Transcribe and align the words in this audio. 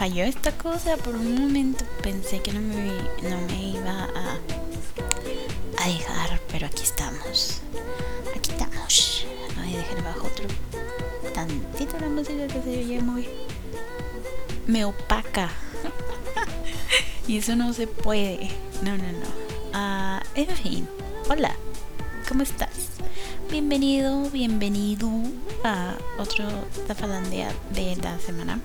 falló 0.00 0.24
esta 0.24 0.50
cosa. 0.52 0.96
Por 0.96 1.14
un 1.14 1.38
momento 1.38 1.84
pensé 2.02 2.40
que 2.40 2.54
no 2.54 2.60
me, 2.60 2.86
no 3.28 3.38
me 3.48 3.62
iba 3.64 4.08
a, 4.16 4.38
a 5.76 5.86
dejar, 5.86 6.40
pero 6.50 6.66
aquí 6.68 6.84
estamos. 6.84 7.60
Aquí 8.34 8.50
estamos. 8.50 9.26
Ay, 9.58 9.74
dejar 9.74 9.98
abajo 9.98 10.26
otro 10.26 10.46
tantito 11.34 11.98
la 12.00 12.08
música 12.08 12.46
que 12.46 12.62
se 12.62 12.78
oye 12.78 13.00
muy. 13.02 13.28
me 14.66 14.86
opaca. 14.86 15.50
y 17.28 17.36
eso 17.36 17.54
no 17.54 17.74
se 17.74 17.86
puede. 17.86 18.50
No, 18.82 18.96
no, 18.96 19.04
no. 19.04 19.28
Ah, 19.74 20.22
en 20.34 20.48
fin, 20.48 20.88
hola, 21.28 21.54
¿cómo 22.26 22.42
estás? 22.42 22.88
Bienvenido, 23.50 24.30
bienvenido 24.30 25.10
a 25.62 25.94
otro 26.18 26.48
Tafalandea 26.86 27.52
de 27.74 27.96
la 27.96 28.18
semana. 28.18 28.60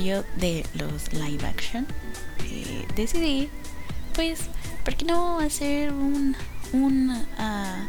Rollo 0.00 0.24
de 0.36 0.64
los 0.74 1.12
live 1.12 1.46
action, 1.46 1.86
eh, 2.44 2.86
decidí, 2.96 3.50
pues, 4.14 4.40
¿por 4.84 4.94
qué 4.94 5.04
no 5.04 5.38
hacer 5.40 5.92
un, 5.92 6.34
un, 6.72 7.10
uh, 7.10 7.86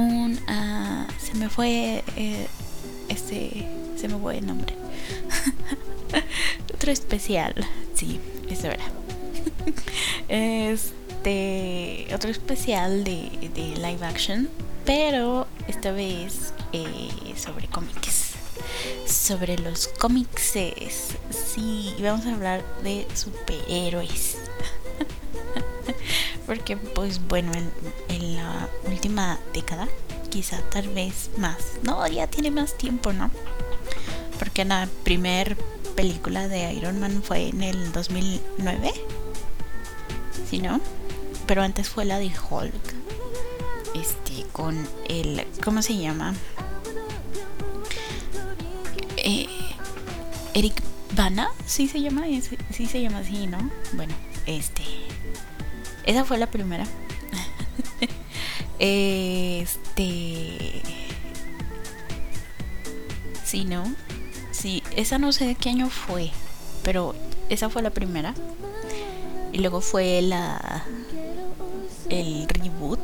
un, 0.00 0.32
uh, 0.32 1.06
se 1.20 1.34
me 1.34 1.48
fue, 1.48 2.02
eh, 2.16 2.48
este, 3.08 3.66
se 3.96 4.08
me 4.08 4.18
fue 4.18 4.38
el 4.38 4.46
nombre. 4.46 4.74
Otro 6.74 6.90
especial, 6.90 7.54
sí, 7.94 8.18
es 8.48 8.62
verdad. 8.62 8.90
este, 10.28 12.08
otro 12.14 12.30
especial 12.30 13.04
de, 13.04 13.50
de 13.54 13.76
live 13.76 14.04
action, 14.04 14.48
pero 14.84 15.46
esta 15.68 15.92
vez 15.92 16.52
eh, 16.72 17.10
sobre 17.36 17.68
cómics. 17.68 18.29
Sobre 19.06 19.58
los 19.58 19.88
cómics, 19.88 20.52
sí, 20.52 21.94
vamos 22.00 22.26
a 22.26 22.34
hablar 22.34 22.64
de 22.82 23.06
superhéroes. 23.14 24.38
Porque, 26.46 26.76
pues 26.76 27.20
bueno, 27.28 27.52
en, 28.08 28.36
la 28.36 28.68
última 28.86 29.38
década, 29.52 29.88
quizá 30.30 30.60
tal 30.70 30.88
vez 30.88 31.30
más. 31.36 31.78
No, 31.82 32.06
ya 32.06 32.26
tiene 32.26 32.50
más 32.50 32.76
tiempo, 32.76 33.12
¿no? 33.12 33.30
Porque 34.38 34.64
la 34.64 34.88
primer 35.04 35.56
película 35.94 36.48
de 36.48 36.72
Iron 36.72 36.98
Man 36.98 37.22
fue 37.22 37.48
en 37.48 37.62
el 37.62 37.92
2009. 37.92 38.92
¿Sí, 40.48 40.58
no? 40.58 40.80
Pero 41.46 41.62
antes 41.62 41.88
fue 41.88 42.04
la 42.04 42.18
de 42.18 42.30
Hulk. 42.50 42.94
Este, 43.94 44.46
con 44.52 44.88
el. 45.08 45.46
¿Cómo 45.62 45.82
se 45.82 45.96
llama? 45.96 46.34
Eh, 49.30 49.46
Eric 50.54 50.82
Bana, 51.14 51.50
sí 51.64 51.86
se 51.86 52.00
llama, 52.00 52.24
sí 52.72 52.86
se 52.86 53.00
llama 53.00 53.18
así, 53.18 53.46
¿no? 53.46 53.58
Bueno, 53.92 54.12
este. 54.46 54.82
Esa 56.04 56.24
fue 56.24 56.36
la 56.36 56.48
primera. 56.48 56.84
este. 58.80 60.82
Sí, 63.44 63.64
¿no? 63.64 63.84
Sí, 64.50 64.82
esa 64.96 65.18
no 65.18 65.30
sé 65.30 65.46
de 65.46 65.54
qué 65.54 65.68
año 65.68 65.90
fue, 65.90 66.32
pero 66.82 67.14
esa 67.48 67.70
fue 67.70 67.82
la 67.82 67.90
primera. 67.90 68.34
Y 69.52 69.58
luego 69.58 69.80
fue 69.80 70.22
la. 70.22 70.84
El 72.08 72.48
reboot. 72.48 72.98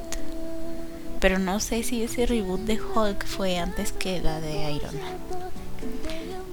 Pero 1.21 1.39
no 1.39 1.61
sé 1.61 1.85
si 1.85 2.03
ese 2.03 2.27
reboot 2.27 2.63
de 2.63 2.81
Hulk 2.81 3.25
fue 3.27 3.59
antes 3.59 3.93
que 3.93 4.21
la 4.21 4.41
de 4.41 4.73
Iron 4.73 4.95
Man. 5.01 5.46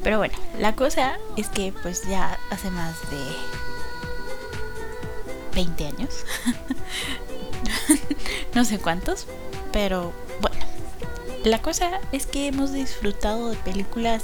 Pero 0.03 0.17
bueno, 0.17 0.35
la 0.59 0.75
cosa 0.75 1.17
es 1.37 1.47
que 1.47 1.73
pues 1.81 2.03
ya 2.07 2.37
hace 2.49 2.69
más 2.69 2.99
de 3.09 3.17
20 5.55 5.87
años. 5.87 6.25
no 8.53 8.65
sé 8.65 8.79
cuántos, 8.79 9.27
pero 9.71 10.11
bueno. 10.41 10.65
La 11.43 11.61
cosa 11.61 11.99
es 12.11 12.25
que 12.25 12.47
hemos 12.47 12.71
disfrutado 12.71 13.49
de 13.49 13.57
películas 13.57 14.23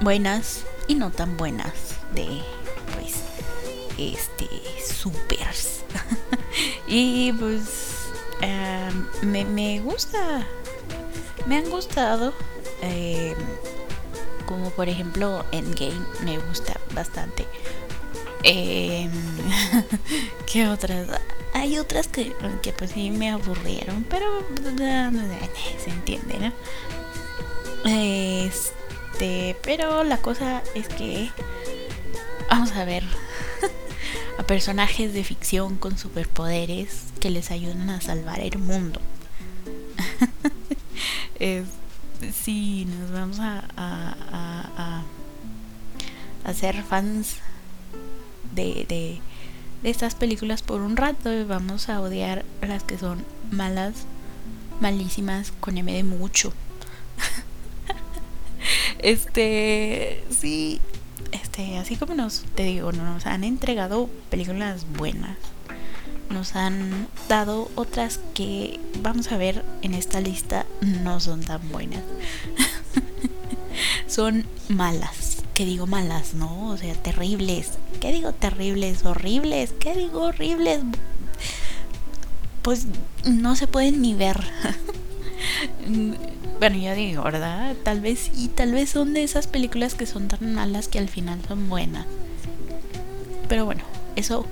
buenas 0.00 0.64
y 0.88 0.94
no 0.94 1.10
tan 1.10 1.36
buenas 1.36 1.72
de 2.14 2.42
pues 2.94 3.16
este 3.98 4.48
supers. 4.82 5.80
y 6.86 7.32
pues 7.32 7.66
um, 8.42 9.28
me, 9.28 9.44
me, 9.44 9.80
gusta 9.80 10.46
me 11.46 11.56
han 11.56 11.70
gustado 11.70 12.32
eh, 12.82 13.34
como 14.50 14.70
por 14.70 14.88
ejemplo 14.88 15.46
Endgame 15.52 16.04
me 16.24 16.38
gusta 16.38 16.78
bastante 16.92 17.46
eh, 18.42 19.08
¿Qué 20.46 20.66
otras? 20.68 21.06
Hay 21.54 21.78
otras 21.78 22.08
que, 22.08 22.34
que 22.62 22.72
pues 22.72 22.92
sí 22.92 23.10
me 23.10 23.30
aburrieron, 23.30 24.04
pero 24.08 24.26
se 25.78 25.90
entiende, 25.90 26.38
¿no? 26.38 26.52
Este, 27.84 29.56
pero 29.62 30.04
la 30.04 30.18
cosa 30.18 30.62
es 30.74 30.88
que 30.88 31.30
vamos 32.48 32.72
a 32.72 32.84
ver 32.84 33.02
a 34.38 34.42
personajes 34.44 35.12
de 35.12 35.24
ficción 35.24 35.76
con 35.76 35.98
superpoderes 35.98 37.04
que 37.20 37.30
les 37.30 37.50
ayudan 37.50 37.90
a 37.90 38.00
salvar 38.00 38.40
el 38.40 38.58
mundo. 38.58 39.00
es, 41.38 41.64
sí, 42.32 42.86
nos 42.86 43.10
vamos 43.10 43.40
a, 43.40 43.64
a, 43.76 44.14
a, 44.76 45.02
a 46.44 46.54
ser 46.54 46.82
fans 46.82 47.36
de, 48.54 48.86
de, 48.88 49.20
de, 49.82 49.90
estas 49.90 50.14
películas 50.14 50.62
por 50.62 50.80
un 50.80 50.96
rato 50.96 51.32
y 51.32 51.44
vamos 51.44 51.88
a 51.88 52.00
odiar 52.00 52.44
las 52.62 52.84
que 52.84 52.98
son 52.98 53.24
malas, 53.50 53.94
malísimas, 54.80 55.52
con 55.60 55.74
de 55.74 56.04
mucho. 56.04 56.52
este, 58.98 60.24
sí, 60.30 60.80
este, 61.32 61.78
así 61.78 61.96
como 61.96 62.14
nos, 62.14 62.44
te 62.54 62.64
digo, 62.64 62.92
nos 62.92 63.26
han 63.26 63.44
entregado 63.44 64.08
películas 64.30 64.86
buenas. 64.96 65.36
Nos 66.30 66.54
han 66.54 67.08
dado 67.28 67.68
otras 67.74 68.20
que 68.34 68.78
vamos 69.02 69.32
a 69.32 69.36
ver 69.36 69.64
en 69.82 69.94
esta 69.94 70.20
lista 70.20 70.64
no 70.80 71.18
son 71.18 71.40
tan 71.40 71.60
buenas. 71.70 72.02
son 74.06 74.46
malas. 74.68 75.42
Que 75.54 75.64
digo 75.64 75.86
malas, 75.86 76.34
¿no? 76.34 76.68
O 76.68 76.76
sea, 76.76 76.94
terribles. 76.94 77.72
¿Qué 78.00 78.12
digo 78.12 78.32
terribles? 78.32 79.04
Horribles. 79.04 79.74
¿Qué 79.78 79.94
digo 79.94 80.22
horribles? 80.22 80.80
Pues 82.62 82.86
no 83.24 83.56
se 83.56 83.66
pueden 83.66 84.00
ni 84.00 84.14
ver. 84.14 84.40
bueno, 86.60 86.76
ya 86.76 86.94
digo, 86.94 87.24
¿verdad? 87.24 87.74
Tal 87.82 88.00
vez, 88.00 88.30
y 88.36 88.48
tal 88.48 88.72
vez 88.72 88.90
son 88.90 89.14
de 89.14 89.24
esas 89.24 89.48
películas 89.48 89.94
que 89.94 90.06
son 90.06 90.28
tan 90.28 90.54
malas 90.54 90.86
que 90.86 91.00
al 91.00 91.08
final 91.08 91.40
son 91.46 91.68
buenas. 91.68 92.06
Pero 93.48 93.64
bueno, 93.64 93.82
eso 94.14 94.46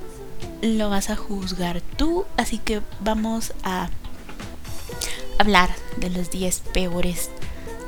lo 0.62 0.90
vas 0.90 1.10
a 1.10 1.16
juzgar 1.16 1.80
tú. 1.80 2.24
Así 2.36 2.58
que 2.58 2.82
vamos 3.00 3.52
a 3.62 3.90
hablar 5.38 5.70
de 5.96 6.10
los 6.10 6.30
10 6.30 6.60
peores 6.72 7.30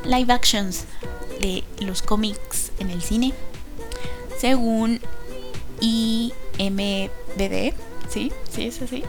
live 0.05 0.33
actions 0.33 0.85
de 1.41 1.65
los 1.81 2.03
cómics 2.03 2.73
en 2.79 2.91
el 2.91 3.03
cine 3.03 3.35
según 4.41 5.01
IMDb. 5.81 7.75
¿Sí? 8.09 8.33
¿Sí 8.51 8.67
es 8.67 8.83
así? 8.83 9.05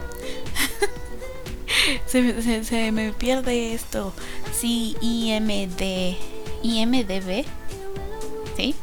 se, 2.06 2.92
me 2.92 3.12
pierde 3.12 3.74
esto. 3.74 4.12
Sí, 4.52 4.96
IMD, 5.00 6.16
IMDb. 6.62 7.44
¿Sí? 8.56 8.74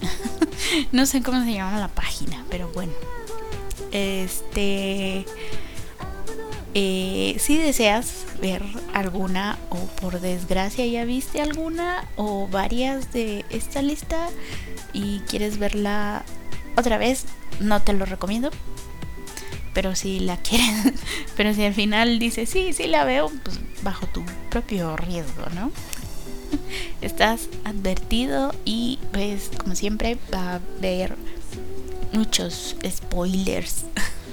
no 0.92 1.06
sé 1.06 1.22
cómo 1.22 1.44
se 1.44 1.52
llama 1.52 1.78
la 1.78 1.88
página, 1.88 2.44
pero 2.50 2.68
bueno. 2.74 2.92
Este... 3.92 5.24
Eh, 6.74 7.36
si 7.40 7.56
deseas 7.56 8.26
ver 8.40 8.62
alguna 8.92 9.58
o 9.70 9.78
por 10.00 10.20
desgracia 10.20 10.86
ya 10.86 11.04
viste 11.04 11.40
alguna 11.40 12.04
o 12.16 12.46
varias 12.46 13.12
de 13.12 13.44
esta 13.50 13.82
lista 13.82 14.28
y 14.92 15.20
quieres 15.20 15.58
verla 15.58 16.24
otra 16.76 16.98
vez, 16.98 17.24
no 17.60 17.82
te 17.82 17.92
lo 17.92 18.04
recomiendo. 18.04 18.50
Pero 19.74 19.94
si 19.96 20.20
la 20.20 20.36
quieres, 20.42 20.94
pero 21.36 21.54
si 21.54 21.64
al 21.64 21.74
final 21.74 22.18
dices, 22.18 22.48
sí, 22.48 22.72
sí 22.72 22.86
la 22.86 23.04
veo, 23.04 23.30
pues 23.42 23.58
bajo 23.82 24.06
tu 24.06 24.22
propio 24.50 24.96
riesgo, 24.96 25.46
¿no? 25.54 25.70
Estás 27.00 27.48
advertido 27.64 28.54
y 28.64 28.98
pues 29.12 29.50
como 29.58 29.74
siempre 29.74 30.18
va 30.32 30.52
a 30.52 30.54
haber 30.56 31.16
muchos 32.18 32.76
spoilers. 32.84 33.84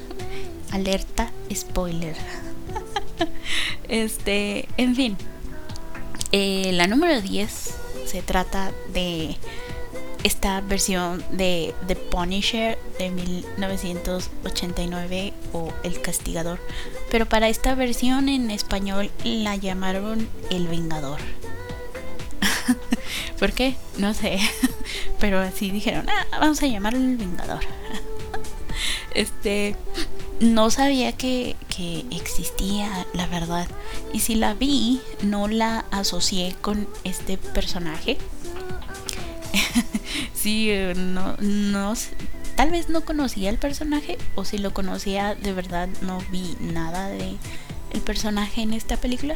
Alerta 0.71 1.31
spoiler. 1.53 2.15
este, 3.87 4.67
en 4.77 4.95
fin. 4.95 5.15
Eh, 6.31 6.71
la 6.73 6.87
número 6.87 7.21
10 7.21 7.75
se 8.07 8.23
trata 8.23 8.71
de 8.91 9.37
esta 10.23 10.61
versión 10.61 11.23
de 11.29 11.75
The 11.85 11.95
Punisher 11.95 12.79
de 12.97 13.11
1989 13.11 15.33
o 15.53 15.71
El 15.83 16.01
Castigador. 16.01 16.57
Pero 17.11 17.27
para 17.27 17.49
esta 17.49 17.75
versión 17.75 18.29
en 18.29 18.49
español 18.49 19.11
la 19.23 19.55
llamaron 19.57 20.27
El 20.49 20.67
Vengador. 20.67 21.19
¿Por 23.39 23.51
qué? 23.51 23.75
No 23.99 24.15
sé. 24.15 24.39
Pero 25.19 25.39
así 25.39 25.71
dijeron, 25.71 26.07
ah, 26.09 26.39
vamos 26.39 26.61
a 26.61 26.67
llamarlo 26.67 26.99
El 26.99 27.17
Vengador. 27.17 27.63
este, 29.13 29.75
no 30.39 30.69
sabía 30.69 31.13
que, 31.13 31.55
que 31.75 32.05
existía, 32.11 33.05
la 33.13 33.27
verdad. 33.27 33.67
Y 34.13 34.19
si 34.19 34.35
la 34.35 34.53
vi, 34.53 35.01
no 35.23 35.47
la 35.47 35.85
asocié 35.91 36.55
con 36.61 36.87
este 37.03 37.37
personaje. 37.37 38.17
sí, 40.33 40.69
eh, 40.69 40.93
no, 40.95 41.35
no, 41.39 41.93
tal 42.55 42.71
vez 42.71 42.89
no 42.89 43.01
conocía 43.01 43.49
el 43.49 43.57
personaje 43.57 44.17
o 44.35 44.45
si 44.45 44.57
lo 44.57 44.73
conocía 44.73 45.35
de 45.35 45.53
verdad 45.53 45.89
no 46.01 46.19
vi 46.31 46.55
nada 46.59 47.09
de 47.09 47.35
el 47.91 48.01
personaje 48.01 48.61
en 48.61 48.73
esta 48.73 48.97
película. 48.97 49.35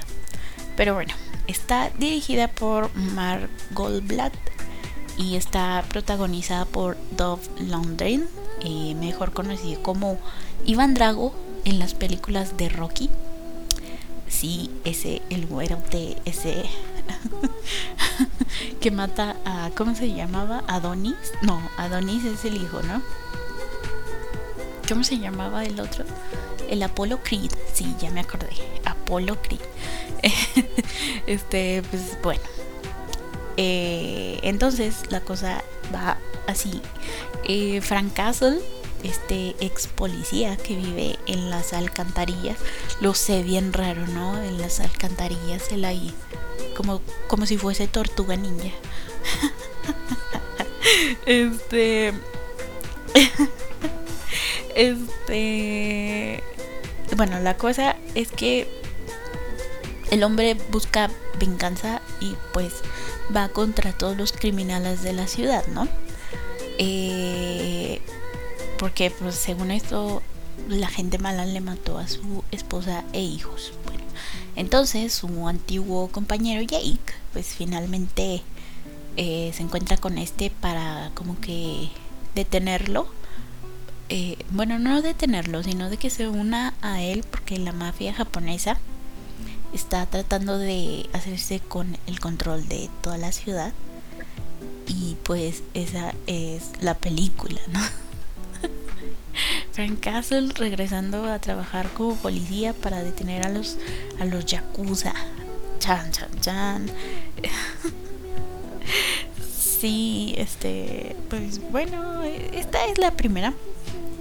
Pero 0.76 0.94
bueno, 0.94 1.14
está 1.48 1.90
dirigida 1.98 2.48
por 2.48 2.94
Mark 2.96 3.50
Goldblatt 3.72 4.34
y 5.20 5.36
está 5.36 5.84
protagonizada 5.90 6.64
por 6.64 6.98
Dove 7.12 7.44
Lundgren, 7.60 8.28
eh, 8.62 8.96
mejor 8.96 9.34
conocido 9.34 9.84
como 9.84 10.18
Iván 10.66 10.94
Drago 10.94 11.36
en 11.66 11.78
las 11.78 11.94
películas 11.94 12.56
de 12.56 12.70
Rocky. 12.70 13.10
Sí, 14.30 14.72
ese, 14.86 15.22
el 15.30 15.46
güero 15.46 15.78
de 15.92 16.16
ese 16.24 16.64
que 18.80 18.92
mata 18.92 19.36
a, 19.44 19.72
¿cómo 19.76 19.94
se 19.94 20.14
llamaba? 20.14 20.64
Adonis. 20.68 21.16
No, 21.42 21.62
Adonis 21.76 22.24
es 22.24 22.46
el 22.46 22.56
hijo, 22.56 22.82
¿no? 22.84 23.02
¿Cómo 24.88 25.04
se 25.04 25.20
llamaba 25.20 25.66
el 25.66 25.82
otro? 25.82 26.06
El 26.70 26.82
Apolo 26.82 27.20
Creed. 27.22 27.52
Sí, 27.74 27.94
ya 28.00 28.10
me 28.10 28.22
acordé. 28.22 28.50
Apolo 28.86 29.38
Creed. 29.42 29.60
este, 31.28 31.84
pues 31.92 32.18
bueno. 32.24 32.59
Eh, 33.62 34.40
entonces 34.44 34.96
la 35.10 35.20
cosa 35.20 35.62
va 35.94 36.18
así. 36.48 36.82
Eh, 37.44 37.82
Frank 37.82 38.14
Castle 38.14 38.60
este 39.04 39.56
ex 39.60 39.88
policía 39.88 40.56
que 40.56 40.76
vive 40.76 41.20
en 41.26 41.50
las 41.50 41.74
alcantarillas. 41.74 42.58
Lo 43.02 43.14
sé 43.14 43.44
bien 43.44 43.74
raro, 43.74 44.08
¿no? 44.08 44.42
En 44.42 44.62
las 44.62 44.80
alcantarillas, 44.80 45.72
él 45.74 45.84
ahí, 45.84 46.14
como, 46.78 47.02
como 47.28 47.46
si 47.46 47.58
fuese 47.58 47.90
tortuga 47.90 48.38
ninja. 48.38 48.72
este. 51.26 52.14
este. 54.76 56.44
Bueno, 57.18 57.42
la 57.42 57.58
cosa 57.58 57.98
es 58.16 58.32
que 58.32 58.70
el 60.12 60.24
hombre 60.24 60.56
busca 60.72 61.10
venganza 61.40 62.02
y 62.20 62.36
pues 62.54 62.74
va 63.36 63.50
contra 63.50 63.92
todos 63.94 64.18
los 64.18 64.32
criminales 64.32 65.04
de 65.04 65.14
la 65.14 65.28
ciudad, 65.28 65.66
¿no? 65.68 65.88
Eh, 66.78 68.02
porque 68.78 69.12
pues 69.12 69.36
según 69.36 69.72
esto 69.72 70.22
la 70.68 70.88
gente 70.88 71.18
mala 71.18 71.46
le 71.46 71.62
mató 71.62 71.98
a 71.98 72.08
su 72.08 72.44
esposa 72.52 73.04
e 73.14 73.22
hijos. 73.22 73.74
Bueno, 73.86 74.04
entonces 74.56 75.14
su 75.14 75.48
antiguo 75.48 76.08
compañero 76.10 76.62
Jake 76.62 77.14
pues 77.34 77.48
finalmente 77.48 78.42
eh, 79.18 79.52
se 79.54 79.64
encuentra 79.64 79.98
con 79.98 80.18
este 80.18 80.50
para 80.50 81.12
como 81.14 81.40
que 81.40 81.90
detenerlo. 82.36 83.08
Eh, 84.12 84.38
bueno, 84.50 84.80
no 84.80 85.04
detenerlo, 85.04 85.62
sino 85.62 85.90
de 85.90 85.98
que 85.98 86.10
se 86.10 86.28
una 86.28 86.74
a 86.82 87.02
él 87.02 87.24
porque 87.30 87.60
la 87.60 87.74
mafia 87.74 88.12
japonesa 88.12 88.80
está 89.74 90.06
tratando 90.06 90.58
de 90.58 91.10
hacerse 91.14 91.60
con 91.60 91.98
el 92.08 92.20
control 92.20 92.68
de 92.68 92.90
toda 93.02 93.18
la 93.18 93.32
ciudad. 93.32 93.74
Y 94.88 95.16
pues 95.24 95.64
esa 95.74 96.14
es 96.28 96.72
la 96.82 96.96
película, 96.96 97.60
¿no? 97.72 97.80
Frank 99.72 100.00
Castle 100.00 100.52
regresando 100.56 101.26
a 101.26 101.40
trabajar 101.40 101.90
como 101.90 102.16
policía 102.16 102.74
para 102.74 103.04
detener 103.04 103.46
a 103.46 103.50
los 103.50 103.78
a 104.20 104.26
los 104.26 104.46
yakuza. 104.46 105.14
Chan 105.80 106.12
chan 106.12 106.42
chan. 106.42 106.92
sí, 109.80 110.34
este, 110.38 111.16
pues 111.30 111.62
bueno, 111.72 112.24
esta 112.24 112.86
es 112.88 112.98
la 112.98 113.12
primera. 113.12 113.54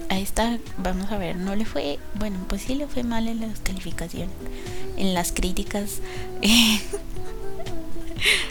A 0.08 0.18
esta 0.18 0.58
vamos 0.78 1.10
a 1.10 1.18
ver, 1.18 1.36
no 1.36 1.54
le 1.54 1.66
fue, 1.66 1.98
bueno, 2.14 2.38
pues 2.48 2.62
sí 2.62 2.74
le 2.74 2.86
fue 2.86 3.02
mal 3.02 3.28
en 3.28 3.40
las 3.40 3.60
calificaciones, 3.60 4.30
en 4.98 5.14
las 5.14 5.32
críticas. 5.32 6.00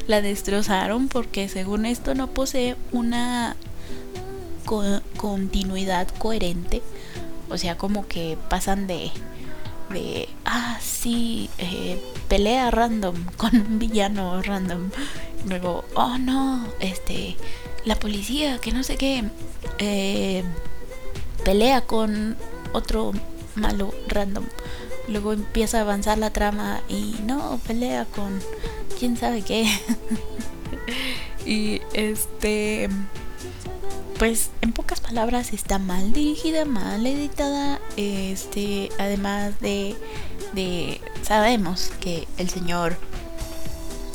la 0.07 0.21
destrozaron 0.21 1.07
porque 1.07 1.49
según 1.49 1.85
esto 1.85 2.15
no 2.15 2.27
posee 2.27 2.75
una 2.91 3.55
continuidad 5.17 6.07
coherente. 6.17 6.81
O 7.49 7.57
sea, 7.57 7.77
como 7.77 8.07
que 8.07 8.37
pasan 8.49 8.87
de, 8.87 9.11
de 9.89 10.27
ah, 10.45 10.79
sí, 10.81 11.49
eh, 11.57 12.01
pelea 12.27 12.71
random 12.71 13.15
con 13.37 13.55
un 13.55 13.79
villano 13.79 14.41
random. 14.41 14.89
Luego, 15.47 15.85
oh 15.95 16.17
no, 16.17 16.67
este, 16.79 17.37
la 17.85 17.95
policía, 17.95 18.59
que 18.59 18.71
no 18.71 18.83
sé 18.83 18.97
qué, 18.97 19.23
eh, 19.77 20.43
pelea 21.45 21.81
con 21.81 22.35
otro 22.73 23.13
malo 23.55 23.93
random. 24.07 24.45
Luego 25.07 25.33
empieza 25.33 25.79
a 25.79 25.81
avanzar 25.81 26.17
la 26.17 26.31
trama 26.31 26.81
y 26.89 27.15
no, 27.25 27.59
pelea 27.65 28.05
con 28.05 28.39
quién 28.99 29.17
sabe 29.17 29.41
qué. 29.41 29.67
y 31.45 31.81
este 31.93 32.89
pues 34.17 34.49
en 34.61 34.71
pocas 34.71 34.99
palabras 34.99 35.53
está 35.53 35.77
mal 35.77 36.11
dirigida, 36.11 36.65
mal 36.65 37.05
editada, 37.05 37.79
este, 37.97 38.89
además 38.97 39.59
de, 39.59 39.95
de 40.53 40.99
sabemos 41.21 41.91
que 41.99 42.27
el 42.37 42.49
señor 42.49 42.97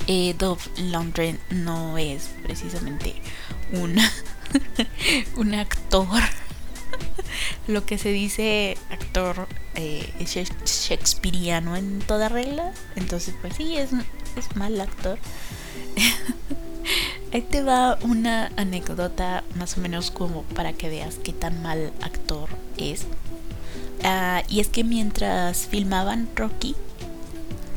eh, 0.09 0.35
Dove 0.37 1.39
no 1.51 1.99
es 1.99 2.31
precisamente 2.43 3.15
un, 3.73 3.97
un 5.37 5.55
actor, 5.55 6.21
lo 7.69 7.87
que 7.87 7.97
se 7.97 8.11
dice 8.11 8.77
actor 8.91 9.47
eh, 9.75 10.13
shakespeariano 10.65 11.77
en 11.77 12.01
toda 12.01 12.29
regla, 12.29 12.73
entonces 12.97 13.35
pues 13.41 13.57
sí, 13.57 13.77
es, 13.77 13.91
es 14.37 14.57
mal 14.57 14.81
actor. 14.81 15.19
Ahí 17.33 17.43
te 17.43 17.63
va 17.63 17.99
una 18.03 18.53
anécdota 18.57 19.43
más 19.55 19.79
o 19.79 19.81
menos 19.81 20.11
como 20.11 20.43
para 20.43 20.75
que 20.75 20.91
veas 20.91 21.17
qué 21.17 21.33
tan 21.33 21.63
mal 21.63 21.93
actor 22.03 22.49
es. 22.77 23.07
Ah, 24.05 24.43
y 24.49 24.61
es 24.61 24.69
que 24.69 24.85
mientras 24.85 25.67
filmaban 25.67 26.29
Rocky, 26.37 26.77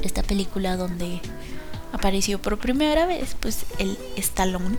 esta 0.01 0.23
película 0.23 0.75
donde 0.75 1.21
apareció 1.93 2.41
por 2.41 2.57
primera 2.57 3.05
vez, 3.05 3.35
pues 3.39 3.65
el 3.79 3.97
Stallone. 4.17 4.77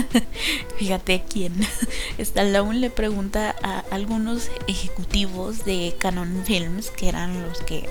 Fíjate 0.78 1.24
quién. 1.28 1.54
Stallone 2.18 2.78
le 2.78 2.90
pregunta 2.90 3.54
a 3.62 3.80
algunos 3.90 4.50
ejecutivos 4.66 5.64
de 5.64 5.94
Canon 5.98 6.42
Films, 6.44 6.90
que 6.90 7.08
eran 7.08 7.42
los 7.42 7.60
que 7.62 7.88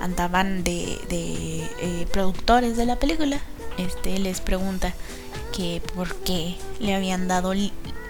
andaban 0.00 0.64
de, 0.64 0.98
eh, 1.10 2.06
productores 2.12 2.76
de 2.76 2.86
la 2.86 2.96
película, 2.96 3.40
este 3.78 4.18
les 4.18 4.40
pregunta 4.40 4.94
que 5.52 5.82
por 5.94 6.14
qué 6.16 6.56
le 6.80 6.94
habían 6.94 7.28
dado 7.28 7.52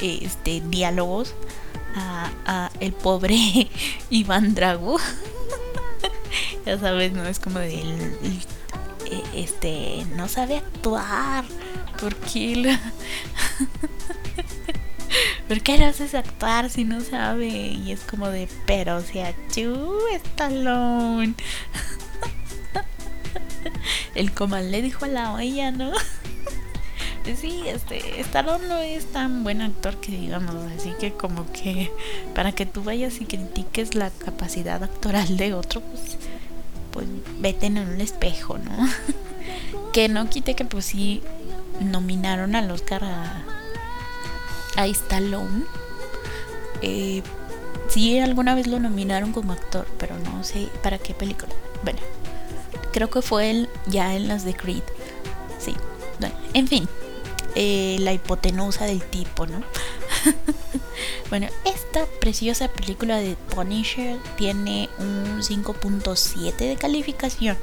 este 0.00 0.62
diálogos 0.68 1.34
a, 1.94 2.70
el 2.80 2.92
pobre 2.92 3.68
Iván 4.10 4.54
Drago. 4.54 4.98
ya 6.66 6.78
sabes, 6.78 7.12
no 7.12 7.24
es 7.26 7.38
como 7.38 7.58
de 7.58 7.82
e, 9.10 9.22
este 9.34 10.04
no 10.16 10.28
sabe 10.28 10.56
actuar. 10.58 11.44
¿Por 12.00 12.14
qué 12.16 12.78
¿Por 15.48 15.60
qué 15.60 15.78
lo 15.78 15.86
haces 15.86 16.14
actuar 16.14 16.70
si 16.70 16.84
no 16.84 17.00
sabe? 17.00 17.48
Y 17.48 17.92
es 17.92 18.00
como 18.00 18.28
de, 18.28 18.48
pero 18.66 18.96
o 18.96 19.00
sea, 19.00 19.32
chu, 19.50 19.98
Stallone. 20.12 21.34
el 24.14 24.32
comal 24.32 24.70
le 24.70 24.82
dijo 24.82 25.04
a 25.04 25.08
la 25.08 25.32
olla, 25.32 25.70
¿no? 25.70 25.92
sí, 27.40 27.62
este, 27.66 28.20
Stallone 28.20 28.68
no 28.68 28.78
es 28.78 29.06
tan 29.06 29.44
buen 29.44 29.62
actor 29.62 29.96
que 30.00 30.12
digamos, 30.12 30.54
así 30.72 30.92
que 30.98 31.12
como 31.12 31.50
que 31.52 31.90
para 32.34 32.52
que 32.52 32.66
tú 32.66 32.82
vayas 32.82 33.20
y 33.20 33.24
critiques 33.24 33.94
la 33.94 34.10
capacidad 34.10 34.82
actoral 34.82 35.36
de 35.36 35.54
otro, 35.54 35.80
pues, 35.80 36.18
pues 36.92 37.06
vete 37.38 37.66
en 37.66 37.78
un 37.78 38.00
espejo, 38.00 38.58
¿no? 38.58 38.88
que 39.92 40.10
no 40.10 40.28
quite 40.28 40.54
que 40.54 40.66
pues 40.66 40.84
sí 40.84 41.22
nominaron 41.80 42.54
al 42.54 42.70
Oscar 42.70 43.04
a, 43.04 43.44
a 44.76 44.86
Stallone. 44.86 45.64
Eh, 46.82 47.22
sí, 47.88 48.18
alguna 48.18 48.54
vez 48.54 48.66
lo 48.66 48.78
nominaron 48.78 49.32
como 49.32 49.52
actor, 49.52 49.86
pero 49.98 50.18
no 50.18 50.44
sé 50.44 50.68
para 50.82 50.98
qué 50.98 51.14
película. 51.14 51.52
Bueno, 51.82 51.98
creo 52.92 53.10
que 53.10 53.22
fue 53.22 53.50
él 53.50 53.68
ya 53.86 54.14
en 54.14 54.28
las 54.28 54.44
de 54.44 54.54
Creed. 54.54 54.82
Sí, 55.58 55.74
bueno, 56.20 56.34
en 56.54 56.68
fin. 56.68 56.88
Eh, 57.54 57.96
la 58.00 58.12
hipotenusa 58.12 58.84
del 58.84 59.02
tipo, 59.02 59.46
¿no? 59.46 59.62
bueno, 61.30 61.48
esta 61.64 62.04
preciosa 62.20 62.68
película 62.68 63.18
de 63.18 63.36
Punisher 63.54 64.18
tiene 64.36 64.90
un 64.98 65.40
5.7 65.40 66.54
de 66.56 66.76
calificación. 66.76 67.56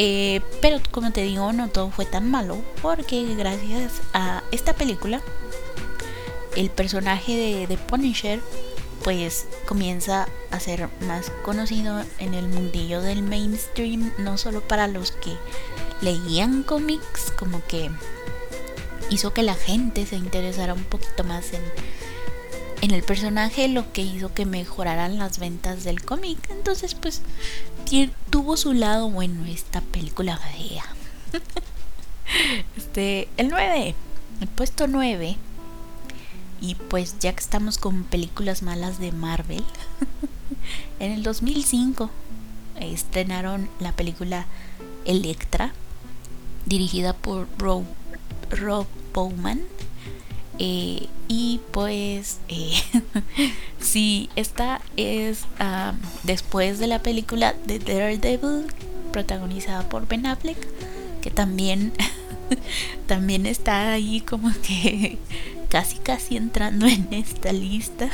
Eh, 0.00 0.42
pero 0.62 0.78
como 0.92 1.10
te 1.10 1.22
digo, 1.22 1.52
no 1.52 1.68
todo 1.68 1.90
fue 1.90 2.06
tan 2.06 2.30
malo 2.30 2.56
porque 2.82 3.34
gracias 3.34 3.94
a 4.12 4.44
esta 4.52 4.72
película, 4.72 5.20
el 6.54 6.70
personaje 6.70 7.34
de, 7.34 7.66
de 7.66 7.76
Punisher 7.76 8.40
pues 9.02 9.46
comienza 9.66 10.28
a 10.52 10.60
ser 10.60 10.88
más 11.00 11.30
conocido 11.42 12.04
en 12.20 12.34
el 12.34 12.46
mundillo 12.46 13.00
del 13.00 13.22
mainstream, 13.22 14.12
no 14.18 14.38
solo 14.38 14.60
para 14.60 14.86
los 14.86 15.10
que 15.10 15.32
leían 16.00 16.62
cómics, 16.62 17.32
como 17.36 17.60
que 17.66 17.90
hizo 19.10 19.34
que 19.34 19.42
la 19.42 19.54
gente 19.54 20.06
se 20.06 20.14
interesara 20.14 20.74
un 20.74 20.84
poquito 20.84 21.24
más 21.24 21.52
en, 21.52 21.62
en 22.82 22.92
el 22.92 23.02
personaje, 23.02 23.66
lo 23.66 23.92
que 23.92 24.02
hizo 24.02 24.32
que 24.32 24.46
mejoraran 24.46 25.18
las 25.18 25.40
ventas 25.40 25.82
del 25.82 26.04
cómic. 26.04 26.38
Entonces, 26.50 26.94
pues, 26.94 27.22
tuvo 28.30 28.56
su 28.56 28.72
lado 28.74 29.10
bueno 29.10 29.46
esta 29.46 29.80
película 29.80 30.36
fea. 30.36 30.84
este, 32.76 33.28
el 33.36 33.48
9, 33.48 33.94
el 34.40 34.48
puesto 34.48 34.86
9. 34.86 35.36
Y 36.60 36.74
pues 36.74 37.18
ya 37.18 37.32
que 37.32 37.40
estamos 37.40 37.78
con 37.78 38.04
películas 38.04 38.62
malas 38.62 38.98
de 38.98 39.12
Marvel, 39.12 39.64
en 40.98 41.12
el 41.12 41.22
2005 41.22 42.10
estrenaron 42.80 43.68
la 43.80 43.92
película 43.92 44.46
Electra, 45.04 45.72
dirigida 46.66 47.12
por 47.12 47.46
Rob, 47.58 47.84
Rob 48.50 48.86
Bowman. 49.14 49.62
Eh, 50.58 51.06
y 51.28 51.60
pues, 51.70 52.38
eh, 52.48 52.72
si 53.80 54.28
esta 54.34 54.80
es 54.96 55.44
después 56.24 56.78
de 56.78 56.86
la 56.88 57.00
película 57.00 57.54
de 57.66 57.78
Daredevil, 57.78 58.66
protagonizada 59.12 59.88
por 59.88 60.06
Ben 60.06 60.26
Affleck, 60.26 60.58
que 61.20 61.30
también, 61.30 61.92
también 63.06 63.46
está 63.46 63.92
ahí 63.92 64.20
como 64.20 64.50
que 64.62 65.18
casi 65.68 65.98
casi 65.98 66.36
entrando 66.36 66.86
en 66.86 67.08
esta 67.12 67.52
lista. 67.52 68.08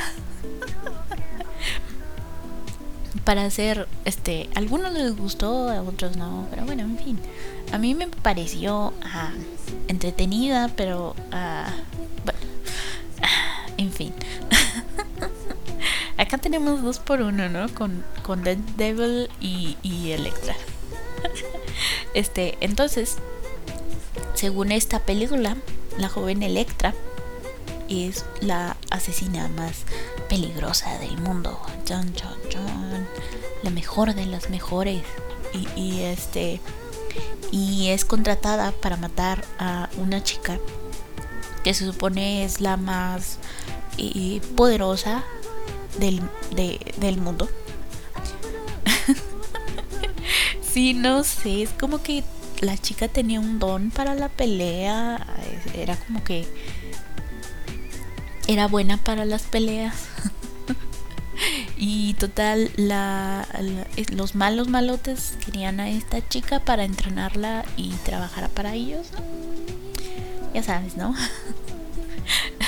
Para 3.23 3.45
hacer, 3.45 3.87
este, 4.05 4.49
a 4.53 4.59
algunos 4.59 4.93
les 4.93 5.15
gustó, 5.15 5.69
a 5.69 5.81
otros 5.81 6.15
no, 6.15 6.47
pero 6.51 6.63
bueno, 6.65 6.83
en 6.83 6.97
fin. 6.97 7.19
A 7.71 7.79
mí 7.79 7.95
me 7.95 8.07
pareció 8.07 8.93
ah, 9.01 9.31
entretenida, 9.87 10.69
pero 10.75 11.15
ah, 11.31 11.73
ah, 12.27 12.33
en 13.77 13.91
fin. 13.91 14.13
Acá 16.17 16.37
tenemos 16.37 16.81
dos 16.81 16.99
por 16.99 17.21
uno, 17.21 17.49
¿no? 17.49 17.73
Con, 17.73 18.03
con 18.23 18.43
Dead 18.43 18.57
Devil 18.77 19.29
y, 19.39 19.77
y 19.81 20.11
Electra. 20.11 20.55
Este, 22.13 22.57
entonces, 22.61 23.17
según 24.35 24.71
esta 24.71 25.01
película, 25.01 25.57
la 25.97 26.07
joven 26.07 26.43
Electra 26.43 26.93
es 27.89 28.25
la 28.39 28.77
asesina 28.89 29.49
más 29.49 29.83
peligrosa 30.29 30.97
del 30.99 31.17
mundo. 31.17 31.59
John, 31.85 32.13
John, 32.17 32.37
John. 32.53 33.05
La 33.63 33.69
mejor 33.69 34.15
de 34.15 34.25
las 34.27 34.49
mejores. 34.49 35.01
Y, 35.53 35.67
y 35.77 36.03
este 36.03 36.61
y 37.51 37.89
es 37.89 38.05
contratada 38.05 38.71
para 38.71 38.97
matar 38.97 39.45
a 39.59 39.89
una 39.97 40.21
chica 40.23 40.59
que 41.65 41.73
se 41.73 41.83
supone 41.83 42.45
es 42.45 42.61
la 42.61 42.77
más 42.77 43.39
eh, 43.97 44.39
poderosa 44.55 45.23
del, 45.97 46.21
del 46.51 47.17
mundo. 47.17 47.49
sí, 50.61 50.93
no 50.93 51.23
sé, 51.23 51.63
es 51.63 51.71
como 51.71 52.03
que 52.03 52.23
la 52.61 52.77
chica 52.77 53.07
tenía 53.07 53.39
un 53.39 53.57
don 53.57 53.89
para 53.89 54.13
la 54.13 54.29
pelea, 54.29 55.25
era 55.73 55.95
como 55.95 56.23
que 56.23 56.47
era 58.47 58.67
buena 58.67 58.97
para 58.97 59.25
las 59.25 59.41
peleas. 59.41 59.95
y 61.77 62.13
total, 62.13 62.69
la, 62.75 63.47
los 64.11 64.35
malos 64.35 64.67
malotes 64.67 65.35
querían 65.43 65.79
a 65.79 65.89
esta 65.89 66.29
chica 66.29 66.59
para 66.59 66.83
entrenarla 66.83 67.65
y 67.75 67.89
trabajara 68.05 68.49
para 68.49 68.75
ellos. 68.75 69.07
Ya 70.55 70.63
sabes, 70.63 70.95
¿no? 70.95 71.13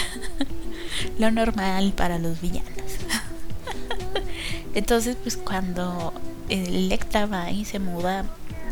Lo 1.17 1.32
normal 1.32 1.94
para 1.96 2.20
los 2.20 2.41
villanos. 2.41 2.70
Entonces, 4.75 5.15
pues 5.15 5.38
cuando 5.38 6.12
Electra 6.50 7.27
va 7.27 7.50
y 7.50 7.63
se 7.63 7.79
muda 7.79 8.25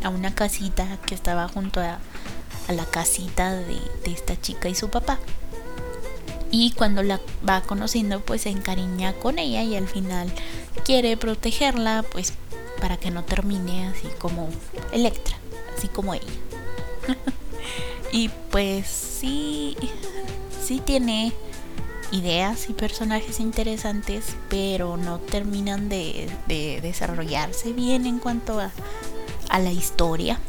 a 0.04 0.10
una 0.10 0.36
casita 0.36 1.00
que 1.08 1.16
estaba 1.16 1.48
junto 1.48 1.80
a, 1.80 2.00
la 2.68 2.86
casita 2.86 3.54
de 3.54 3.80
esta 4.06 4.40
chica 4.42 4.68
y 4.68 4.76
su 4.76 4.90
papá 4.90 5.20
y 6.58 6.72
cuando 6.72 7.04
la 7.04 7.20
va 7.48 7.62
conociendo 7.62 8.22
pues 8.22 8.44
se 8.44 8.50
encariña 8.50 9.14
con 9.14 9.40
ella 9.40 9.62
y 9.62 9.76
al 9.76 9.88
final 9.88 10.32
quiere 10.84 11.18
protegerla 11.18 12.06
pues 12.12 12.34
para 12.80 12.98
que 12.98 13.12
no 13.12 13.24
termine 13.24 13.88
así 13.88 14.08
como 14.18 14.50
Electra, 14.92 15.36
así 15.78 15.90
como 15.90 16.14
ella. 16.14 16.24
y 18.16 18.30
pues 18.50 18.88
sí, 18.88 19.76
sí 20.64 20.82
tiene 20.86 21.34
ideas 22.14 22.70
y 22.70 22.74
personajes 22.74 23.42
interesantes, 23.42 24.38
pero 24.48 24.96
no 24.96 25.20
terminan 25.20 25.90
de, 25.90 26.32
desarrollarse 26.82 27.74
bien 27.74 28.06
en 28.06 28.20
cuanto 28.20 28.62
a, 28.62 28.72
a 29.50 29.60
la 29.60 29.74
historia. 29.74 30.40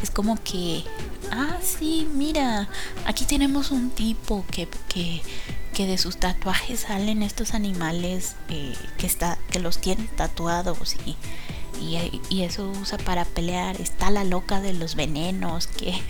Es 0.00 0.12
como 0.12 0.36
que 0.44 0.84
ah, 1.32 1.58
sí, 1.60 2.08
mira, 2.14 2.68
aquí 3.04 3.24
tenemos 3.24 3.72
un 3.72 3.90
tipo 3.90 4.44
que, 4.52 4.68
que, 4.88 5.22
que 5.74 5.86
de 5.86 5.98
sus 5.98 6.18
tatuajes 6.18 6.80
salen 6.80 7.24
estos 7.24 7.54
animales 7.54 8.36
eh, 8.48 8.76
que, 8.96 9.06
está, 9.06 9.38
que 9.50 9.58
los 9.58 9.78
tiene 9.80 10.04
tatuados 10.16 10.94
y, 11.04 11.16
y, 11.80 12.42
eso 12.42 12.70
usa 12.70 12.98
para 12.98 13.24
pelear. 13.24 13.80
Está 13.80 14.10
la 14.10 14.24
loca 14.24 14.60
de 14.60 14.72
los 14.72 14.94
venenos, 14.94 15.66
que, 15.66 16.00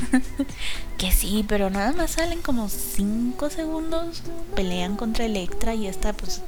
que 0.98 1.12
sí, 1.12 1.44
pero 1.46 1.70
nada 1.70 1.92
más 1.92 2.12
salen 2.12 2.42
como 2.42 2.68
5 2.68 3.50
segundos, 3.50 4.22
pelean 4.54 4.96
contra 4.96 5.24
Electra 5.24 5.74
y 5.74 5.86
esta 5.86 6.12
pues 6.12 6.42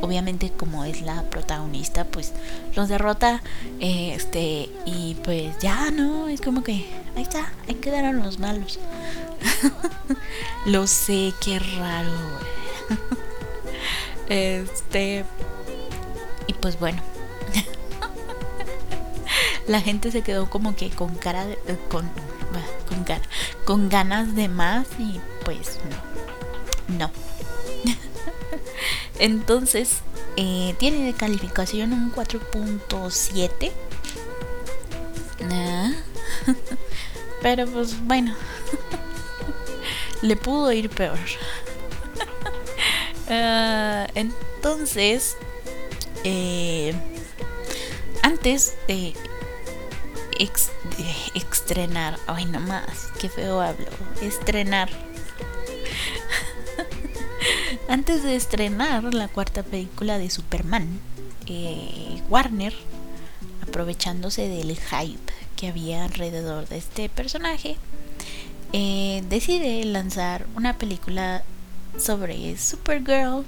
obviamente 0.00 0.50
como 0.50 0.84
es 0.84 1.02
la 1.02 1.24
protagonista 1.24 2.04
pues 2.04 2.32
los 2.74 2.88
derrota 2.88 3.42
este 3.80 4.70
y 4.86 5.16
pues 5.24 5.58
ya 5.58 5.90
no 5.90 6.28
es 6.28 6.40
como 6.40 6.62
que 6.62 6.86
ahí 7.16 7.22
está 7.22 7.52
ahí 7.66 7.74
quedaron 7.74 8.18
los 8.18 8.38
malos. 8.38 8.78
Lo 10.66 10.86
sé 10.86 11.32
qué 11.40 11.58
raro 11.58 12.10
este 14.28 15.24
y 16.46 16.52
pues 16.54 16.78
bueno 16.78 17.00
la 19.68 19.80
gente 19.80 20.10
se 20.10 20.22
quedó 20.22 20.50
como 20.50 20.74
que 20.74 20.90
con 20.90 21.14
cara 21.14 21.46
de, 21.46 21.56
con 21.88 22.10
con, 22.88 23.04
con 23.64 23.88
ganas 23.88 24.34
de 24.34 24.48
más 24.48 24.86
y 24.98 25.20
pues 25.44 25.78
no 26.88 26.98
no 26.98 27.10
entonces, 29.18 29.98
eh, 30.36 30.74
tiene 30.78 31.04
de 31.04 31.12
calificación 31.12 31.92
un 31.92 32.12
4.7. 32.12 33.72
Pero 37.42 37.66
pues 37.66 38.00
bueno, 38.04 38.34
le 40.22 40.36
pudo 40.36 40.72
ir 40.72 40.90
peor. 40.90 41.18
Ah, 43.30 44.08
entonces, 44.14 45.36
eh, 46.24 46.94
antes 48.22 48.74
de 48.88 49.14
ex, 50.38 50.70
estrenar. 51.34 52.18
Ay, 52.26 52.46
no 52.46 52.60
más, 52.60 53.08
qué 53.20 53.28
feo 53.28 53.60
hablo. 53.60 53.86
Estrenar. 54.22 54.88
Antes 57.88 58.22
de 58.22 58.36
estrenar 58.36 59.14
la 59.14 59.28
cuarta 59.28 59.62
película 59.62 60.18
de 60.18 60.30
Superman, 60.30 61.00
eh, 61.46 62.22
Warner, 62.28 62.74
aprovechándose 63.62 64.48
del 64.48 64.76
hype 64.76 65.32
que 65.56 65.68
había 65.68 66.04
alrededor 66.04 66.68
de 66.68 66.78
este 66.78 67.08
personaje, 67.08 67.76
eh, 68.72 69.24
decide 69.28 69.84
lanzar 69.84 70.46
una 70.54 70.76
película 70.76 71.42
sobre 71.98 72.56
Supergirl 72.58 73.44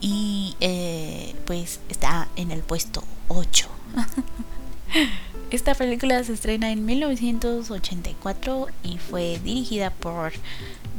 y 0.00 0.56
eh, 0.60 1.34
pues 1.46 1.80
está 1.88 2.28
en 2.36 2.50
el 2.50 2.62
puesto 2.62 3.04
8. 3.28 3.68
Esta 5.50 5.74
película 5.74 6.22
se 6.24 6.34
estrena 6.34 6.70
en 6.70 6.84
1984 6.84 8.66
y 8.82 8.98
fue 8.98 9.38
dirigida 9.42 9.90
por 9.90 10.32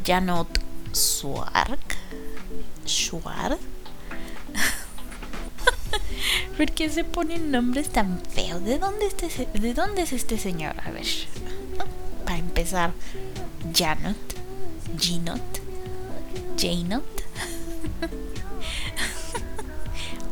Janot 0.06 0.48
Swark. 0.91 1.98
Schwarz. 2.86 3.60
¿Por 6.58 6.72
qué 6.72 6.89
se 6.89 7.03
ponen 7.03 7.51
nombres 7.51 7.89
tan 7.89 8.22
feos? 8.22 8.63
¿De 8.63 8.79
dónde, 8.79 9.06
este, 9.06 9.48
¿De 9.60 9.74
dónde 9.75 10.01
es 10.01 10.13
este 10.13 10.39
señor? 10.39 10.75
A 10.84 10.89
ver. 10.91 11.06
Para 12.25 12.39
empezar, 12.39 12.91
Janot, 13.74 14.18
Ginot, 15.00 15.62
Janot 16.58 17.03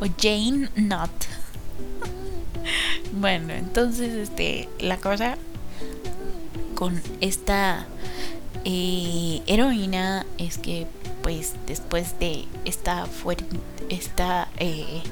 o 0.00 0.06
Jane 0.18 0.68
Not. 0.76 1.37
Bueno, 3.20 3.52
entonces 3.52 4.14
este 4.14 4.68
la 4.78 4.96
cosa 4.96 5.36
con 6.76 7.02
esta 7.20 7.84
eh, 8.64 9.42
heroína 9.48 10.24
es 10.38 10.56
que 10.56 10.86
pues 11.20 11.54
después 11.66 12.16
de 12.20 12.44
esta 12.64 13.08
esta 13.88 14.46
eh, 14.58 15.02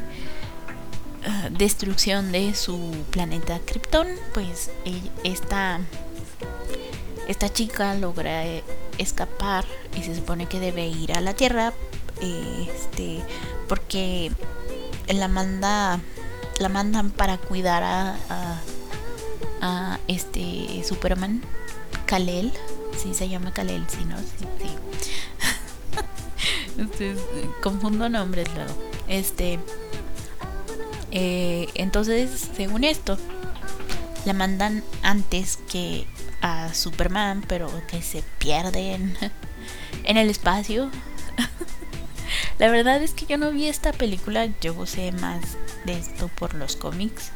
ah, 1.27 1.49
destrucción 1.51 2.31
de 2.31 2.55
su 2.55 2.79
planeta 3.11 3.59
Krypton, 3.67 4.07
pues 4.33 4.71
esta 5.25 5.81
esta 7.27 7.53
chica 7.53 7.97
logra 7.97 8.47
eh, 8.47 8.63
escapar 8.99 9.65
y 9.99 10.04
se 10.04 10.15
supone 10.15 10.47
que 10.47 10.61
debe 10.61 10.87
ir 10.87 11.13
a 11.13 11.21
la 11.21 11.35
Tierra 11.35 11.73
este 12.21 13.19
porque 13.69 14.30
la 15.09 15.26
manda 15.26 16.00
la 16.58 16.69
mandan 16.69 17.10
para 17.10 17.38
cuidar 17.38 17.82
a, 17.82 18.16
a, 19.60 19.99
este 20.08 20.82
Superman. 20.84 21.42
Kalel. 22.06 22.52
Sí 22.97 23.14
se 23.14 23.28
llama 23.28 23.52
Kalel 23.52 23.84
sí 23.88 24.04
no 24.04 24.16
sí, 24.19 24.47
sí. 26.99 27.14
confundo 27.62 28.08
nombres 28.08 28.49
luego. 28.54 28.73
Este 29.08 29.58
eh, 31.10 31.69
entonces 31.75 32.49
según 32.56 32.84
esto 32.84 33.19
la 34.25 34.32
mandan 34.32 34.82
antes 35.02 35.56
que 35.56 36.06
a 36.42 36.75
Superman 36.75 37.45
pero 37.47 37.71
que 37.86 38.02
se 38.02 38.23
pierden 38.38 39.16
en 40.04 40.16
el 40.16 40.30
espacio 40.30 40.90
la 42.58 42.71
verdad 42.71 43.02
es 43.02 43.12
que 43.12 43.26
yo 43.26 43.36
no 43.36 43.50
vi 43.50 43.66
esta 43.66 43.92
película, 43.92 44.49
yo 44.60 44.86
sé 44.86 45.12
más 45.12 45.56
de 45.84 45.99
esto 45.99 46.28
por 46.28 46.54
los 46.54 46.76
cómics. 46.76 47.30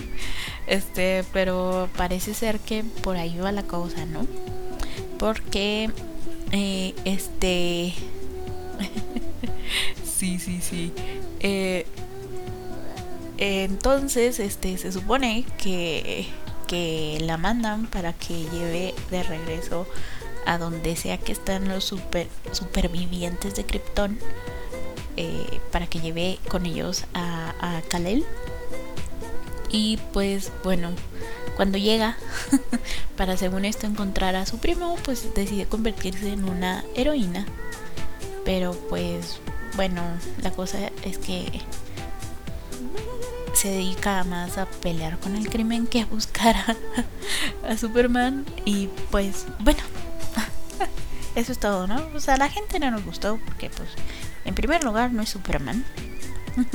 este, 0.66 1.24
pero 1.32 1.88
parece 1.96 2.34
ser 2.34 2.60
que 2.60 2.84
por 2.84 3.16
ahí 3.16 3.38
va 3.38 3.52
la 3.52 3.62
cosa, 3.62 4.04
¿no? 4.04 4.26
Porque 5.18 5.90
eh, 6.52 6.94
este 7.04 7.94
sí, 10.04 10.38
sí, 10.38 10.60
sí. 10.60 10.92
Eh, 11.40 11.86
entonces, 13.38 14.38
este, 14.38 14.76
se 14.76 14.92
supone 14.92 15.46
que, 15.56 16.26
que 16.66 17.18
la 17.22 17.38
mandan 17.38 17.86
para 17.86 18.12
que 18.12 18.44
lleve 18.52 18.94
de 19.10 19.22
regreso 19.22 19.86
a 20.46 20.58
donde 20.58 20.96
sea 20.96 21.18
que 21.18 21.32
están 21.32 21.68
los 21.68 21.84
super, 21.84 22.26
supervivientes 22.52 23.54
de 23.54 23.64
Krypton 23.64 24.18
eh, 25.20 25.60
para 25.70 25.86
que 25.86 26.00
lleve 26.00 26.38
con 26.48 26.66
ellos 26.66 27.04
a, 27.14 27.54
a 27.60 27.82
Kalel. 27.82 28.24
Y 29.70 29.98
pues 30.12 30.50
bueno, 30.64 30.90
cuando 31.56 31.78
llega 31.78 32.16
para 33.16 33.36
según 33.36 33.64
esto 33.64 33.86
encontrar 33.86 34.34
a 34.34 34.46
su 34.46 34.58
primo, 34.58 34.96
pues 35.04 35.34
decide 35.34 35.66
convertirse 35.66 36.32
en 36.32 36.44
una 36.44 36.84
heroína. 36.94 37.46
Pero 38.44 38.72
pues 38.88 39.40
bueno, 39.76 40.02
la 40.42 40.50
cosa 40.52 40.90
es 41.04 41.18
que 41.18 41.60
se 43.52 43.68
dedica 43.68 44.24
más 44.24 44.56
a 44.56 44.64
pelear 44.64 45.18
con 45.18 45.36
el 45.36 45.50
crimen 45.50 45.86
que 45.86 46.00
a 46.00 46.06
buscar 46.06 46.56
a 47.68 47.76
Superman. 47.76 48.46
Y 48.64 48.88
pues 49.10 49.44
bueno, 49.58 49.80
eso 51.34 51.52
es 51.52 51.58
todo, 51.58 51.86
¿no? 51.86 52.08
O 52.14 52.20
sea, 52.20 52.38
la 52.38 52.48
gente 52.48 52.78
no 52.78 52.90
nos 52.90 53.04
gustó 53.04 53.38
porque, 53.44 53.68
pues, 53.68 53.90
en 54.44 54.54
primer 54.54 54.84
lugar, 54.84 55.12
no 55.12 55.22
es 55.22 55.28
Superman. 55.28 55.84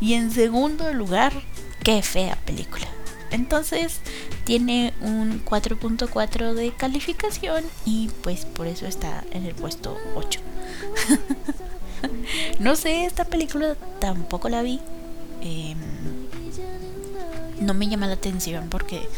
y 0.00 0.14
en 0.14 0.30
segundo 0.30 0.92
lugar, 0.92 1.32
qué 1.82 2.02
fea 2.02 2.36
película. 2.44 2.86
Entonces, 3.30 4.00
tiene 4.44 4.92
un 5.00 5.44
4.4 5.44 6.54
de 6.54 6.72
calificación 6.72 7.64
y 7.84 8.10
pues 8.22 8.44
por 8.44 8.66
eso 8.66 8.86
está 8.86 9.24
en 9.32 9.44
el 9.44 9.54
puesto 9.54 9.98
8. 10.14 10.40
no 12.60 12.76
sé, 12.76 13.06
esta 13.06 13.24
película 13.24 13.76
tampoco 13.98 14.48
la 14.48 14.62
vi. 14.62 14.80
Em, 15.40 15.78
no 17.60 17.74
me 17.74 17.88
llama 17.88 18.06
la 18.06 18.14
atención 18.14 18.68
porque 18.68 19.08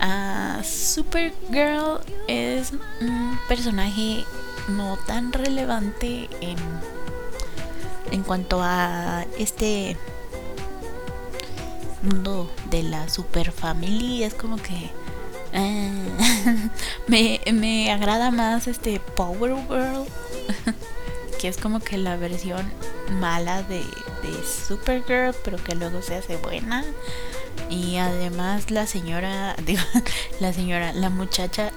uh, 0.00 0.64
Supergirl 0.64 2.00
es 2.28 2.72
un 3.00 3.38
personaje 3.48 4.24
no 4.68 4.96
tan 5.06 5.32
relevante 5.32 6.28
en, 6.40 6.58
en 8.10 8.22
cuanto 8.22 8.60
a 8.62 9.24
este 9.38 9.96
mundo 12.02 12.50
de 12.70 12.82
la 12.82 13.08
super 13.08 13.52
familia 13.52 14.26
es 14.26 14.34
como 14.34 14.56
que 14.56 14.90
uh, 15.54 16.70
me, 17.08 17.40
me 17.52 17.92
agrada 17.92 18.30
más 18.30 18.66
este 18.66 19.00
Power 19.00 19.54
Girl 19.68 20.06
que 21.40 21.48
es 21.48 21.56
como 21.56 21.80
que 21.80 21.96
la 21.96 22.16
versión 22.16 22.70
mala 23.18 23.62
de, 23.62 23.78
de 23.78 24.44
Supergirl 24.44 25.34
pero 25.42 25.62
que 25.62 25.74
luego 25.74 26.02
se 26.02 26.16
hace 26.16 26.36
buena. 26.36 26.84
Y 27.68 27.96
además 27.96 28.70
la 28.70 28.86
señora, 28.86 29.56
la 30.40 30.52
señora, 30.52 30.92
la 30.92 31.08
muchacha, 31.08 31.72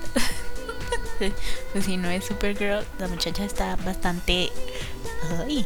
pues 1.74 1.86
si 1.86 1.98
no 1.98 2.10
es 2.10 2.26
Supergirl, 2.26 2.86
la 3.00 3.08
muchacha 3.08 3.46
está 3.46 3.76
bastante... 3.78 4.50
Ay, 5.40 5.66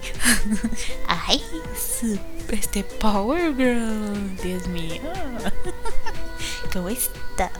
ay, 1.07 1.41
este 2.49 2.83
Power 2.83 3.55
Girl, 3.55 4.38
Dios 4.43 4.67
mío, 4.67 5.01
¿cómo 6.73 6.89
está? 6.89 7.51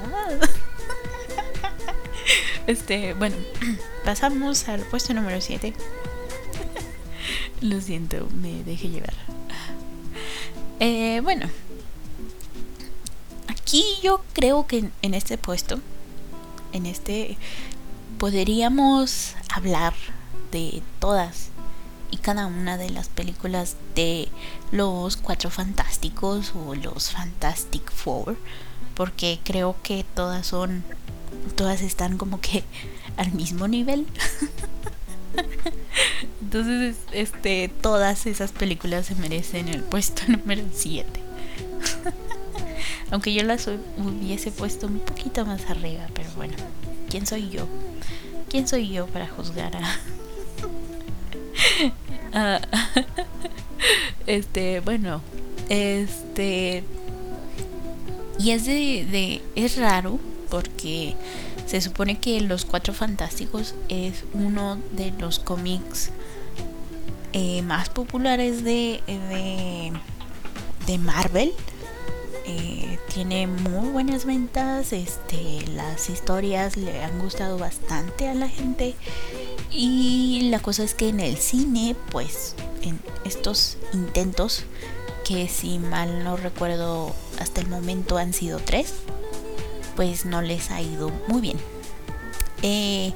Este, 2.67 3.13
bueno, 3.13 3.36
pasamos 4.06 4.67
al 4.67 4.82
puesto 4.82 5.13
número 5.13 5.39
7. 5.39 5.73
Lo 7.62 7.82
siento, 7.82 8.28
me 8.41 8.63
dejé 8.63 8.89
llevar. 8.89 9.13
Eh, 10.80 11.21
bueno, 11.23 11.50
aquí 13.47 13.84
yo 14.04 14.21
creo 14.34 14.67
que 14.67 14.89
en 15.02 15.13
este 15.13 15.38
puesto, 15.38 15.80
en 16.73 16.86
este, 16.86 17.38
podríamos 18.17 19.36
hablar 19.53 19.93
de 20.51 20.82
todas 20.99 21.49
y 22.10 22.17
cada 22.17 22.47
una 22.47 22.77
de 22.77 22.89
las 22.89 23.10
películas 23.10 23.75
de 23.95 24.30
los 24.71 25.17
Cuatro 25.17 25.49
Fantásticos 25.49 26.53
o 26.56 26.73
los 26.75 27.12
Fantastic 27.12 27.91
Four, 27.91 28.38
porque 28.95 29.39
creo 29.43 29.75
que 29.84 30.06
todas 30.15 30.47
son, 30.47 30.84
todas 31.56 31.82
están 31.82 32.17
como 32.17 32.39
que 32.41 32.63
al 33.17 33.32
mismo 33.34 33.67
nivel. 33.67 34.08
Entonces, 36.41 36.95
este, 37.12 37.69
todas 37.82 38.25
esas 38.25 38.51
películas 38.51 39.08
se 39.08 39.15
merecen 39.15 39.67
el 39.67 39.84
puesto 39.84 40.23
número 40.27 40.63
7. 40.73 41.06
Aunque 43.12 43.34
yo 43.34 43.43
las 43.43 43.67
hubiese 43.67 44.51
puesto 44.51 44.88
un 44.88 44.99
poquito 44.99 45.45
más 45.45 45.69
arriba, 45.69 46.08
pero 46.13 46.30
bueno, 46.36 46.56
¿quién 47.10 47.26
soy 47.26 47.50
yo? 47.50 47.67
¿Quién 48.50 48.67
soy 48.67 48.89
yo 48.89 49.08
para 49.08 49.28
juzgar 49.28 49.76
a... 49.76 50.00
este, 54.28 54.80
bueno, 54.82 55.22
este... 55.70 56.84
Y 58.39 58.52
es 58.52 58.65
de, 58.65 59.41
es 59.56 59.78
raro 59.78 60.20
porque 60.50 61.15
se 61.65 61.82
supone 61.82 62.20
que 62.20 62.39
Los 62.41 62.65
Cuatro 62.65 62.93
Fantásticos 62.93 63.74
es 63.89 64.24
uno 64.34 64.78
de 64.91 65.12
los 65.20 65.39
cómics 65.39 66.12
eh, 67.34 67.63
más 67.63 67.89
populares 67.89 68.63
de, 68.63 69.02
de, 69.08 69.91
de 70.86 70.98
Marvel. 71.00 71.52
Eh, 72.50 72.98
tiene 73.14 73.46
muy 73.46 73.90
buenas 73.90 74.24
ventas, 74.24 74.94
este, 74.94 75.66
las 75.76 76.10
historias 76.10 76.78
le 76.78 77.04
han 77.04 77.20
gustado 77.20 77.58
bastante 77.58 78.30
a 78.30 78.34
la 78.34 78.48
gente 78.48 78.96
y 79.70 80.48
la 80.50 80.60
cosa 80.60 80.84
es 80.84 80.94
que 80.94 81.10
en 81.10 81.20
el 81.20 81.38
cine, 81.38 81.94
pues 82.10 82.56
en 82.82 83.00
estos 83.26 83.78
intentos, 83.92 84.64
que 85.26 85.50
si 85.50 85.78
mal 85.78 86.24
no 86.24 86.38
recuerdo 86.38 87.14
hasta 87.38 87.60
el 87.60 87.68
momento 87.68 88.18
han 88.18 88.32
sido 88.32 88.60
tres, 88.60 88.94
pues 89.98 90.26
no 90.26 90.42
les 90.42 90.72
ha 90.72 90.82
ido 90.82 91.12
muy 91.28 91.42
bien. 91.42 91.58
Eh, 92.62 93.12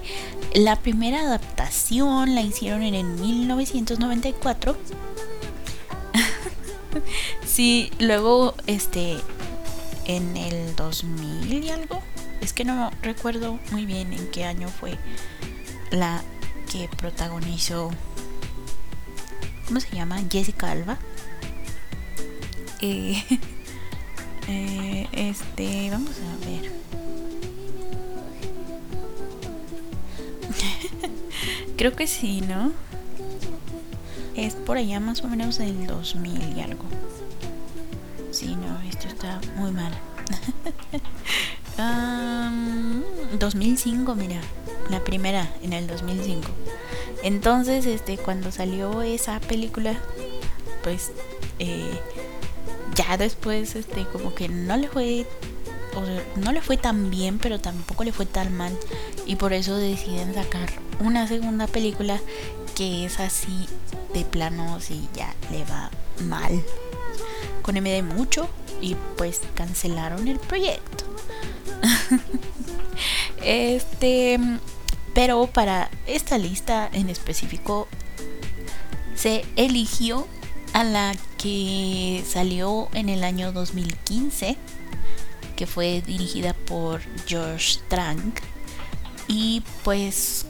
la 0.54 0.76
primera 0.76 1.22
adaptación 1.22 2.36
la 2.36 2.42
hicieron 2.42 2.84
en 2.84 2.96
el 2.96 3.06
1994. 3.06 4.76
sí, 7.46 7.92
luego 8.00 8.56
este 8.68 9.18
en 10.06 10.36
el 10.38 10.76
2000 10.76 11.64
y 11.64 11.70
algo. 11.70 12.02
Es 12.42 12.54
que 12.54 12.66
no 12.66 12.92
recuerdo 13.02 13.60
muy 13.72 13.86
bien 13.86 14.14
en 14.14 14.28
qué 14.32 14.46
año 14.46 14.68
fue 14.68 14.98
la 15.92 16.24
que 16.72 16.90
protagonizó. 16.98 17.92
¿Cómo 19.68 19.80
se 19.80 19.96
llama? 19.96 20.20
Jessica 20.30 20.72
Alba. 20.72 20.98
Eh, 22.82 23.24
eh, 24.48 25.08
este, 25.14 25.90
vamos 25.92 26.16
a 26.18 26.46
ver. 26.46 26.72
Creo 31.78 31.96
que 31.96 32.08
sí, 32.08 32.42
¿no? 32.42 32.74
Es 34.42 34.56
por 34.56 34.78
allá 34.78 35.00
más 35.00 35.24
o 35.24 35.28
menos 35.28 35.60
del 35.60 35.86
2000 35.86 36.58
y 36.58 36.62
algo. 36.62 36.84
Sí, 38.32 38.56
no, 38.56 38.82
esto 38.90 39.08
está 39.08 39.40
muy 39.56 39.72
mal. 39.72 39.94
2005, 43.40 44.16
mira, 44.16 44.42
la 44.90 45.04
primera 45.04 45.48
en 45.62 45.74
el 45.74 45.86
2005. 45.86 46.48
Entonces, 47.22 47.86
este, 47.86 48.18
cuando 48.18 48.52
salió 48.52 49.04
esa 49.04 49.40
película, 49.42 49.94
pues 50.84 51.12
eh, 51.60 51.92
ya 52.96 53.18
después, 53.18 53.76
este, 53.76 54.06
como 54.06 54.34
que 54.34 54.50
no 54.50 54.76
le 54.76 54.88
fue, 54.88 55.28
no 56.38 56.52
le 56.52 56.62
fue 56.62 56.78
tan 56.78 57.12
bien, 57.12 57.38
pero 57.38 57.60
tampoco 57.60 58.04
le 58.06 58.12
fue 58.12 58.26
tan 58.26 58.58
mal, 58.58 58.76
y 59.28 59.36
por 59.36 59.54
eso 59.54 59.78
deciden 59.78 60.34
sacar 60.34 60.72
una 61.00 61.28
segunda 61.28 61.68
película 61.68 62.20
que 62.76 63.06
es 63.06 63.20
así 63.20 63.68
de 64.14 64.26
plano, 64.26 64.80
si 64.80 65.08
ya 65.14 65.34
le 65.52 65.64
va 65.66 65.90
mal 66.26 66.64
con 67.62 67.76
MD 67.76 68.04
mucho 68.04 68.50
y 68.82 68.96
pues 69.18 69.42
cancelaron 69.54 70.28
el 70.28 70.40
proyecto. 70.40 71.06
este, 73.44 74.40
pero 75.14 75.48
para 75.48 75.90
esta 76.08 76.38
lista 76.38 76.90
en 76.92 77.10
específico 77.10 77.88
se 79.16 79.46
eligió 79.56 80.28
a 80.74 80.84
la 80.84 81.16
que 81.38 82.24
salió 82.28 82.90
en 82.94 83.10
el 83.10 83.24
año 83.24 83.52
2015, 83.52 84.58
que 85.56 85.68
fue 85.68 86.02
dirigida 86.02 86.54
por 86.54 87.02
George 87.28 87.80
Trank 87.88 88.40
y 89.28 89.64
pues 89.84 90.46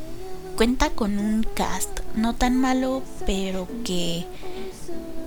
cuenta 0.55 0.91
con 0.91 1.17
un 1.17 1.43
cast 1.43 2.00
no 2.15 2.35
tan 2.35 2.57
malo, 2.57 3.03
pero 3.25 3.67
que 3.83 4.25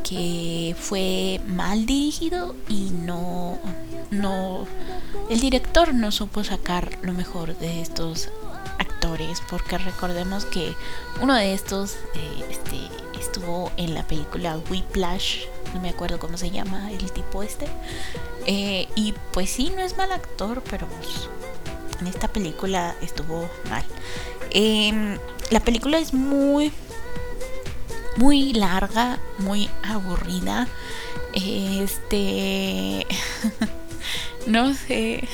que 0.05 0.77
fue 0.79 1.41
mal 1.47 1.87
dirigido 1.87 2.55
y 2.69 2.91
no 2.91 3.59
no 4.11 4.67
el 5.31 5.41
director 5.41 5.95
no 5.95 6.13
supo 6.13 6.45
sacar 6.45 6.99
lo 7.03 7.15
mejor 7.15 7.57
de 7.57 7.81
estos 7.81 8.29
actores 8.79 9.43
porque 9.49 9.79
recordemos 9.79 10.45
que 10.45 10.75
uno 11.21 11.35
de 11.35 11.55
estos 11.55 11.95
eh, 12.15 12.45
este, 12.51 12.77
estuvo 13.19 13.73
en 13.79 13.95
la 13.95 14.07
película 14.07 14.59
Whiplash 14.71 15.47
no 15.75 15.81
me 15.81 15.89
acuerdo 15.89 16.19
cómo 16.19 16.37
se 16.37 16.51
llama 16.51 16.93
el 16.93 17.11
tipo 17.11 17.43
este 17.43 17.67
eh, 18.47 18.89
y 18.95 19.15
pues 19.33 19.51
sí 19.51 19.73
no 19.75 19.83
es 19.83 19.97
mal 19.97 20.13
actor 20.13 20.63
pero 20.71 20.87
pues, 20.87 21.31
en 22.01 22.07
esta 22.09 22.29
película 22.29 22.95
estuvo 23.01 23.49
mal 23.71 23.85
em, 24.55 25.19
la 25.51 25.61
película 25.61 25.99
es 25.99 26.15
muy 26.15 26.73
muy 28.17 28.53
larga, 28.53 29.19
muy 29.39 29.69
aburrida. 29.83 30.69
Este. 31.33 33.07
no 34.47 34.75
sé. 34.75 35.29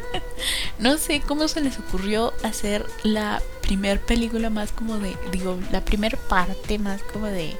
no 0.78 0.98
sé 0.98 1.20
cómo 1.20 1.48
se 1.48 1.60
les 1.60 1.78
ocurrió 1.78 2.32
hacer 2.42 2.86
la 3.02 3.42
primer 3.62 4.00
película 4.00 4.50
más 4.50 4.72
como 4.72 4.98
de. 4.98 5.16
Digo, 5.30 5.58
la 5.70 5.84
primer 5.84 6.16
parte 6.16 6.78
más 6.78 7.02
como 7.02 7.26
de. 7.26 7.56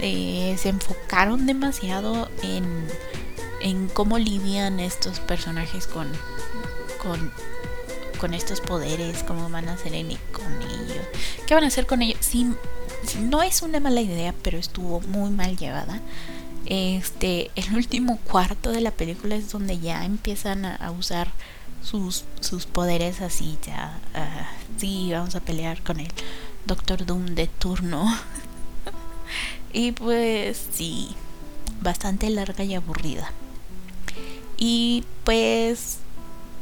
se 0.00 0.68
enfocaron 0.68 1.46
demasiado 1.46 2.28
en. 2.42 2.64
En 3.60 3.86
cómo 3.88 4.18
lidian 4.18 4.80
estos 4.80 5.20
personajes 5.20 5.86
con. 5.86 6.08
Con 7.00 7.32
con 8.22 8.34
estos 8.34 8.60
poderes, 8.60 9.24
cómo 9.24 9.50
van 9.50 9.68
a 9.68 9.72
hacer 9.72 9.90
con 10.30 10.62
ellos, 10.62 11.04
qué 11.44 11.54
van 11.54 11.64
a 11.64 11.66
hacer 11.66 11.88
con 11.88 12.02
ellos. 12.02 12.18
Sí, 12.20 12.46
no 13.20 13.42
es 13.42 13.62
una 13.62 13.80
mala 13.80 14.00
idea, 14.00 14.32
pero 14.44 14.58
estuvo 14.58 15.00
muy 15.00 15.30
mal 15.30 15.56
llevada. 15.56 16.00
Este, 16.66 17.50
el 17.56 17.74
último 17.74 18.18
cuarto 18.18 18.70
de 18.70 18.80
la 18.80 18.92
película 18.92 19.34
es 19.34 19.50
donde 19.50 19.80
ya 19.80 20.04
empiezan 20.04 20.64
a, 20.64 20.92
usar 20.92 21.32
sus, 21.82 22.22
sus 22.38 22.64
poderes 22.66 23.20
así, 23.22 23.58
ya, 23.66 23.98
uh, 24.14 24.78
sí, 24.78 25.08
vamos 25.10 25.34
a 25.34 25.40
pelear 25.40 25.82
con 25.82 25.98
el 25.98 26.12
Doctor 26.64 27.04
Doom 27.04 27.26
de 27.34 27.48
turno. 27.48 28.06
y 29.72 29.90
pues 29.90 30.68
sí, 30.72 31.16
bastante 31.80 32.30
larga 32.30 32.62
y 32.62 32.76
aburrida. 32.76 33.32
Y 34.58 35.02
pues 35.24 35.98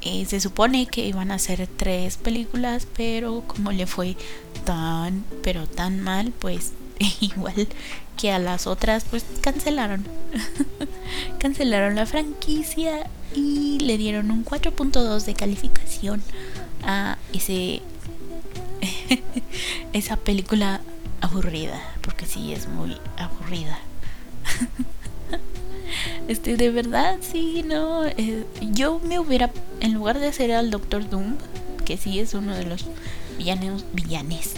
eh, 0.03 0.25
se 0.27 0.41
supone 0.41 0.87
que 0.87 1.07
iban 1.07 1.31
a 1.31 1.35
hacer 1.35 1.67
tres 1.67 2.17
películas, 2.17 2.87
pero 2.97 3.43
como 3.47 3.73
le 3.73 3.87
fue 3.87 4.17
tan, 4.65 5.25
pero 5.43 5.67
tan 5.67 6.01
mal, 6.01 6.33
pues 6.39 6.73
igual 7.21 7.69
que 8.17 8.33
a 8.33 8.39
las 8.39 8.67
otras, 8.67 9.05
pues 9.09 9.25
cancelaron. 9.41 10.05
cancelaron 11.39 11.95
la 11.95 12.07
franquicia 12.07 13.09
y 13.35 13.79
le 13.81 13.97
dieron 13.97 14.31
un 14.31 14.45
4.2 14.45 15.25
de 15.25 15.35
calificación 15.35 16.23
a 16.83 17.19
ese 17.33 17.83
esa 19.93 20.17
película 20.17 20.81
aburrida, 21.21 21.81
porque 22.03 22.27
sí 22.27 22.53
es 22.53 22.69
muy 22.69 22.97
aburrida. 23.17 23.79
Este, 26.29 26.57
de 26.57 26.71
verdad, 26.71 27.19
sí, 27.21 27.63
no. 27.67 28.07
Eh, 28.07 28.45
yo 28.73 29.01
me 29.01 29.19
hubiera, 29.19 29.51
en 29.81 29.95
lugar 29.95 30.19
de 30.21 30.29
hacer 30.29 30.53
al 30.53 30.71
Doctor 30.71 31.09
Doom, 31.09 31.37
que 31.85 31.97
sí 31.97 32.21
es 32.21 32.35
uno 32.35 32.55
de 32.55 32.65
los 32.65 32.87
villanos, 33.39 33.85
villanes, 33.93 34.55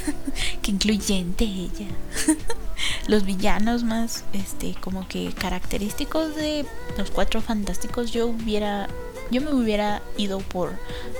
que 0.62 0.70
incluyente 0.70 1.44
ella. 1.44 1.86
los 3.06 3.24
villanos 3.24 3.84
más, 3.84 4.24
este, 4.32 4.74
como 4.80 5.06
que 5.08 5.32
característicos 5.32 6.34
de 6.34 6.64
los 6.96 7.10
cuatro 7.10 7.40
fantásticos, 7.40 8.12
yo 8.12 8.26
hubiera, 8.26 8.88
yo 9.30 9.40
me 9.40 9.52
hubiera 9.52 10.02
ido 10.16 10.38
por 10.38 10.72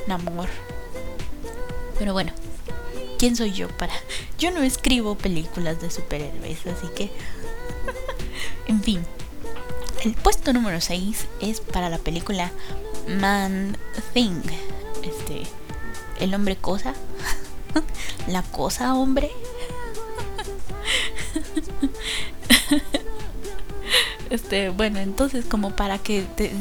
Namor. 0.07 0.49
Pero 1.99 2.13
bueno, 2.13 2.33
¿quién 3.19 3.37
soy 3.37 3.53
yo 3.53 3.69
para? 3.69 3.93
Yo 4.39 4.51
no 4.51 4.63
escribo 4.63 5.17
películas 5.17 5.81
de 5.81 5.91
superhéroes, 5.91 6.67
así 6.67 6.89
que, 6.97 7.11
en 8.67 8.83
fin. 8.83 9.01
El 10.05 10.13
puesto 10.13 10.53
número 10.53 10.83
6 10.83 11.27
es 11.41 11.61
para 11.61 11.89
la 11.89 11.97
película 11.97 12.53
Man 13.19 13.79
Thing. 14.13 14.43
Este, 15.03 15.45
el 16.21 16.35
hombre 16.35 16.57
cosa. 16.57 16.93
la 18.29 18.43
cosa 18.43 18.97
hombre. 18.97 19.31
este, 24.31 24.69
bueno, 24.69 24.99
entonces 24.99 25.47
como 25.47 25.75
para 25.75 25.97
que 25.97 26.27
te, 26.37 26.53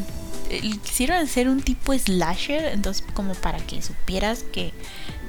quisieron 0.83 1.17
hacer 1.17 1.49
un 1.49 1.61
tipo 1.61 1.93
slasher, 1.93 2.71
entonces 2.71 3.03
como 3.13 3.33
para 3.33 3.59
que 3.59 3.81
supieras 3.81 4.43
que, 4.43 4.71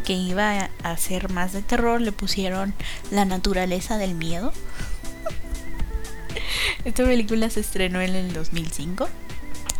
que 0.04 0.12
iba 0.12 0.70
a 0.84 0.96
ser 0.98 1.32
más 1.32 1.52
de 1.52 1.62
terror, 1.62 2.00
le 2.00 2.12
pusieron 2.12 2.74
la 3.10 3.24
naturaleza 3.24 3.98
del 3.98 4.14
miedo. 4.14 4.52
Esta 6.84 7.04
película 7.04 7.48
se 7.48 7.60
estrenó 7.60 8.00
en 8.00 8.14
el 8.14 8.32
2005 8.32 9.08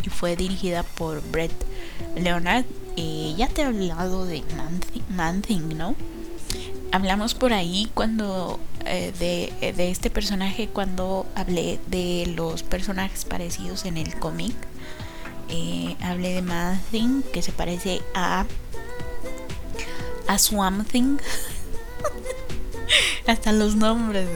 y 0.05 0.09
fue 0.09 0.37
dirigida 0.37 0.83
por 0.83 1.23
Brett 1.31 1.53
Leonard. 2.17 2.65
Eh, 2.97 3.35
ya 3.37 3.49
te 3.49 3.63
he 3.63 3.65
hablado 3.65 4.25
de 4.25 4.43
Man, 5.11 5.43
¿no? 5.77 5.95
Hablamos 6.93 7.35
por 7.35 7.53
ahí 7.53 7.91
cuando 7.93 8.61
eh, 8.87 9.13
de, 9.19 9.73
de, 9.73 9.91
este 9.91 10.11
personaje 10.11 10.69
cuando 10.69 11.27
hablé 11.35 11.81
de 11.89 12.33
los 12.37 12.63
personajes 12.63 13.25
parecidos 13.25 13.85
en 13.85 13.97
el 13.97 14.15
cómic. 14.19 14.55
Eh, 15.49 15.97
hablé 16.01 16.35
de 16.35 16.43
Man 16.43 16.81
Thing 16.91 17.23
que 17.33 17.43
se 17.43 17.53
parece 17.53 18.01
a 18.15 18.47
a 20.27 20.39
Swamp 20.39 20.89
Thing. 20.91 21.19
Hasta 23.27 23.53
los 23.53 23.75
nombres. 23.75 24.29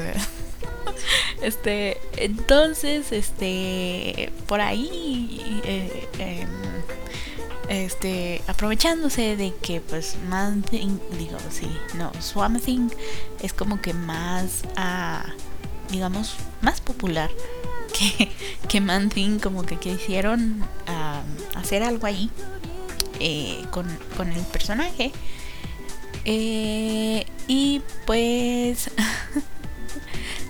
Este, 1.42 1.98
entonces, 2.16 3.12
este, 3.12 4.32
por 4.46 4.60
ahí, 4.60 5.60
eh, 5.64 6.08
em, 6.18 6.48
este, 7.68 8.42
aprovechándose 8.46 9.36
de 9.36 9.54
que, 9.62 9.80
pues, 9.80 10.16
Man 10.28 10.62
Thing, 10.62 10.98
digo, 11.18 11.38
sí, 11.50 11.68
no, 11.94 12.10
Swamp 12.20 12.60
Thing 12.62 12.88
es 13.40 13.52
como 13.52 13.80
que 13.80 13.92
más, 13.94 14.64
ah, 14.76 15.24
digamos, 15.90 16.34
más 16.60 16.80
popular 16.80 17.30
que, 17.98 18.30
que 18.68 18.80
Man 18.80 19.08
Thing, 19.10 19.38
como 19.38 19.64
que 19.64 19.76
quisieron 19.76 20.64
ah, 20.86 21.22
hacer 21.54 21.82
algo 21.82 22.06
ahí 22.06 22.30
eh, 23.20 23.64
con, 23.70 23.86
con 24.16 24.30
el 24.32 24.42
personaje. 24.42 25.12
Eh, 26.24 27.26
y 27.46 27.80
pues 28.04 28.90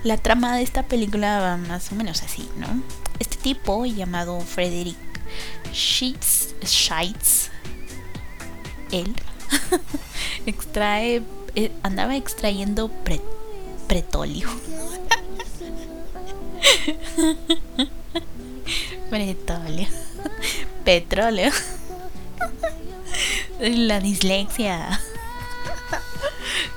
la 0.03 0.17
trama 0.17 0.55
de 0.55 0.63
esta 0.63 0.83
película 0.83 1.39
va 1.39 1.57
más 1.57 1.91
o 1.91 1.95
menos 1.95 2.23
así, 2.23 2.49
¿no? 2.57 2.67
Este 3.19 3.37
tipo 3.37 3.85
llamado 3.85 4.39
Frederick 4.39 4.97
Scheitz, 5.73 7.49
él, 8.91 9.13
extrae, 10.45 11.21
eh, 11.55 11.71
andaba 11.83 12.15
extrayendo 12.15 12.89
pretolio. 13.03 14.49
Pretolio. 19.09 19.87
Petróleo. 20.85 21.51
La 23.59 23.99
dislexia. 23.99 25.01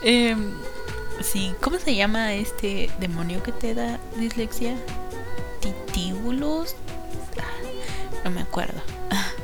Eh, 0.02 0.34
¿cómo 1.60 1.78
se 1.78 1.94
llama 1.94 2.34
este 2.34 2.90
demonio 2.98 3.42
que 3.42 3.52
te 3.52 3.74
da 3.74 3.98
dislexia? 4.16 4.74
Titíbulos. 5.60 6.74
Ah, 7.38 8.22
no 8.24 8.30
me 8.30 8.40
acuerdo. 8.40 8.80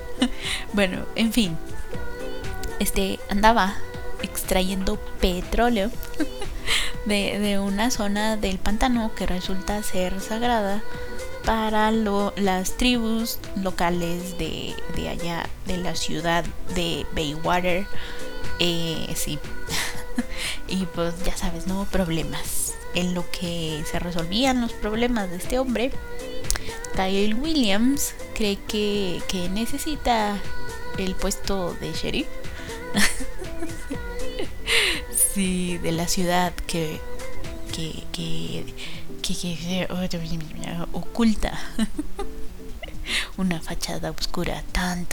bueno, 0.73 1.07
en 1.15 1.33
fin. 1.33 1.57
Este 2.81 3.21
andaba 3.29 3.77
extrayendo 4.23 4.97
petróleo 5.21 5.91
de, 7.07 7.59
una 7.61 7.91
zona 7.91 8.37
del 8.37 8.59
pantano 8.59 9.13
que 9.15 9.27
resulta 9.27 9.83
ser 9.83 10.21
sagrada 10.21 10.83
para 11.45 11.91
las 11.91 12.77
tribus 12.77 13.39
locales 13.57 14.37
de, 14.37 14.75
de 14.97 15.09
allá 15.09 15.49
de 15.67 15.77
la 15.77 15.95
ciudad 15.95 16.45
de 16.75 17.07
Baywater. 17.15 17.87
Eh, 18.59 19.13
sí, 19.15 19.39
y 20.69 20.87
pues 20.87 21.15
ya 21.25 21.37
sabes, 21.37 21.67
no 21.67 21.87
problemas. 21.91 22.75
En 22.95 23.15
lo 23.15 23.29
que 23.31 23.83
se 23.91 23.99
resolvían 23.99 24.61
los 24.61 24.73
problemas 24.73 25.31
de 25.31 25.37
este 25.37 25.59
hombre, 25.59 25.93
Kyle 26.97 27.35
Williams 27.35 28.15
cree 28.35 28.59
que, 28.67 29.23
que 29.29 29.49
necesita 29.49 30.37
el 30.99 31.15
puesto 31.15 31.75
de 31.75 31.93
sheriff. 31.93 32.27
sí, 35.35 35.79
de 35.79 35.93
la 35.93 36.09
ciudad 36.09 36.53
que, 36.67 37.01
que, 37.73 38.05
que, 38.13 38.65
que, 39.23 39.87
oculta 40.93 41.59
una 43.37 43.61
fachada 43.61 44.11
oscura 44.11 44.65
tan 44.73 45.07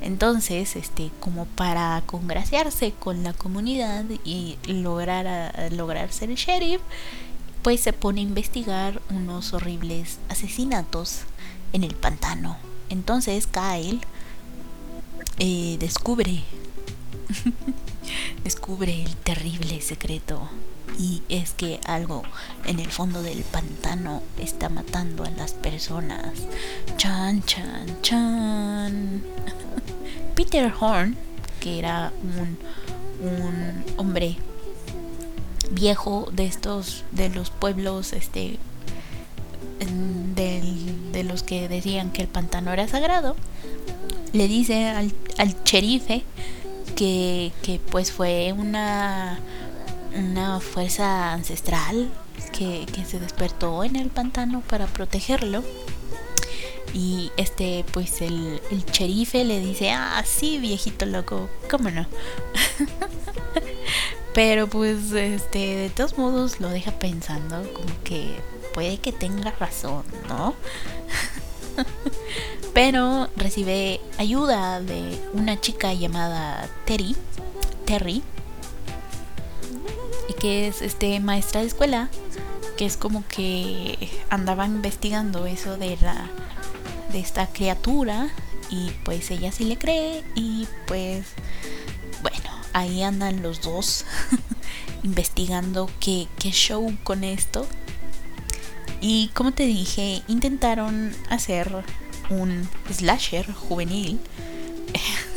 entonces 0.00 0.76
este 0.76 1.10
como 1.20 1.44
para 1.44 2.02
congraciarse 2.06 2.92
con 2.92 3.22
la 3.22 3.34
comunidad 3.34 4.04
y 4.24 4.56
lograr 4.66 5.70
lograr 5.72 6.10
ser 6.10 6.30
el 6.30 6.36
sheriff 6.36 6.80
pues 7.62 7.80
se 7.80 7.92
pone 7.92 8.20
a 8.20 8.24
investigar 8.24 9.00
unos 9.10 9.52
horribles 9.52 10.18
asesinatos 10.28 11.22
en 11.72 11.84
el 11.84 11.94
pantano. 11.94 12.56
Entonces 12.88 13.46
Kyle 13.46 14.00
eh, 15.38 15.76
descubre 15.78 16.44
descubre 18.44 19.02
el 19.02 19.14
terrible 19.16 19.80
secreto 19.80 20.48
y 20.98 21.22
es 21.28 21.52
que 21.52 21.80
algo 21.86 22.24
en 22.66 22.80
el 22.80 22.90
fondo 22.90 23.22
del 23.22 23.42
pantano 23.42 24.22
está 24.36 24.68
matando 24.68 25.24
a 25.24 25.30
las 25.30 25.52
personas. 25.52 26.32
Chan, 26.96 27.42
chan, 27.44 28.02
chan. 28.02 29.22
Peter 30.34 30.72
Horn, 30.78 31.16
que 31.60 31.78
era 31.78 32.12
un, 32.22 32.58
un 33.26 33.84
hombre 33.96 34.36
viejo 35.70 36.28
de 36.32 36.46
estos, 36.46 37.04
de 37.12 37.28
los 37.28 37.50
pueblos, 37.50 38.12
este, 38.12 38.58
de 39.84 41.24
los 41.24 41.42
que 41.42 41.68
decían 41.68 42.10
que 42.10 42.22
el 42.22 42.28
pantano 42.28 42.72
era 42.72 42.88
sagrado, 42.88 43.36
le 44.32 44.48
dice 44.48 44.88
al, 44.88 45.12
al 45.38 45.54
sherife 45.64 46.24
que, 46.96 47.52
que 47.62 47.80
pues 47.90 48.12
fue 48.12 48.52
una 48.52 49.38
una 50.18 50.60
fuerza 50.60 51.32
ancestral 51.32 52.10
que, 52.52 52.86
se 53.06 53.18
despertó 53.18 53.84
en 53.84 53.96
el 53.96 54.10
pantano 54.10 54.60
para 54.60 54.86
protegerlo. 54.86 55.62
Y 56.94 57.30
este, 57.36 57.84
pues 57.92 58.22
el, 58.22 58.60
el 58.70 58.84
sherife 58.86 59.44
le 59.44 59.60
dice, 59.60 59.90
ah, 59.90 60.22
sí, 60.26 60.58
viejito 60.58 61.04
loco, 61.06 61.48
¿cómo 61.70 61.90
no? 61.90 62.06
Pero 64.34 64.68
pues, 64.68 65.12
este, 65.12 65.58
de 65.58 65.90
todos 65.90 66.16
modos 66.16 66.60
lo 66.60 66.68
deja 66.68 66.92
pensando 66.92 67.62
como 67.72 67.88
que 68.04 68.36
puede 68.72 68.98
que 68.98 69.12
tenga 69.12 69.50
razón, 69.50 70.04
¿no? 70.28 70.54
Pero 72.74 73.28
recibe 73.36 74.00
ayuda 74.18 74.80
de 74.80 75.20
una 75.32 75.60
chica 75.60 75.92
llamada 75.92 76.68
Terry, 76.84 77.16
Terry, 77.84 78.22
que 80.40 80.68
es 80.68 80.82
este 80.82 81.20
maestra 81.20 81.60
de 81.60 81.66
escuela, 81.66 82.08
que 82.76 82.86
es 82.86 82.96
como 82.96 83.24
que 83.26 84.10
andaba 84.30 84.66
investigando 84.66 85.46
eso 85.46 85.76
de 85.76 85.96
la 86.00 86.30
de 87.12 87.20
esta 87.20 87.46
criatura 87.46 88.28
y 88.70 88.90
pues 89.04 89.30
ella 89.30 89.50
sí 89.50 89.64
le 89.64 89.78
cree 89.78 90.22
y 90.34 90.66
pues 90.86 91.26
bueno, 92.22 92.50
ahí 92.72 93.02
andan 93.02 93.42
los 93.42 93.62
dos 93.62 94.04
investigando 95.02 95.90
qué, 96.00 96.28
qué 96.38 96.50
show 96.50 96.94
con 97.02 97.24
esto. 97.24 97.66
Y 99.00 99.28
como 99.28 99.52
te 99.52 99.64
dije, 99.64 100.22
intentaron 100.26 101.14
hacer 101.30 101.84
un 102.30 102.68
slasher 102.92 103.52
juvenil. 103.52 104.18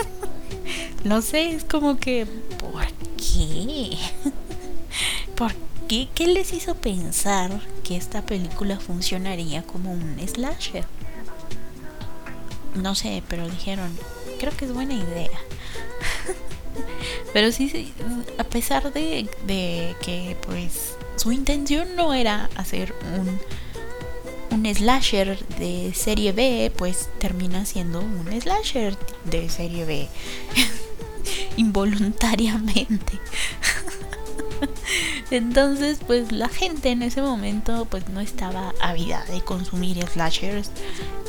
no 1.03 1.21
sé, 1.21 1.51
es 1.51 1.63
como 1.63 1.97
que, 1.97 2.25
¿por 2.57 2.87
qué? 3.17 3.97
¿Qué 5.91 6.25
les 6.25 6.53
hizo 6.53 6.75
pensar 6.75 7.51
que 7.83 7.97
esta 7.97 8.21
película 8.21 8.79
funcionaría 8.79 9.61
como 9.63 9.91
un 9.91 10.25
slasher? 10.25 10.85
No 12.75 12.95
sé, 12.95 13.21
pero 13.27 13.49
dijeron, 13.49 13.91
creo 14.39 14.55
que 14.55 14.63
es 14.63 14.73
buena 14.73 14.93
idea. 14.93 15.37
pero 17.33 17.51
sí, 17.51 17.93
a 18.37 18.45
pesar 18.45 18.93
de, 18.93 19.29
de, 19.45 19.93
que 20.01 20.37
pues 20.47 20.95
su 21.17 21.33
intención 21.33 21.93
no 21.97 22.13
era 22.13 22.49
hacer 22.55 22.95
un, 23.17 23.37
un 24.57 24.73
slasher 24.73 25.45
de 25.59 25.93
serie 25.93 26.31
B, 26.31 26.71
pues 26.77 27.09
termina 27.19 27.65
siendo 27.65 27.99
un 27.99 28.29
slasher 28.41 28.97
de 29.25 29.49
serie 29.49 29.83
B. 29.83 30.07
Involuntariamente. 31.57 33.19
Entonces, 35.31 35.99
pues 36.05 36.31
la 36.31 36.49
gente 36.49 36.89
en 36.89 37.01
ese 37.01 37.21
momento 37.21 37.85
pues 37.89 38.09
no 38.09 38.19
estaba 38.19 38.73
ávida 38.81 39.23
de 39.25 39.41
consumir 39.41 40.05
slashers 40.05 40.71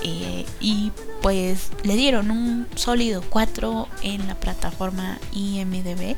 eh, 0.02 0.44
y 0.60 0.90
pues 1.22 1.70
le 1.84 1.94
dieron 1.94 2.30
un 2.32 2.66
sólido 2.74 3.22
4 3.30 3.88
en 4.02 4.26
la 4.26 4.34
plataforma 4.34 5.18
IMDB 5.32 6.16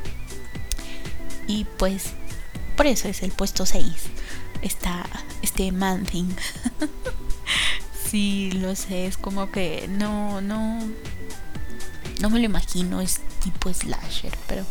y 1.47 1.65
pues 1.77 2.13
por 2.75 2.87
eso 2.87 3.07
es 3.07 3.21
el 3.21 3.31
puesto 3.31 3.67
6 3.67 3.85
está 4.65 5.05
este 5.41 5.71
Man 5.71 6.05
Thing. 6.05 6.29
Sí, 8.09 8.51
lo 8.51 8.75
sé, 8.75 9.07
es 9.07 9.17
como 9.17 9.51
que 9.51 9.89
no, 9.89 10.39
no, 10.39 10.79
no 12.21 12.29
me 12.29 12.39
lo 12.39 12.45
imagino, 12.45 13.01
es 13.01 13.19
tipo 13.43 13.73
slasher, 13.73 14.31
pero 14.47 14.63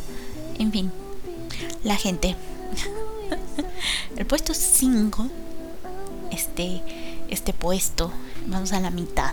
en 0.59 0.71
fin, 0.71 0.93
la 1.83 1.97
gente. 1.97 2.37
El 4.17 4.27
puesto 4.27 4.55
5, 4.55 5.29
este, 6.31 6.83
este 7.29 7.53
puesto, 7.53 8.13
vamos 8.47 8.73
a 8.73 8.81
la 8.81 8.91
mitad. 8.91 9.33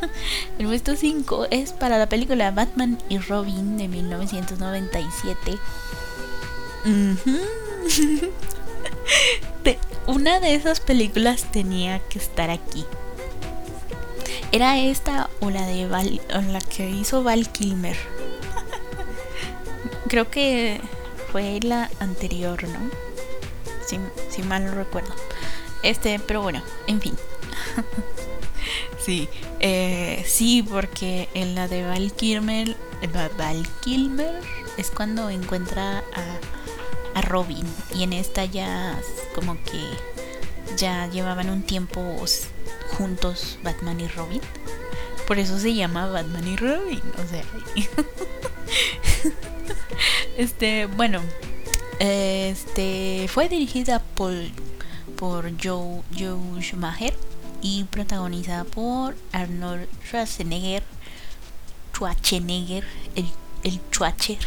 El 0.58 0.66
puesto 0.66 0.96
5 0.96 1.48
es 1.50 1.72
para 1.72 1.98
la 1.98 2.08
película 2.08 2.50
Batman 2.50 2.98
y 3.08 3.18
Robin 3.18 3.76
de 3.78 3.88
1997. 3.88 5.58
Una 10.06 10.40
de 10.40 10.54
esas 10.54 10.80
películas 10.80 11.44
tenía 11.52 12.00
que 12.08 12.18
estar 12.18 12.50
aquí. 12.50 12.84
¿Era 14.50 14.78
esta 14.78 15.30
o 15.40 15.50
la 15.50 15.66
de 15.66 15.86
Val, 15.86 16.20
o 16.34 16.40
la 16.42 16.60
que 16.60 16.90
hizo 16.90 17.22
Val 17.22 17.48
Kilmer? 17.48 17.96
Creo 20.08 20.28
que 20.28 20.80
fue 21.32 21.58
la 21.62 21.90
anterior, 21.98 22.62
¿no? 22.68 22.78
Si, 24.30 24.42
mal 24.42 24.66
no 24.66 24.74
recuerdo. 24.74 25.14
Este, 25.82 26.20
pero 26.20 26.42
bueno, 26.42 26.62
en 26.86 27.00
fin. 27.00 27.16
sí, 29.04 29.28
eh, 29.58 30.22
sí, 30.26 30.62
porque 30.62 31.28
en 31.34 31.54
la 31.54 31.68
de 31.68 31.84
Val 31.84 32.12
Kilmer, 32.12 32.76
Val 33.36 33.66
Kilmer 33.80 34.40
es 34.76 34.90
cuando 34.90 35.30
encuentra 35.30 35.98
a, 35.98 37.18
a 37.18 37.22
Robin 37.22 37.66
y 37.94 38.04
en 38.04 38.12
esta 38.12 38.44
ya 38.44 38.98
como 39.34 39.54
que 39.64 39.80
ya 40.76 41.08
llevaban 41.08 41.50
un 41.50 41.62
tiempo 41.62 42.00
juntos 42.96 43.58
Batman 43.62 44.00
y 44.00 44.08
Robin. 44.08 44.40
Por 45.26 45.38
eso 45.38 45.58
se 45.58 45.74
llama 45.74 46.06
Batman 46.06 46.46
y 46.46 46.56
Robin. 46.56 47.02
O 47.22 47.28
sea. 47.28 47.44
este, 50.36 50.86
bueno. 50.86 51.20
Este 51.98 53.28
fue 53.28 53.48
dirigida 53.48 54.00
por, 54.00 54.32
por 55.16 55.52
Joe, 55.62 56.02
Joe 56.18 56.60
Schumacher 56.60 57.14
y 57.60 57.84
protagonizada 57.84 58.64
por 58.64 59.14
Arnold 59.30 59.86
Schwarzenegger, 60.04 60.82
Schwarzenegger, 61.94 62.84
el, 63.14 63.26
el 63.62 63.80
Schwarzer, 63.92 64.38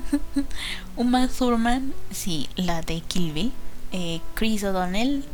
Uma 0.96 1.28
Thurman, 1.28 1.92
sí, 2.10 2.48
la 2.56 2.80
de 2.80 3.02
Kill 3.02 3.32
Bill, 3.32 3.52
eh, 3.92 4.20
Chris 4.34 4.64
O'Donnell, 4.64 5.24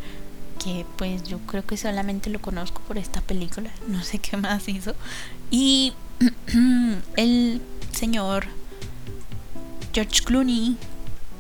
que 0.59 0.85
pues 0.97 1.23
yo 1.23 1.39
creo 1.47 1.65
que 1.65 1.77
solamente 1.77 2.31
lo 2.31 2.41
conozco 2.41 2.81
por 2.83 2.99
esta 2.99 3.21
película, 3.21 3.71
no 3.87 4.03
sé 4.03 4.19
qué 4.19 4.37
más 4.37 4.69
hizo. 4.69 4.97
Y 5.53 5.93
el 7.17 7.63
señor 7.93 8.58
George 9.99 10.23
Clooney, 10.23 10.77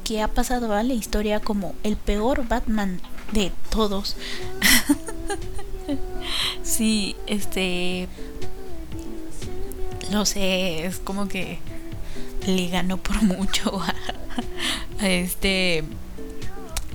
que 0.03 0.21
ha 0.21 0.27
pasado 0.27 0.73
a 0.73 0.83
la 0.83 0.92
historia 0.92 1.38
como 1.38 1.77
el 1.85 1.97
peor 1.97 2.49
Batman 2.49 3.01
de 3.31 3.53
todos. 3.71 4.16
sí, 6.64 7.14
este... 7.29 8.09
No 10.11 10.27
sé, 10.27 10.87
es 10.87 10.99
como 10.99 11.29
que 11.29 11.61
le 12.49 12.66
ganó 12.66 12.97
por 12.97 13.23
mucho 13.23 13.81
a 15.01 15.09
este 15.09 15.85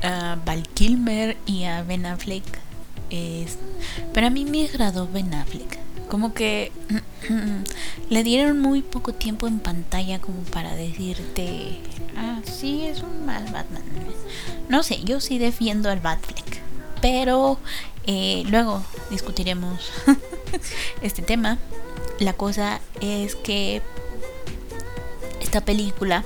a 0.01 0.37
Val 0.45 0.67
Kilmer 0.67 1.37
y 1.45 1.63
a 1.63 1.81
Ben 1.83 2.05
Affleck. 2.05 2.43
Es, 3.09 3.57
pero 4.13 4.27
a 4.27 4.29
mí 4.29 4.43
me 4.43 4.65
agradó 4.65 5.07
Ben 5.07 5.33
Affleck. 5.33 5.82
Como 6.09 6.33
que 6.33 6.71
le 8.09 8.23
dieron 8.23 8.59
muy 8.59 8.81
poco 8.81 9.13
tiempo 9.13 9.47
en 9.47 9.59
pantalla 9.59 10.19
como 10.19 10.41
para 10.43 10.75
decirte, 10.75 11.79
ah, 12.17 12.41
sí, 12.43 12.85
es 12.85 13.01
un 13.01 13.25
mal 13.25 13.43
Batman. 13.45 13.83
No 14.69 14.83
sé, 14.83 15.03
yo 15.03 15.19
sí 15.19 15.37
defiendo 15.37 15.89
al 15.89 15.99
Batfleck. 15.99 16.61
Pero 17.01 17.57
eh, 18.05 18.43
luego 18.49 18.83
discutiremos 19.09 19.91
este 21.01 21.21
tema. 21.21 21.57
La 22.19 22.33
cosa 22.33 22.79
es 23.01 23.35
que 23.35 23.81
esta 25.41 25.61
película, 25.61 26.23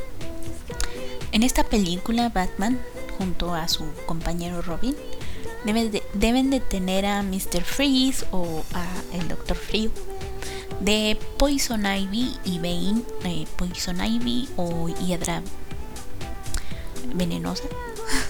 en 1.31 1.43
esta 1.43 1.63
película 1.63 2.29
Batman 2.29 2.79
junto 3.17 3.53
a 3.55 3.67
su 3.67 3.85
compañero 4.05 4.61
Robin, 4.61 4.95
deben 5.67 5.91
de, 5.91 6.01
deben 6.13 6.49
de 6.49 6.61
tener 6.61 7.05
a 7.05 7.21
Mr. 7.23 7.61
Freeze 7.61 8.25
o 8.31 8.63
a 8.73 8.85
el 9.13 9.27
Dr. 9.27 9.57
Frio 9.57 9.91
de 10.79 11.19
Poison 11.37 11.85
Ivy 11.85 12.37
y 12.45 12.57
Bane, 12.59 13.01
eh, 13.25 13.45
Poison 13.57 14.03
Ivy 14.03 14.47
o 14.55 14.87
Hiedra 14.87 15.41
venenosa. 17.13 17.63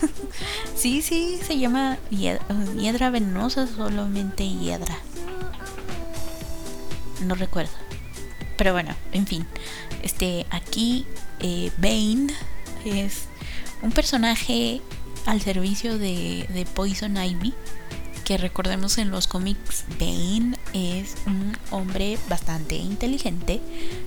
sí, 0.75 1.03
sí, 1.03 1.39
se 1.45 1.59
llama 1.59 1.99
hiedra, 2.09 3.09
venenosa, 3.11 3.67
solamente 3.67 4.47
hiedra. 4.47 4.97
No 7.21 7.35
recuerdo. 7.35 7.73
Pero 8.57 8.73
bueno, 8.73 8.95
en 9.11 9.27
fin. 9.27 9.45
Este, 10.01 10.47
aquí 10.49 11.05
eh, 11.39 11.71
Bane 11.77 12.33
es 12.85 13.25
un 13.83 13.91
personaje 13.91 14.81
al 15.27 15.41
servicio 15.41 15.99
de, 15.99 16.65
Poison 16.73 17.17
Ivy, 17.17 17.53
que 18.23 18.37
recordemos 18.37 18.97
en 18.97 19.11
los 19.11 19.27
cómics, 19.27 19.83
Bane 19.99 20.57
es 20.73 21.15
un 21.25 21.55
hombre 21.69 22.17
bastante 22.29 22.75
inteligente, 22.75 23.61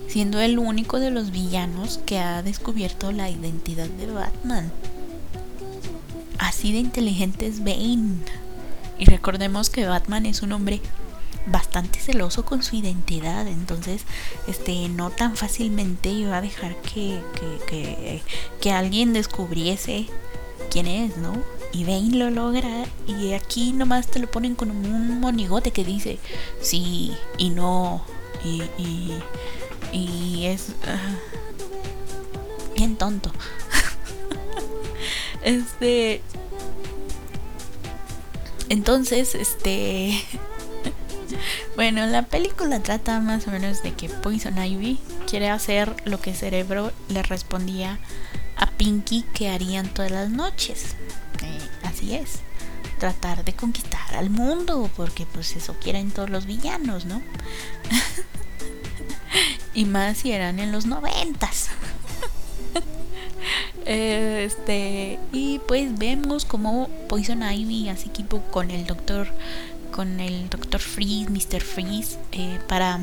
siendo 0.09 0.41
el 0.41 0.59
único 0.59 0.99
de 0.99 1.11
los 1.11 1.31
villanos 1.31 2.01
que 2.07 2.19
ha 2.19 2.43
descubierto 2.43 3.13
la 3.13 3.29
identidad 3.29 3.87
de 3.87 4.07
Batman. 4.07 4.73
Así 6.39 6.73
de 6.73 6.79
inteligente 6.79 7.47
es 7.47 7.63
Bane. 7.63 8.17
Y 8.99 9.05
recordemos 9.05 9.69
que 9.69 9.87
Batman 9.87 10.25
es 10.25 10.41
un 10.41 10.53
hombre 10.53 10.81
bastante 11.47 12.01
celoso 12.01 12.47
con 12.47 12.63
su 12.63 12.77
identidad, 12.77 13.47
entonces 13.47 14.05
este 14.47 14.89
no 14.89 15.11
tan 15.11 15.37
fácilmente 15.37 16.11
iba 16.11 16.39
a 16.39 16.41
dejar 16.41 16.77
que, 16.77 17.21
que, 17.67 18.23
que, 18.61 18.73
alguien 18.73 19.13
descubriese 19.13 20.07
quién 20.71 20.87
es, 20.87 21.17
¿no? 21.17 21.43
Y 21.73 21.85
Bane 21.85 22.17
lo 22.17 22.31
logra 22.31 22.85
y 23.07 23.33
aquí 23.33 23.73
nomás 23.73 24.07
te 24.09 24.19
lo 24.19 24.31
ponen 24.31 24.55
con 24.55 24.71
un 24.71 25.21
monigote 25.21 25.71
que 25.71 25.85
dice 25.85 26.19
sí 26.61 27.17
y 27.39 27.51
no 27.51 28.03
y, 28.45 28.63
y, 28.79 29.13
y 29.93 30.47
es 30.47 30.73
ah, 30.87 31.17
bien 32.75 32.97
tonto. 32.97 33.31
este 35.43 36.23
entonces, 38.71 39.35
este 39.35 40.15
bueno, 41.77 42.07
la 42.07 42.23
película 42.23 42.81
trata 42.81 43.19
más 43.19 43.49
o 43.49 43.51
menos 43.51 43.83
de 43.83 43.93
que 43.93 44.09
Poison 44.09 44.57
Ivy 44.57 44.99
quiere 45.29 45.51
hacer 45.51 45.95
lo 46.05 46.21
que 46.21 46.35
Cerebro 46.35 46.93
le 47.09 47.23
respondía 47.25 47.99
Pinky 48.81 49.27
que 49.35 49.51
harían 49.51 49.93
todas 49.93 50.11
las 50.11 50.31
noches. 50.31 50.97
Eh, 51.43 51.59
así 51.83 52.15
es, 52.15 52.39
tratar 52.99 53.45
de 53.45 53.53
conquistar 53.53 54.17
al 54.17 54.31
mundo, 54.31 54.89
porque 54.97 55.27
pues 55.27 55.55
eso 55.55 55.77
quieren 55.79 56.11
todos 56.11 56.31
los 56.31 56.47
villanos, 56.47 57.05
¿no? 57.05 57.21
y 59.75 59.85
más 59.85 60.17
si 60.17 60.33
eran 60.33 60.59
en 60.61 60.73
los 60.73 60.87
noventas. 60.87 61.69
este, 63.85 65.19
y 65.31 65.59
pues 65.69 65.99
vemos 65.99 66.47
como 66.47 66.89
Poison 67.07 67.43
Ivy 67.43 67.91
hace 67.91 68.09
equipo 68.09 68.41
con 68.51 68.71
el 68.71 68.87
doctor 68.87 69.29
con 69.91 70.21
el 70.21 70.49
Dr. 70.51 70.81
Freeze, 70.81 71.31
Mr. 71.31 71.61
Freeze, 71.61 72.19
eh, 72.33 72.61
para, 72.69 73.01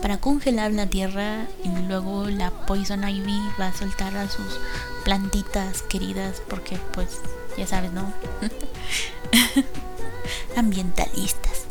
para 0.00 0.18
congelar 0.18 0.72
la 0.72 0.86
tierra 0.86 1.46
y 1.64 1.68
luego 1.88 2.26
la 2.26 2.50
Poison 2.50 3.08
Ivy 3.08 3.40
va 3.60 3.68
a 3.68 3.76
soltar 3.76 4.16
a 4.16 4.28
sus 4.28 4.60
plantitas 5.04 5.82
queridas 5.82 6.42
porque 6.48 6.78
pues 6.92 7.18
ya 7.56 7.66
sabes, 7.66 7.92
¿no? 7.92 8.12
Ambientalistas. 10.56 11.64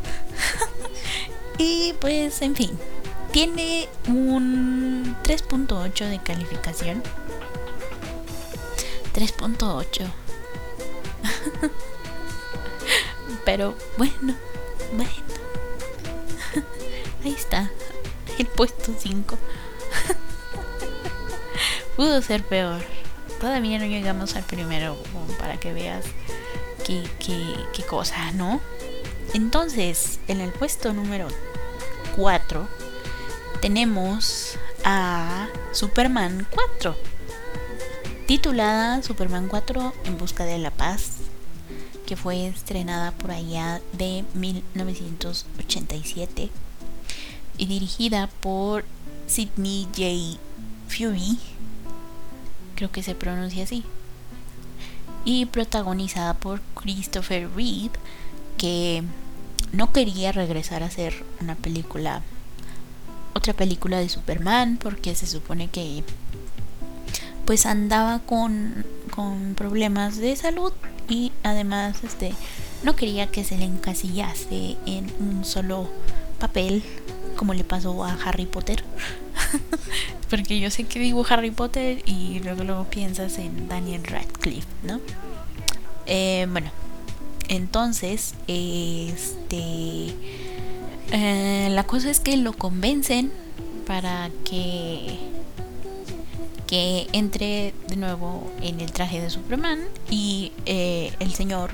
y 1.58 1.94
pues 2.00 2.42
en 2.42 2.54
fin, 2.54 2.70
tiene 3.32 3.88
un 4.08 5.16
3.8 5.22 6.08
de 6.08 6.18
calificación. 6.18 7.02
3.8. 9.14 10.10
Pero 13.44 13.76
bueno, 13.96 14.34
bueno. 14.92 15.10
Ahí 17.24 17.32
está. 17.32 17.70
El 18.38 18.46
puesto 18.46 18.94
5. 18.98 19.38
Pudo 21.96 22.22
ser 22.22 22.42
peor. 22.44 22.80
Todavía 23.40 23.78
no 23.78 23.86
llegamos 23.86 24.36
al 24.36 24.44
primero 24.44 24.96
para 25.38 25.58
que 25.58 25.72
veas 25.72 26.04
qué, 26.86 27.02
qué, 27.18 27.54
qué 27.72 27.82
cosa, 27.84 28.32
¿no? 28.32 28.60
entonces, 29.32 30.18
en 30.28 30.40
el 30.40 30.50
puesto 30.50 30.92
número 30.92 31.28
4 32.16 32.66
tenemos 33.60 34.58
a 34.84 35.48
Superman 35.72 36.46
4, 36.50 36.96
titulada 38.26 39.02
Superman 39.02 39.48
4 39.48 39.94
en 40.04 40.18
busca 40.18 40.44
de 40.44 40.58
la 40.58 40.70
paz, 40.70 41.19
que 42.10 42.16
fue 42.16 42.48
estrenada 42.48 43.12
por 43.12 43.30
allá 43.30 43.80
de 43.92 44.24
1987 44.34 46.50
y 47.56 47.66
dirigida 47.66 48.28
por 48.40 48.84
Sidney 49.28 49.86
J. 49.96 50.40
Fury, 50.88 51.38
creo 52.74 52.90
que 52.90 53.04
se 53.04 53.14
pronuncia 53.14 53.62
así, 53.62 53.84
y 55.24 55.46
protagonizada 55.46 56.34
por 56.34 56.60
Christopher 56.74 57.48
Reeve, 57.54 57.92
que 58.58 59.04
no 59.70 59.92
quería 59.92 60.32
regresar 60.32 60.82
a 60.82 60.86
hacer 60.86 61.24
una 61.40 61.54
película, 61.54 62.22
otra 63.34 63.52
película 63.52 64.00
de 64.00 64.08
Superman, 64.08 64.78
porque 64.78 65.14
se 65.14 65.28
supone 65.28 65.70
que 65.70 66.02
pues 67.44 67.66
andaba 67.66 68.18
con, 68.18 68.84
con 69.14 69.54
problemas 69.54 70.16
de 70.16 70.34
salud 70.34 70.72
y 71.10 71.32
además 71.42 72.02
este 72.04 72.32
no 72.82 72.96
quería 72.96 73.26
que 73.26 73.44
se 73.44 73.58
le 73.58 73.66
encasillase 73.66 74.78
en 74.86 75.12
un 75.20 75.44
solo 75.44 75.90
papel 76.38 76.82
como 77.36 77.52
le 77.52 77.64
pasó 77.64 78.02
a 78.04 78.14
Harry 78.24 78.46
Potter 78.46 78.82
porque 80.30 80.58
yo 80.60 80.70
sé 80.70 80.84
que 80.84 80.98
digo 80.98 81.26
Harry 81.28 81.50
Potter 81.50 82.02
y 82.06 82.40
luego 82.40 82.64
luego 82.64 82.84
piensas 82.84 83.36
en 83.38 83.68
Daniel 83.68 84.04
Radcliffe 84.04 84.68
no 84.84 85.00
eh, 86.06 86.46
bueno 86.50 86.70
entonces, 87.50 88.34
este. 88.46 90.14
Eh, 91.10 91.68
la 91.68 91.82
cosa 91.82 92.08
es 92.08 92.20
que 92.20 92.36
lo 92.36 92.52
convencen 92.52 93.32
para 93.88 94.30
que. 94.44 95.18
Que 96.70 97.08
entre 97.12 97.74
de 97.88 97.96
nuevo 97.96 98.48
en 98.62 98.80
el 98.80 98.92
traje 98.92 99.20
de 99.20 99.28
Superman. 99.28 99.80
Y 100.08 100.52
eh, 100.66 101.12
el 101.18 101.34
señor, 101.34 101.72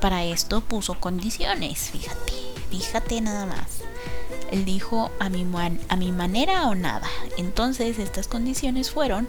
para 0.00 0.24
esto, 0.24 0.60
puso 0.60 0.94
condiciones. 0.98 1.90
Fíjate, 1.92 2.32
fíjate 2.70 3.20
nada 3.20 3.46
más. 3.46 3.82
Él 4.50 4.64
dijo 4.64 5.12
a 5.20 5.28
mi, 5.28 5.46
a 5.88 5.96
mi 5.96 6.10
manera 6.10 6.68
o 6.68 6.74
nada. 6.74 7.08
Entonces, 7.36 8.00
estas 8.00 8.26
condiciones 8.26 8.90
fueron 8.90 9.28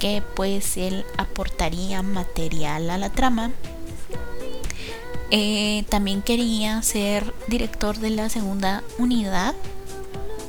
que, 0.00 0.24
pues, 0.34 0.76
él 0.76 1.04
aportaría 1.16 2.02
material 2.02 2.90
a 2.90 2.98
la 2.98 3.10
trama 3.10 3.52
eh, 5.30 5.84
también 5.88 6.22
quería 6.22 6.80
ser 6.82 7.34
director 7.48 7.98
de 7.98 8.10
la 8.10 8.28
segunda 8.28 8.84
unidad. 8.98 9.54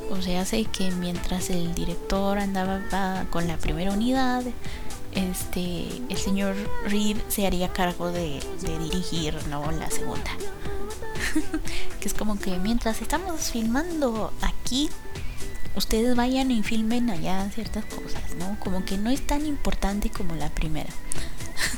O 0.10 0.22
sea, 0.22 0.45
sé 0.45 0.66
que 0.66 0.91
mientras 0.91 1.49
el 1.49 1.74
director 1.76 2.38
andaba 2.38 3.26
con 3.30 3.47
la 3.47 3.58
primera 3.58 3.91
unidad, 3.91 4.43
este, 5.14 5.88
el 6.10 6.18
señor 6.18 6.55
Reed 6.86 7.18
se 7.28 7.47
haría 7.47 7.74
cargo 7.74 8.12
de, 8.12 8.39
dirigir 8.62 9.36
¿no? 9.49 9.72
la 9.72 9.89
segunda. 9.89 10.32
que 11.99 12.08
es 12.08 12.14
como 12.14 12.39
que 12.39 12.58
mientras 12.60 13.01
estamos 13.01 13.51
filmando 13.51 14.32
aquí, 14.41 14.89
ustedes 15.76 16.16
vayan 16.16 16.51
y 16.51 16.64
filmen 16.64 17.10
allá 17.10 17.49
ciertas 17.51 17.86
cosas, 17.86 18.36
¿no? 18.38 18.58
Como 18.60 18.86
que 18.86 18.97
no 18.97 19.10
es 19.10 19.26
tan 19.26 19.45
importante 19.45 20.10
como 20.10 20.36
la 20.36 20.49
primera. 20.49 20.89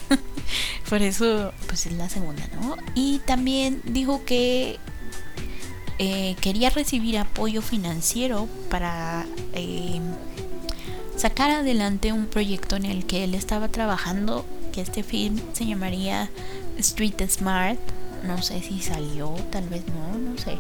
Por 0.90 1.02
eso, 1.02 1.54
pues 1.68 1.86
es 1.86 1.94
la 1.94 2.10
segunda, 2.10 2.48
¿no? 2.60 2.76
Y 2.96 3.20
también 3.20 3.82
dijo 3.86 4.26
que 4.26 4.80
eh, 6.00 6.36
quería 6.42 6.70
recibir 6.70 7.18
apoyo 7.18 7.62
financiero 7.62 8.48
para 8.70 9.26
eh, 9.54 10.00
sacar 11.16 11.52
adelante 11.52 12.14
un 12.14 12.26
proyecto 12.26 12.76
en 12.76 12.86
el 12.86 13.06
que 13.06 13.24
él 13.24 13.36
estaba 13.36 13.68
trabajando, 13.68 14.46
que 14.72 14.82
este 14.82 15.04
film 15.04 15.40
se 15.54 15.66
llamaría 15.66 16.30
Street 16.78 17.22
Smart. 17.30 17.80
No 18.26 18.42
sé 18.42 18.62
si 18.62 18.82
salió, 18.82 19.30
tal 19.52 19.70
vez 19.70 19.84
no, 19.88 20.18
no 20.18 20.38
sé. 20.38 20.58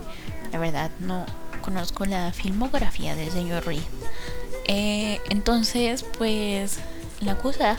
La 0.51 0.59
verdad 0.59 0.91
no 0.99 1.25
conozco 1.61 2.05
la 2.05 2.31
filmografía 2.31 3.15
del 3.15 3.31
señor 3.31 3.65
Reed. 3.65 3.81
Eh, 4.67 5.19
entonces, 5.29 6.05
pues 6.17 6.79
la 7.21 7.37
cosa 7.37 7.77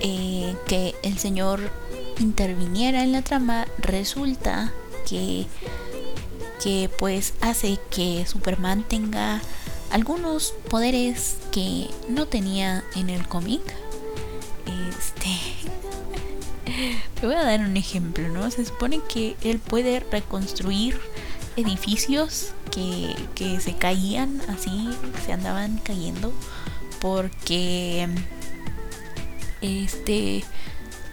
eh, 0.00 0.54
que 0.66 0.94
el 1.02 1.18
Señor 1.18 1.60
interviniera 2.18 3.02
en 3.02 3.12
la 3.12 3.22
trama, 3.22 3.66
resulta 3.78 4.72
que, 5.08 5.46
que 6.62 6.90
pues 6.98 7.34
hace 7.40 7.78
que 7.90 8.26
Superman 8.26 8.82
tenga 8.82 9.40
algunos 9.90 10.54
poderes 10.68 11.36
que 11.52 11.88
no 12.08 12.26
tenía 12.26 12.84
en 12.94 13.10
el 13.10 13.26
cómic. 13.26 13.62
Este. 14.90 15.30
Te 17.20 17.26
voy 17.26 17.34
a 17.34 17.44
dar 17.44 17.60
un 17.60 17.76
ejemplo, 17.76 18.28
¿no? 18.28 18.50
Se 18.50 18.64
supone 18.64 19.00
que 19.08 19.36
él 19.42 19.58
puede 19.58 20.00
reconstruir 20.00 21.00
edificios 21.56 22.52
que, 22.70 23.14
que 23.34 23.60
se 23.60 23.74
caían 23.74 24.40
así, 24.48 24.88
se 25.24 25.32
andaban 25.32 25.78
cayendo, 25.78 26.32
porque 27.00 28.08
este 29.60 30.44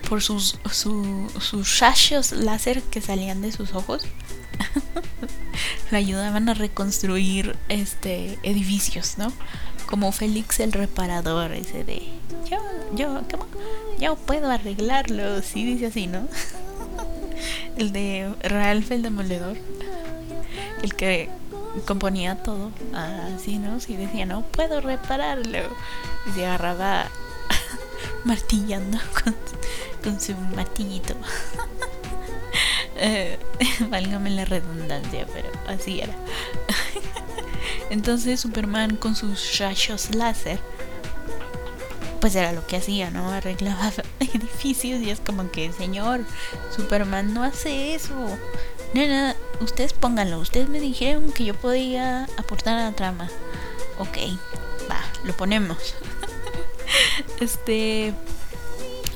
por 0.08 0.22
sus, 0.22 0.58
sus 0.72 1.80
rayos 1.80 2.32
láser 2.32 2.82
que 2.84 3.02
salían 3.02 3.42
de 3.42 3.52
sus 3.52 3.74
ojos 3.74 4.04
le 5.92 5.98
ayudaban 5.98 6.50
a 6.50 6.54
reconstruir 6.54 7.56
este 7.70 8.40
edificios, 8.44 9.18
¿no? 9.18 9.32
Como 9.88 10.12
Félix 10.12 10.60
el 10.60 10.72
reparador, 10.72 11.52
ese 11.54 11.84
de 11.84 12.02
yo, 12.50 12.58
yo, 12.94 13.22
¿cómo? 13.30 13.48
Yo 14.00 14.16
puedo 14.16 14.50
arreglarlo, 14.50 15.42
sí 15.42 15.66
dice 15.66 15.88
así, 15.88 16.08
¿no? 16.08 16.28
el 17.78 17.92
de 17.92 18.34
Ralph 18.44 18.92
el 18.92 19.02
demoledor, 19.02 19.58
el 20.82 20.96
que 20.96 21.30
componía 21.86 22.38
todo 22.38 22.72
así, 22.94 23.58
¿no? 23.58 23.80
Si 23.80 23.96
decía, 23.96 24.26
no 24.26 24.42
puedo 24.42 24.82
repararlo, 24.82 25.60
y 26.28 26.32
se 26.34 26.46
agarraba 26.46 27.10
martillando 28.26 28.98
con, 30.04 30.20
su 30.20 30.34
martillito. 30.56 31.16
eh, 32.98 33.40
válgame 33.90 34.32
la 34.32 34.46
redundancia, 34.46 35.26
pero 35.34 35.50
así 35.68 36.02
era. 36.02 36.14
Entonces 37.90 38.42
Superman 38.42 38.98
con 38.98 39.16
sus 39.16 39.58
rayos 39.60 40.14
láser, 40.14 40.60
pues 42.20 42.36
era 42.36 42.52
lo 42.52 42.66
que 42.66 42.78
hacía, 42.78 43.12
¿no? 43.12 43.32
Arreglaba 43.32 43.92
edificios 44.20 45.02
y 45.02 45.12
es 45.12 45.20
como 45.20 45.52
que, 45.52 45.72
señor, 45.72 46.22
Superman 46.76 47.34
no 47.34 47.44
hace 47.44 47.96
eso. 47.96 48.16
No, 48.94 49.34
ustedes 49.62 49.94
pónganlo. 49.94 50.40
Ustedes 50.40 50.70
me 50.70 50.80
dijeron 50.80 51.32
que 51.32 51.46
yo 51.46 51.54
podía 51.54 52.28
aportar 52.38 52.80
a 52.80 52.90
la 52.90 52.96
trama. 52.96 53.30
Ok, 54.00 54.18
va, 54.90 55.02
lo 55.24 55.36
ponemos. 55.36 55.96
Este. 57.40 58.14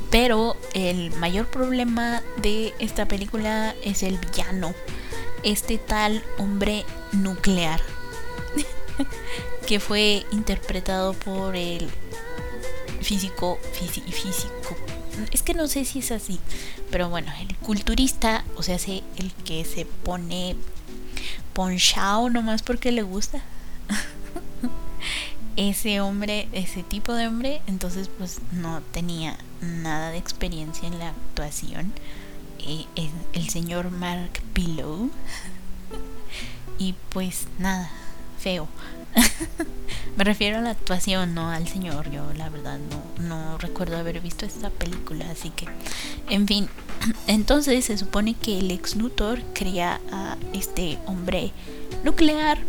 Pero 0.09 0.57
el 0.73 1.11
mayor 1.17 1.47
problema 1.47 2.23
de 2.41 2.73
esta 2.79 3.07
película 3.07 3.75
es 3.83 4.01
el 4.01 4.17
villano. 4.17 4.73
Este 5.43 5.77
tal 5.77 6.23
hombre 6.37 6.83
nuclear. 7.11 7.81
que 9.67 9.79
fue 9.79 10.25
interpretado 10.31 11.13
por 11.13 11.55
el 11.55 11.89
físico, 13.01 13.59
físico. 13.73 14.75
Es 15.31 15.43
que 15.43 15.53
no 15.53 15.67
sé 15.67 15.85
si 15.85 15.99
es 15.99 16.11
así. 16.11 16.39
Pero 16.89 17.09
bueno, 17.09 17.31
el 17.39 17.55
culturista, 17.57 18.43
o 18.55 18.63
sea, 18.63 18.77
el 18.77 19.33
que 19.45 19.63
se 19.63 19.85
pone 19.85 20.55
ponchao 21.53 22.29
nomás 22.29 22.63
porque 22.63 22.91
le 22.91 23.03
gusta 23.03 23.43
ese 25.59 25.99
hombre, 25.99 26.47
ese 26.53 26.83
tipo 26.83 27.13
de 27.13 27.27
hombre, 27.27 27.61
entonces 27.67 28.09
pues 28.17 28.39
no 28.53 28.81
tenía 28.93 29.37
nada 29.59 30.09
de 30.09 30.17
experiencia 30.17 30.87
en 30.87 30.97
la 30.99 31.09
actuación. 31.09 31.91
Eh, 32.59 32.85
el, 33.33 33.49
señor 33.49 33.91
Mark 33.91 34.41
Pillow. 34.53 35.09
y 36.79 36.95
pues 37.09 37.47
nada, 37.59 37.89
feo. 38.39 38.69
Me 40.17 40.23
refiero 40.23 40.59
a 40.59 40.61
la 40.61 40.69
actuación, 40.69 41.33
no 41.33 41.49
al 41.49 41.67
señor. 41.67 42.09
Yo 42.09 42.31
la 42.37 42.47
verdad 42.47 42.79
no, 43.17 43.27
no 43.27 43.57
recuerdo 43.57 43.97
haber 43.97 44.21
visto 44.21 44.45
esta 44.45 44.69
película, 44.69 45.29
así 45.29 45.49
que, 45.49 45.67
en 46.29 46.47
fin. 46.47 46.69
Entonces 47.27 47.83
se 47.83 47.97
supone 47.97 48.33
que 48.33 48.59
el 48.59 48.71
ex 48.71 48.95
Luthor 48.95 49.41
crea 49.53 49.99
a 50.09 50.37
este 50.53 50.97
hombre 51.05 51.51
nuclear. 52.05 52.59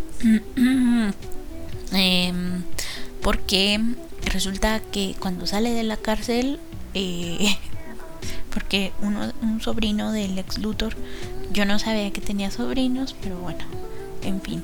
eh, 1.93 2.43
porque 3.23 3.81
resulta 4.25 4.81
que 4.81 5.15
cuando 5.19 5.47
sale 5.47 5.71
de 5.71 5.83
la 5.83 5.97
cárcel, 5.97 6.61
eh, 6.95 7.57
porque 8.55 8.93
uno, 9.03 9.33
un 9.43 9.61
sobrino 9.61 10.13
del 10.13 10.39
ex 10.39 10.59
Luthor 10.59 10.95
Yo 11.53 11.65
no 11.65 11.79
sabía 11.79 12.13
que 12.13 12.21
tenía 12.21 12.51
sobrinos, 12.51 13.15
pero 13.23 13.37
bueno, 13.39 13.65
en 14.23 14.41
fin, 14.41 14.63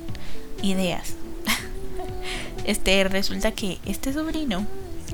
ideas. 0.62 1.14
Este 2.64 3.04
resulta 3.04 3.52
que 3.52 3.78
este 3.86 4.12
sobrino 4.12 4.66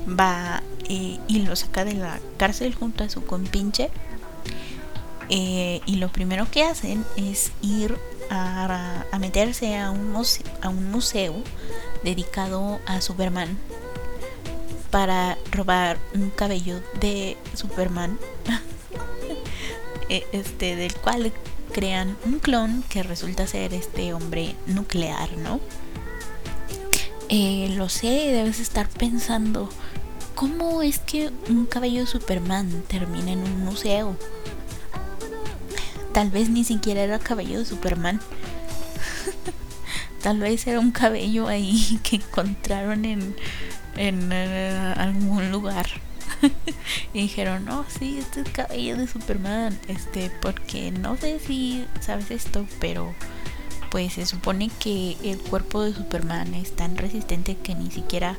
va 0.07 0.63
eh, 0.89 1.19
y 1.27 1.39
lo 1.39 1.55
saca 1.55 1.85
de 1.85 1.93
la 1.93 2.19
cárcel 2.37 2.73
junto 2.73 3.03
a 3.03 3.09
su 3.09 3.25
compinche. 3.25 3.89
Eh, 5.29 5.81
y 5.85 5.95
lo 5.95 6.09
primero 6.09 6.47
que 6.49 6.63
hacen 6.63 7.05
es 7.15 7.51
ir 7.61 7.95
a, 8.29 9.05
meterse 9.19 9.77
a 9.77 9.91
un, 9.91 10.11
museo, 10.11 10.45
a 10.61 10.69
un 10.69 10.91
museo 10.91 11.35
dedicado 12.03 12.79
a 12.85 13.01
Superman 13.01 13.57
para 14.91 15.37
robar 15.51 15.97
un 16.13 16.29
cabello 16.29 16.79
de 16.99 17.37
Superman 17.55 18.19
e, 20.09 20.25
este 20.31 20.75
del 20.75 20.93
cual 20.95 21.31
crean 21.71 22.15
un 22.25 22.39
clon 22.39 22.83
que 22.89 23.01
resulta 23.01 23.47
ser 23.47 23.73
este 23.73 24.13
hombre 24.13 24.55
nuclear, 24.67 25.35
¿no? 25.37 25.59
Eh, 27.29 27.73
lo 27.75 27.89
sé, 27.89 28.07
debes 28.07 28.59
estar 28.59 28.87
pensando, 28.87 29.69
¿cómo 30.35 30.83
es 30.83 30.99
que 30.99 31.31
un 31.49 31.65
cabello 31.65 32.01
de 32.01 32.07
Superman 32.07 32.83
termina 32.87 33.31
en 33.31 33.39
un 33.39 33.65
museo? 33.65 34.15
Tal 36.13 36.29
vez 36.29 36.49
ni 36.49 36.63
siquiera 36.63 37.01
era 37.01 37.17
cabello 37.17 37.57
de 37.57 37.65
Superman. 37.65 38.19
Tal 40.23 40.39
vez 40.39 40.65
era 40.65 40.79
un 40.79 40.91
cabello 40.91 41.47
ahí 41.47 41.99
que 42.03 42.15
encontraron 42.15 43.05
en, 43.05 43.35
en 43.95 44.31
eh, 44.31 44.93
algún 44.97 45.51
lugar. 45.51 45.85
y 47.13 47.21
dijeron, 47.21 47.65
no, 47.65 47.85
sí, 47.87 48.17
este 48.17 48.41
es 48.41 48.49
cabello 48.49 48.97
de 48.97 49.07
Superman. 49.07 49.77
Este, 49.87 50.31
porque 50.41 50.89
no 50.91 51.15
sé 51.17 51.39
si 51.39 51.85
sabes 52.01 52.31
esto, 52.31 52.65
pero 52.79 53.13
pues 53.91 54.13
se 54.13 54.25
supone 54.25 54.71
que 54.79 55.17
el 55.23 55.37
cuerpo 55.37 55.83
de 55.83 55.93
Superman 55.93 56.55
es 56.55 56.75
tan 56.75 56.97
resistente 56.97 57.55
que 57.55 57.75
ni 57.75 57.91
siquiera 57.91 58.37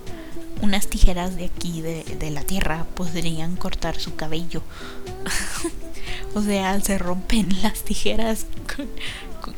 unas 0.63 0.89
tijeras 0.89 1.37
de 1.37 1.45
aquí, 1.45 1.81
de, 1.81 2.31
la 2.31 2.43
Tierra, 2.43 2.87
podrían 2.95 3.57
cortar 3.57 4.01
su 4.01 4.17
cabello. 4.17 4.63
o 6.35 6.43
sea, 6.43 6.81
se 6.81 6.99
rompen 6.99 7.49
las 7.63 7.83
tijeras 7.83 8.47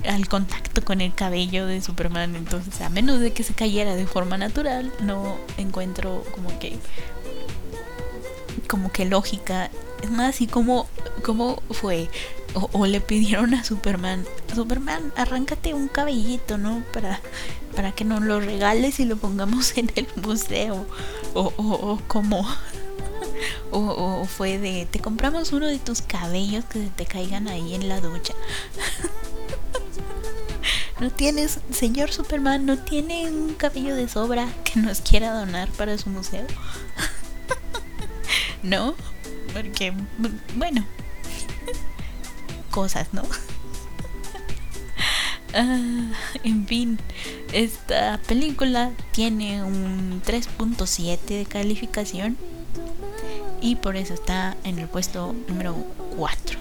al 0.08 0.28
contacto 0.28 0.84
con 0.84 1.00
el 1.00 1.14
cabello 1.14 1.66
de 1.66 1.80
Superman. 1.80 2.36
Entonces, 2.36 2.80
a 2.80 2.88
menos 2.88 3.20
de 3.20 3.32
que 3.32 3.42
se 3.42 3.54
cayera 3.54 3.94
de 3.94 4.06
forma 4.06 4.38
natural, 4.38 4.92
no 5.00 5.36
encuentro 5.58 6.24
como 6.34 6.58
que 6.58 6.78
como 8.68 8.90
que 8.90 9.04
lógica. 9.04 9.70
Es 10.02 10.10
más, 10.10 10.40
y 10.40 10.46
cómo, 10.46 10.86
cómo 11.22 11.62
fue. 11.70 12.08
O, 12.54 12.86
le 12.86 13.02
pidieron 13.02 13.52
a 13.52 13.64
Superman, 13.64 14.24
Superman, 14.54 15.12
arráncate 15.14 15.74
un 15.74 15.88
cabellito, 15.88 16.56
¿no? 16.56 16.82
Para, 16.90 17.20
para 17.74 17.92
que 17.92 18.04
nos 18.04 18.22
lo 18.22 18.40
regales 18.40 18.98
y 18.98 19.04
lo 19.04 19.16
pongamos 19.18 19.72
en 19.76 19.92
el 19.94 20.08
museo. 20.16 20.86
O, 21.34 21.52
o, 21.56 21.72
o 21.72 22.00
como... 22.08 22.46
O, 23.70 24.24
fue 24.24 24.58
de, 24.58 24.86
te 24.90 25.00
compramos 25.00 25.52
uno 25.52 25.66
de 25.66 25.78
tus 25.78 26.02
cabellos 26.02 26.64
que 26.64 26.80
te 26.96 27.06
caigan 27.06 27.48
ahí 27.48 27.74
en 27.74 27.88
la 27.88 28.00
ducha. 28.00 28.34
no 31.00 31.10
tienes, 31.10 31.60
señor 31.70 32.12
Superman, 32.12 32.66
no 32.66 32.78
tiene 32.78 33.30
un 33.30 33.54
cabello 33.54 33.94
de 33.94 34.08
sobra 34.08 34.48
que 34.64 34.80
nos 34.80 35.00
quiera 35.00 35.32
donar 35.32 35.68
para 35.70 35.98
su 35.98 36.08
museo. 36.08 36.46
¿no? 38.62 38.94
Porque, 39.52 39.92
bueno, 40.56 40.84
cosas, 42.70 43.08
¿no? 43.12 43.22
Ah, 45.54 46.12
en 46.44 46.66
fin, 46.66 46.98
esta 47.52 48.20
película 48.26 48.90
tiene 49.12 49.62
un 49.62 50.20
3.7 50.22 51.18
de 51.24 51.46
calificación 51.46 52.36
y 53.66 53.74
por 53.74 53.96
eso 53.96 54.14
está 54.14 54.56
en 54.62 54.78
el 54.78 54.86
puesto 54.86 55.34
número 55.48 55.74
4. 56.16 56.58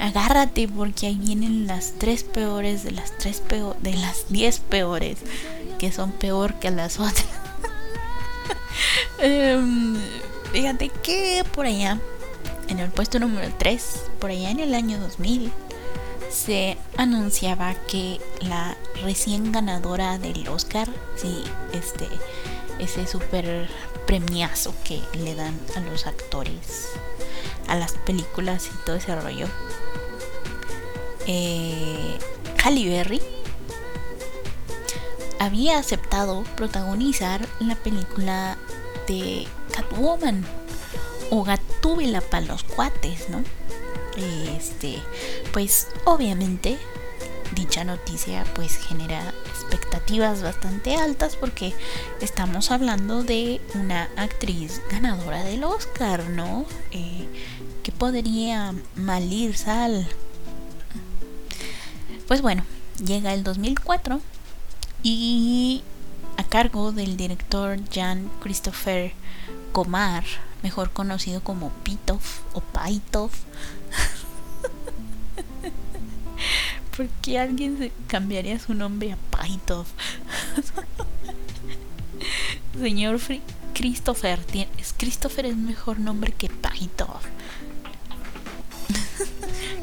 Agárrate 0.00 0.66
porque 0.66 1.06
ahí 1.06 1.14
vienen 1.14 1.68
las 1.68 1.92
tres 1.98 2.24
peores 2.24 2.82
de 2.82 2.90
las 2.90 3.16
tres 3.16 3.38
peor, 3.40 3.76
de 3.78 3.94
las 3.94 4.28
10 4.28 4.58
peores 4.58 5.18
que 5.78 5.92
son 5.92 6.10
peor 6.10 6.54
que 6.54 6.72
las 6.72 6.98
otras. 7.00 7.26
um, 9.22 9.96
Fíjate 10.52 10.88
que 10.88 11.44
por 11.54 11.66
allá, 11.66 12.00
en 12.68 12.80
el 12.80 12.90
puesto 12.90 13.20
número 13.20 13.48
3, 13.56 14.06
por 14.18 14.30
allá 14.30 14.50
en 14.50 14.58
el 14.58 14.74
año 14.74 14.98
2000, 14.98 15.52
se 16.28 16.76
anunciaba 16.96 17.74
que 17.86 18.20
la 18.40 18.76
recién 19.02 19.52
ganadora 19.52 20.18
del 20.18 20.48
Oscar, 20.48 20.88
sí, 21.16 21.44
este, 21.72 22.08
ese 22.82 23.06
super 23.06 23.68
premiazo 24.06 24.74
que 24.84 25.00
le 25.18 25.34
dan 25.34 25.58
a 25.76 25.80
los 25.80 26.06
actores, 26.06 26.90
a 27.68 27.76
las 27.76 27.92
películas 27.92 28.66
y 28.66 28.84
todo 28.84 28.96
ese 28.96 29.14
rollo, 29.14 29.46
eh, 31.26 32.18
Halle 32.62 32.88
Berry 32.88 33.22
había 35.38 35.78
aceptado 35.78 36.44
protagonizar 36.56 37.48
la 37.60 37.74
película 37.74 38.56
de 39.08 39.46
Catwoman 39.74 40.44
o 41.30 41.42
Gatúbela 41.42 42.20
para 42.20 42.46
los 42.46 42.62
cuates, 42.62 43.28
¿no? 43.28 43.42
Este, 44.16 45.02
pues 45.52 45.88
obviamente 46.04 46.78
dicha 47.54 47.84
noticia 47.84 48.44
pues 48.54 48.76
genera 48.76 49.32
expectativas 49.46 50.42
bastante 50.42 50.96
altas 50.96 51.36
porque 51.36 51.74
estamos 52.20 52.70
hablando 52.70 53.22
de 53.22 53.60
una 53.74 54.08
actriz 54.16 54.80
ganadora 54.90 55.44
del 55.44 55.64
Oscar, 55.64 56.28
¿no? 56.30 56.64
Eh, 56.90 57.26
que 57.82 57.92
podría 57.92 58.74
malir 58.96 59.56
sal. 59.56 60.08
Pues 62.28 62.42
bueno, 62.42 62.64
llega 63.04 63.34
el 63.34 63.44
2004 63.44 64.20
y 65.02 65.82
a 66.36 66.44
cargo 66.44 66.92
del 66.92 67.16
director 67.16 67.78
Jan 67.92 68.30
Christopher 68.40 69.12
Comar, 69.72 70.24
mejor 70.62 70.90
conocido 70.92 71.42
como 71.42 71.70
Pitov 71.82 72.20
o 72.52 72.60
Paitov. 72.60 73.30
¿Por 76.96 77.08
qué 77.22 77.38
alguien 77.38 77.90
cambiaría 78.06 78.58
su 78.58 78.74
nombre 78.74 79.12
a 79.12 79.16
Paitov? 79.30 79.86
Señor 82.78 83.18
Christopher, 83.74 84.38
es 84.78 84.94
Christopher 84.96 85.46
es 85.46 85.56
mejor 85.56 85.98
nombre 85.98 86.32
que 86.32 86.48
Paitov. 86.48 87.16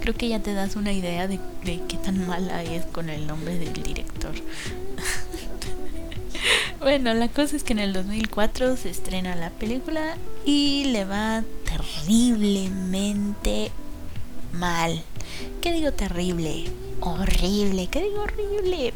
Creo 0.02 0.16
que 0.16 0.30
ya 0.30 0.40
te 0.40 0.54
das 0.54 0.76
una 0.76 0.92
idea 0.92 1.28
de, 1.28 1.40
de 1.64 1.82
qué 1.88 1.98
tan 1.98 2.28
mala 2.28 2.64
es 2.64 2.86
con 2.86 3.10
el 3.10 3.28
nombre 3.28 3.58
del 3.58 3.74
director. 3.74 4.34
Bueno, 6.80 7.14
la 7.14 7.28
cosa 7.28 7.58
es 7.58 7.66
que 7.66 7.74
en 7.74 7.80
el 7.80 7.92
2004 7.92 8.78
se 8.78 8.90
estrena 8.90 9.36
la 9.36 9.50
película 9.50 10.16
y 10.46 10.86
le 10.86 11.04
va 11.04 11.44
terriblemente 11.66 13.70
mal. 14.54 15.04
¿Qué 15.62 15.74
digo 15.74 15.92
terrible? 15.92 16.68
Horrible. 17.02 17.88
¿Qué 17.88 18.04
digo 18.04 18.22
horrible? 18.22 18.94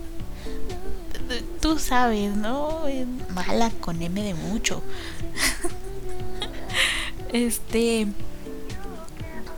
Tú 1.61 1.79
sabes, 1.79 2.35
¿no? 2.35 2.81
Mala 3.33 3.71
con 3.79 4.01
M 4.01 4.21
de 4.21 4.33
mucho. 4.33 4.81
este 7.33 8.07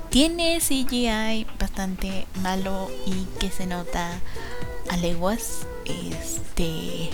tiene 0.10 0.60
CGI 0.60 1.46
bastante 1.60 2.26
malo 2.42 2.90
y 3.06 3.26
que 3.40 3.50
se 3.50 3.66
nota 3.66 4.20
a 4.90 4.98
leguas. 4.98 5.68
Este 5.86 7.10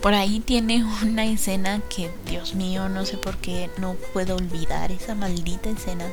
por 0.00 0.14
ahí 0.14 0.40
tiene 0.40 0.82
una 1.02 1.26
escena 1.26 1.82
que, 1.94 2.10
Dios 2.26 2.54
mío, 2.54 2.88
no 2.88 3.04
sé 3.04 3.18
por 3.18 3.36
qué 3.36 3.70
no 3.76 3.94
puedo 4.14 4.36
olvidar 4.36 4.92
esa 4.92 5.14
maldita 5.14 5.68
escena 5.68 6.06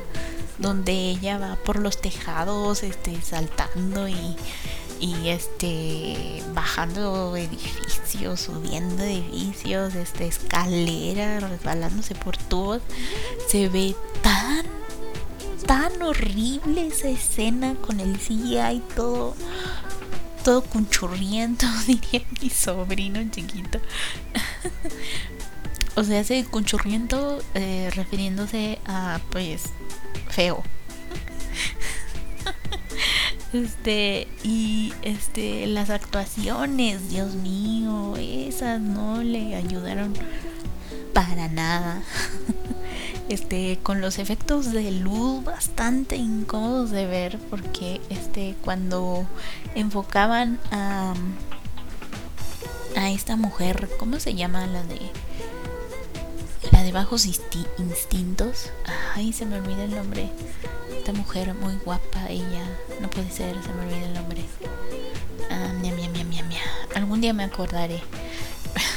donde 0.58 0.92
ella 0.92 1.38
va 1.38 1.56
por 1.64 1.78
los 1.78 1.98
tejados, 1.98 2.82
este, 2.82 3.22
saltando 3.22 4.06
y, 4.06 4.36
y 5.00 5.28
este, 5.28 6.42
bajando 6.52 7.34
edificios, 7.36 8.40
subiendo 8.40 9.04
edificios, 9.04 9.94
este, 9.94 10.26
escaleras, 10.26 11.42
resbalándose 11.42 12.14
por 12.14 12.36
tubos. 12.36 12.82
Se 13.48 13.70
ve 13.70 13.94
tan, 14.22 14.66
tan 15.66 16.02
horrible 16.02 16.88
esa 16.88 17.08
escena 17.08 17.74
con 17.76 18.00
el 18.00 18.18
CGI 18.18 18.58
y 18.58 18.82
todo 18.94 19.34
todo 20.48 20.62
cunchurriento, 20.62 21.66
diría 21.86 22.22
mi 22.40 22.48
sobrino 22.48 23.20
chiquito. 23.30 23.80
o 25.94 26.02
sea, 26.02 26.20
ese 26.20 26.42
cunchurriento 26.46 27.42
eh, 27.52 27.90
refiriéndose 27.94 28.78
a, 28.86 29.20
pues, 29.30 29.64
feo. 30.30 30.62
Este, 33.50 34.28
y 34.44 34.92
este, 35.00 35.66
las 35.66 35.88
actuaciones, 35.88 37.08
Dios 37.08 37.34
mío, 37.34 38.14
esas 38.18 38.78
no 38.78 39.22
le 39.22 39.54
ayudaron 39.54 40.12
para 41.14 41.48
nada. 41.48 42.02
Este, 43.28 43.78
con 43.82 44.00
los 44.00 44.18
efectos 44.18 44.72
de 44.72 44.90
luz 44.90 45.44
bastante 45.44 46.16
incómodos 46.16 46.90
de 46.90 47.06
ver 47.06 47.38
porque 47.50 48.00
este 48.08 48.54
cuando 48.62 49.26
enfocaban 49.74 50.58
a 50.70 51.12
a 52.96 53.10
esta 53.10 53.36
mujer, 53.36 53.88
¿cómo 53.98 54.18
se 54.18 54.34
llama 54.34 54.66
la 54.66 54.82
de 54.82 54.98
la 56.72 56.82
de 56.82 56.90
bajos 56.90 57.26
instintos? 57.26 58.70
Ay, 59.14 59.32
se 59.32 59.46
me 59.46 59.56
olvida 59.56 59.84
el 59.84 59.94
nombre. 59.94 60.30
Esta 60.96 61.12
mujer 61.12 61.54
muy 61.54 61.76
guapa, 61.84 62.28
ella, 62.28 62.66
no 63.00 63.08
puede 63.08 63.30
ser, 63.30 63.54
se 63.62 63.72
me 63.72 63.82
olvida 63.82 64.06
el 64.06 64.14
nombre. 64.14 64.44
Ah, 65.50 65.72
mia, 65.80 65.92
mia, 65.94 66.08
mia, 66.08 66.24
mia, 66.24 66.42
mia. 66.44 66.60
Algún 66.94 67.20
día 67.20 67.32
me 67.32 67.44
acordaré. 67.44 68.02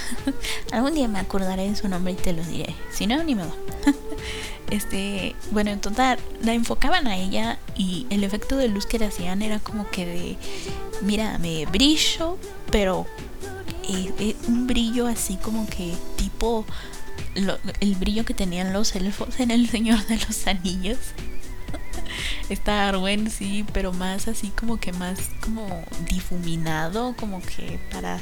Algún 0.71 0.93
día 0.93 1.07
me 1.07 1.19
acordaré 1.19 1.69
de 1.69 1.75
su 1.75 1.87
nombre 1.87 2.13
y 2.13 2.15
te 2.15 2.33
lo 2.33 2.43
diré. 2.43 2.75
Si 2.91 3.07
no, 3.07 3.23
ni 3.23 3.35
me 3.35 3.43
va. 3.43 3.53
Este, 4.71 5.35
bueno, 5.51 5.69
en 5.69 5.81
total, 5.81 6.17
la 6.41 6.53
enfocaban 6.53 7.05
a 7.05 7.17
ella 7.17 7.59
y 7.75 8.07
el 8.09 8.23
efecto 8.23 8.57
de 8.57 8.69
luz 8.69 8.85
que 8.85 8.97
le 8.97 9.05
hacían 9.05 9.41
era 9.41 9.59
como 9.59 9.89
que 9.91 10.05
de, 10.05 10.37
mira, 11.01 11.37
me 11.37 11.65
brillo, 11.65 12.37
pero 12.71 13.05
eh, 13.87 14.13
eh, 14.19 14.35
un 14.47 14.67
brillo 14.67 15.07
así 15.07 15.35
como 15.35 15.67
que 15.67 15.93
tipo 16.15 16.65
el 17.35 17.95
brillo 17.95 18.25
que 18.25 18.33
tenían 18.33 18.73
los 18.73 18.95
elfos 18.95 19.39
en 19.39 19.51
El 19.51 19.69
Señor 19.69 20.05
de 20.07 20.17
los 20.17 20.47
Anillos. 20.47 20.97
Está 22.49 22.87
Arwen, 22.87 23.29
sí, 23.29 23.65
pero 23.73 23.91
más 23.93 24.27
así 24.27 24.49
como 24.49 24.79
que 24.79 24.93
más 24.93 25.19
como 25.41 25.83
difuminado, 26.09 27.13
como 27.17 27.41
que 27.41 27.79
para 27.91 28.19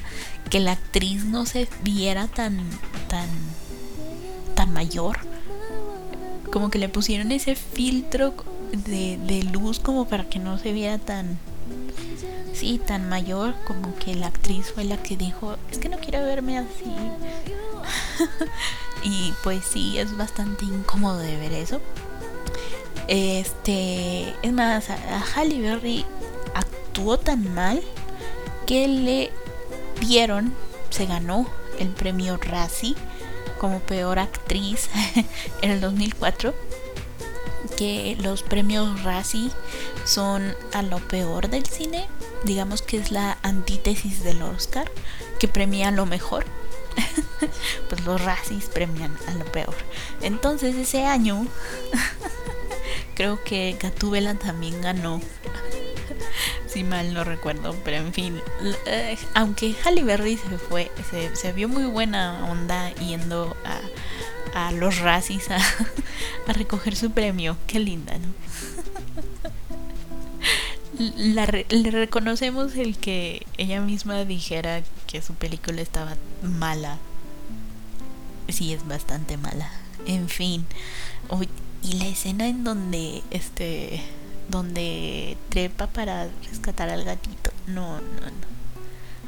que 0.49 0.59
la 0.59 0.73
actriz 0.73 1.25
no 1.25 1.45
se 1.45 1.67
viera 1.83 2.27
tan 2.27 2.59
tan 3.07 3.27
tan 4.55 4.73
mayor. 4.73 5.17
Como 6.51 6.69
que 6.69 6.79
le 6.79 6.89
pusieron 6.89 7.31
ese 7.31 7.55
filtro 7.55 8.33
de, 8.71 9.17
de 9.17 9.43
luz 9.43 9.79
como 9.79 10.07
para 10.07 10.29
que 10.29 10.39
no 10.39 10.57
se 10.57 10.73
viera 10.73 10.97
tan 10.97 11.37
sí, 12.59 12.79
tan 12.85 13.07
mayor 13.07 13.55
como 13.65 13.95
que 13.95 14.15
la 14.15 14.27
actriz 14.27 14.71
fue 14.73 14.83
la 14.83 15.01
que 15.01 15.15
dijo, 15.15 15.55
es 15.71 15.77
que 15.77 15.87
no 15.87 15.97
quiero 15.97 16.25
verme 16.25 16.57
así. 16.57 16.93
y 19.03 19.33
pues 19.43 19.63
sí, 19.63 19.97
es 19.97 20.15
bastante 20.17 20.65
incómodo 20.65 21.19
de 21.19 21.37
ver 21.37 21.53
eso. 21.53 21.79
Este, 23.07 24.35
es 24.41 24.51
más, 24.51 24.89
a 24.89 25.23
Halle 25.35 25.61
Berry 25.61 26.05
actuó 26.53 27.17
tan 27.17 27.53
mal 27.53 27.81
que 28.67 28.87
le 28.87 29.31
dieron, 30.01 30.53
se 30.89 31.05
ganó 31.05 31.47
el 31.79 31.89
premio 31.89 32.37
Razzie 32.37 32.95
como 33.59 33.79
peor 33.81 34.17
actriz 34.17 34.89
en 35.61 35.71
el 35.71 35.81
2004 35.81 36.55
que 37.77 38.17
los 38.19 38.43
premios 38.43 39.03
Razzie 39.03 39.51
son 40.05 40.55
a 40.73 40.81
lo 40.81 40.97
peor 40.97 41.49
del 41.49 41.65
cine. 41.65 42.07
Digamos 42.43 42.81
que 42.81 42.97
es 42.97 43.11
la 43.11 43.37
antítesis 43.43 44.23
del 44.23 44.41
Oscar 44.41 44.89
que 45.39 45.47
premia 45.47 45.91
lo 45.91 46.05
mejor. 46.05 46.45
Pues 47.87 48.03
los 48.05 48.21
Razzies 48.21 48.65
premian 48.65 49.17
a 49.27 49.33
lo 49.33 49.45
peor. 49.45 49.73
Entonces 50.21 50.75
ese 50.75 51.05
año 51.05 51.47
creo 53.15 53.41
que 53.43 53.77
Gatúbela 53.79 54.35
también 54.35 54.81
ganó 54.81 55.21
si 56.71 56.83
mal 56.83 57.13
no 57.13 57.23
recuerdo, 57.23 57.75
pero 57.83 57.97
en 57.97 58.13
fin, 58.13 58.39
eh, 58.85 59.17
aunque 59.33 59.75
Halle 59.83 60.03
Berry 60.03 60.37
se 60.37 60.57
fue, 60.57 60.91
se, 61.33 61.51
vio 61.53 61.67
muy 61.67 61.85
buena 61.85 62.45
onda 62.49 62.93
yendo 62.95 63.55
a, 64.53 64.67
a 64.67 64.71
los 64.71 64.99
Razzies 64.99 65.49
a, 65.49 65.57
recoger 66.47 66.95
su 66.95 67.11
premio, 67.11 67.57
qué 67.67 67.79
linda, 67.79 68.17
¿no? 68.17 68.27
le 71.69 71.91
reconocemos 71.91 72.75
el 72.75 72.97
que 72.97 73.45
ella 73.57 73.81
misma 73.81 74.25
dijera 74.25 74.83
que 75.07 75.21
su 75.21 75.33
película 75.33 75.81
estaba 75.81 76.15
mala. 76.41 76.97
Sí, 78.49 78.73
es 78.73 78.85
bastante 78.87 79.37
mala. 79.37 79.71
En 80.05 80.27
fin. 80.27 80.65
y 81.83 81.93
la 81.93 82.07
escena 82.07 82.47
en 82.47 82.63
donde 82.63 83.23
este 83.31 84.01
donde 84.49 85.37
trepa 85.49 85.87
para 85.87 86.29
rescatar 86.49 86.89
al 86.89 87.03
gatito. 87.03 87.51
No, 87.67 87.95
no, 87.99 88.01
no. 88.01 88.49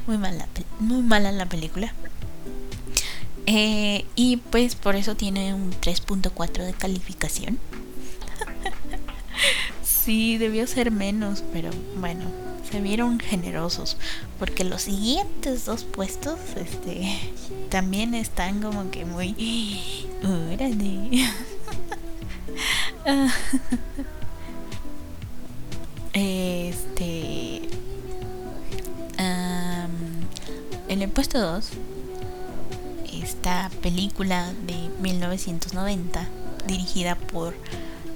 Muy 0.08 0.18
mala, 0.18 0.48
muy 0.80 1.02
mala 1.02 1.32
la 1.32 1.46
película. 1.46 1.94
Eh, 3.46 4.06
y 4.16 4.38
pues 4.38 4.76
por 4.76 4.96
eso 4.96 5.16
tiene 5.16 5.54
un 5.54 5.72
3.4 5.72 6.66
de 6.66 6.74
calificación. 6.74 7.60
sí, 9.84 10.38
debió 10.38 10.66
ser 10.68 10.92
menos, 10.92 11.44
pero 11.54 11.70
bueno, 11.98 12.26
se 12.70 12.82
vieron 12.82 13.20
generosos. 13.20 13.98
Porque 14.40 14.64
los 14.64 14.84
siguientes 14.84 15.66
dos 15.66 15.84
puestos, 15.84 16.40
este, 16.56 17.20
también 17.70 18.16
están 18.16 18.62
como 18.62 18.90
que 18.90 19.06
muy. 19.06 20.08
Órale. 20.24 21.28
Este. 26.14 27.62
el 30.90 31.10
puesto 31.10 31.40
2, 31.40 31.70
esta 33.24 33.72
película 33.82 34.52
de 34.68 34.90
1990, 35.00 36.28
dirigida 36.68 37.16
por 37.16 37.56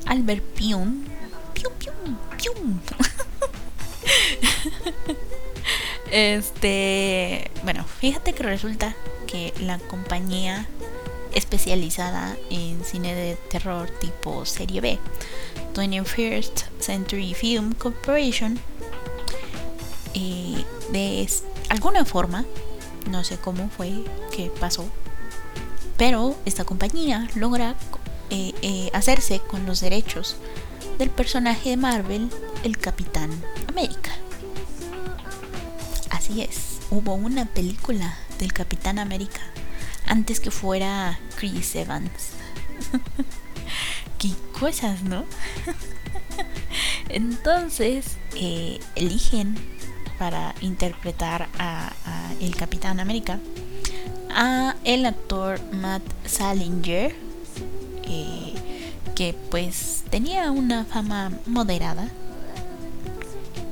Albert 0.05 0.43
Pium. 0.43 1.05
Pium, 1.53 1.73
pium, 1.79 2.17
pium. 2.37 2.79
este. 6.11 7.49
Bueno, 7.63 7.85
fíjate 7.85 8.33
que 8.33 8.43
resulta 8.43 8.93
que 9.25 9.53
la 9.59 9.79
compañía 9.79 10.67
especializada 11.33 12.35
en 12.49 12.83
cine 12.83 13.15
de 13.15 13.35
terror 13.49 13.89
tipo 13.89 14.45
serie 14.45 14.81
B 14.81 14.99
21st 15.75 16.63
Century 16.79 17.33
Film 17.33 17.73
Corporation, 17.73 18.57
eh, 20.13 20.63
de 20.91 21.29
alguna 21.69 22.05
forma, 22.05 22.45
no 23.11 23.23
sé 23.25 23.37
cómo 23.37 23.69
fue 23.69 24.05
que 24.31 24.49
pasó, 24.59 24.85
pero 25.97 26.35
esta 26.45 26.63
compañía 26.63 27.27
logra 27.35 27.75
eh, 28.29 28.53
eh, 28.61 28.89
hacerse 28.93 29.39
con 29.39 29.65
los 29.65 29.81
derechos 29.81 30.37
del 30.97 31.09
personaje 31.09 31.71
de 31.71 31.77
Marvel, 31.77 32.29
el 32.63 32.77
Capitán 32.77 33.29
América. 33.67 34.11
Así 36.09 36.41
es, 36.41 36.79
hubo 36.89 37.13
una 37.15 37.45
película 37.45 38.17
del 38.39 38.53
Capitán 38.53 38.97
América 38.97 39.41
antes 40.07 40.39
que 40.39 40.51
fuera 40.51 41.19
Chris 41.35 41.75
Evans. 41.75 42.29
cosas, 44.59 45.03
¿no? 45.03 45.25
Entonces 47.09 48.17
eh, 48.35 48.79
eligen 48.95 49.55
para 50.17 50.55
interpretar 50.61 51.49
a, 51.59 51.91
el 52.39 52.55
Capitán 52.55 52.99
América 52.99 53.39
a 54.29 54.75
el 54.83 55.05
actor 55.05 55.59
Matt 55.73 56.03
Salinger 56.25 57.15
eh, 58.03 58.53
que 59.15 59.33
pues 59.49 60.03
tenía 60.09 60.51
una 60.51 60.83
fama 60.85 61.31
moderada 61.45 62.09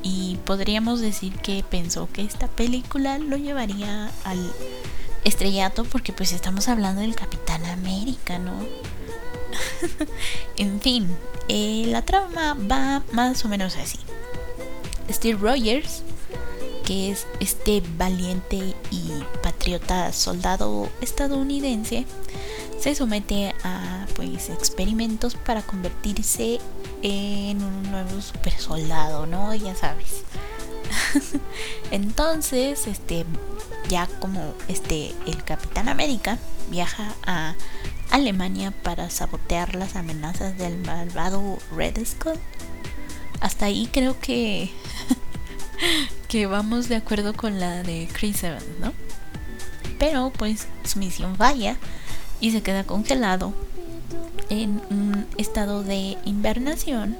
y 0.04 0.38
podríamos 0.46 1.02
decir 1.02 1.36
que 1.38 1.64
pensó 1.70 2.10
que 2.12 2.24
esta 2.24 2.48
película 2.48 3.18
lo 3.20 3.38
llevaría 3.38 4.12
al 4.24 4.52
estrellato 5.24 5.84
porque 5.86 6.14
pues 6.14 6.32
estamos 6.34 6.68
hablando 6.68 7.02
del 7.02 7.16
Capitán 7.16 7.66
América, 7.66 8.40
¿no? 8.40 8.54
en 10.58 10.80
fin, 10.82 11.08
eh, 11.48 11.86
la 11.88 12.04
trama 12.04 12.56
va 12.56 13.04
más 13.12 13.44
o 13.46 13.50
menos 13.50 13.76
así. 13.78 14.00
Steve 15.10 15.38
Rogers, 15.40 16.04
que 16.86 17.12
es 17.12 17.28
este 17.40 17.84
valiente 17.98 18.76
y 18.92 19.12
patriota 19.42 20.12
soldado 20.14 20.90
estadounidense, 21.02 22.06
se 22.80 22.96
somete 22.96 23.54
a 23.64 24.06
pues 24.16 24.50
experimentos 24.50 25.36
para 25.36 25.62
convertirse 25.62 26.60
en 27.02 27.64
un 27.64 27.92
nuevo 27.92 28.22
super 28.22 28.54
soldado, 28.54 29.26
¿no? 29.26 29.54
Ya 29.54 29.76
sabes. 29.76 30.24
Entonces, 31.92 32.88
este 32.88 33.26
ya 33.90 34.08
como 34.20 34.54
este 34.68 35.14
el 35.26 35.44
Capitán 35.44 35.90
América 35.90 36.38
viaja 36.70 37.14
a 37.26 37.56
Alemania 38.14 38.70
para 38.70 39.09
sabotear 39.09 39.74
las 39.74 39.95
amenazas 39.95 40.55
del 40.55 40.78
malvado 40.78 41.57
Red 41.76 41.97
Skull. 42.05 42.38
hasta 43.41 43.66
ahí 43.66 43.89
creo 43.91 44.20
que 44.20 44.70
que 46.28 46.45
vamos 46.45 46.89
de 46.89 46.97
acuerdo 46.97 47.34
con 47.34 47.59
la 47.59 47.82
de 47.82 48.07
Chris 48.14 48.43
Evans, 48.43 48.64
¿no? 48.80 48.93
Pero 49.97 50.32
pues 50.38 50.68
su 50.84 50.99
misión 50.99 51.36
falla 51.38 51.78
y 52.39 52.51
se 52.51 52.61
queda 52.61 52.84
congelado 52.84 53.51
en 54.49 54.80
un 54.91 55.26
estado 55.38 55.84
de 55.84 56.16
invernación. 56.24 57.18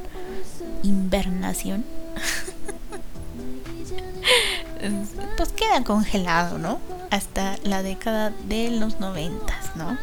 Invernación. 0.84 1.86
pues 5.38 5.52
queda 5.54 5.84
congelado, 5.84 6.60
¿no? 6.60 6.80
Hasta 7.10 7.58
la 7.64 7.82
década 7.82 8.32
de 8.48 8.70
los 8.70 9.00
noventas, 9.00 9.76
¿no? 9.76 9.98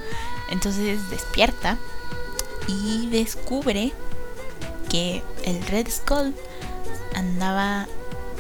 Entonces 0.51 1.09
despierta 1.11 1.79
y 2.67 3.09
descubre 3.09 3.93
que 4.89 5.23
el 5.45 5.65
Red 5.67 5.89
Skull 5.89 6.35
andaba 7.15 7.87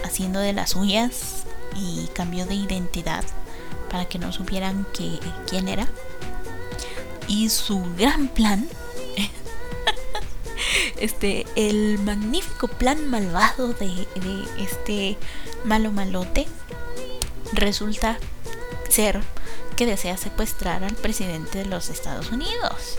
haciendo 0.04 0.40
de 0.40 0.52
las 0.52 0.70
suyas 0.70 1.44
y 1.76 2.08
cambió 2.12 2.46
de 2.46 2.54
identidad 2.54 3.24
para 3.90 4.06
que 4.06 4.18
no 4.18 4.32
supieran 4.32 4.86
quién 5.48 5.68
era. 5.68 5.88
Y 7.28 7.48
su 7.48 7.84
gran 7.96 8.28
plan, 8.28 8.68
este, 10.98 11.46
el 11.54 11.98
magnífico 12.00 12.66
plan 12.66 13.08
malvado 13.08 13.72
de 13.74 14.06
este 14.58 15.16
malo 15.64 15.92
malote, 15.92 16.46
resulta 17.52 18.18
ser 18.88 19.20
que 19.81 19.87
desea 19.87 20.18
secuestrar 20.18 20.85
al 20.85 20.95
presidente 20.95 21.57
de 21.57 21.64
los 21.64 21.89
Estados 21.89 22.31
Unidos. 22.33 22.99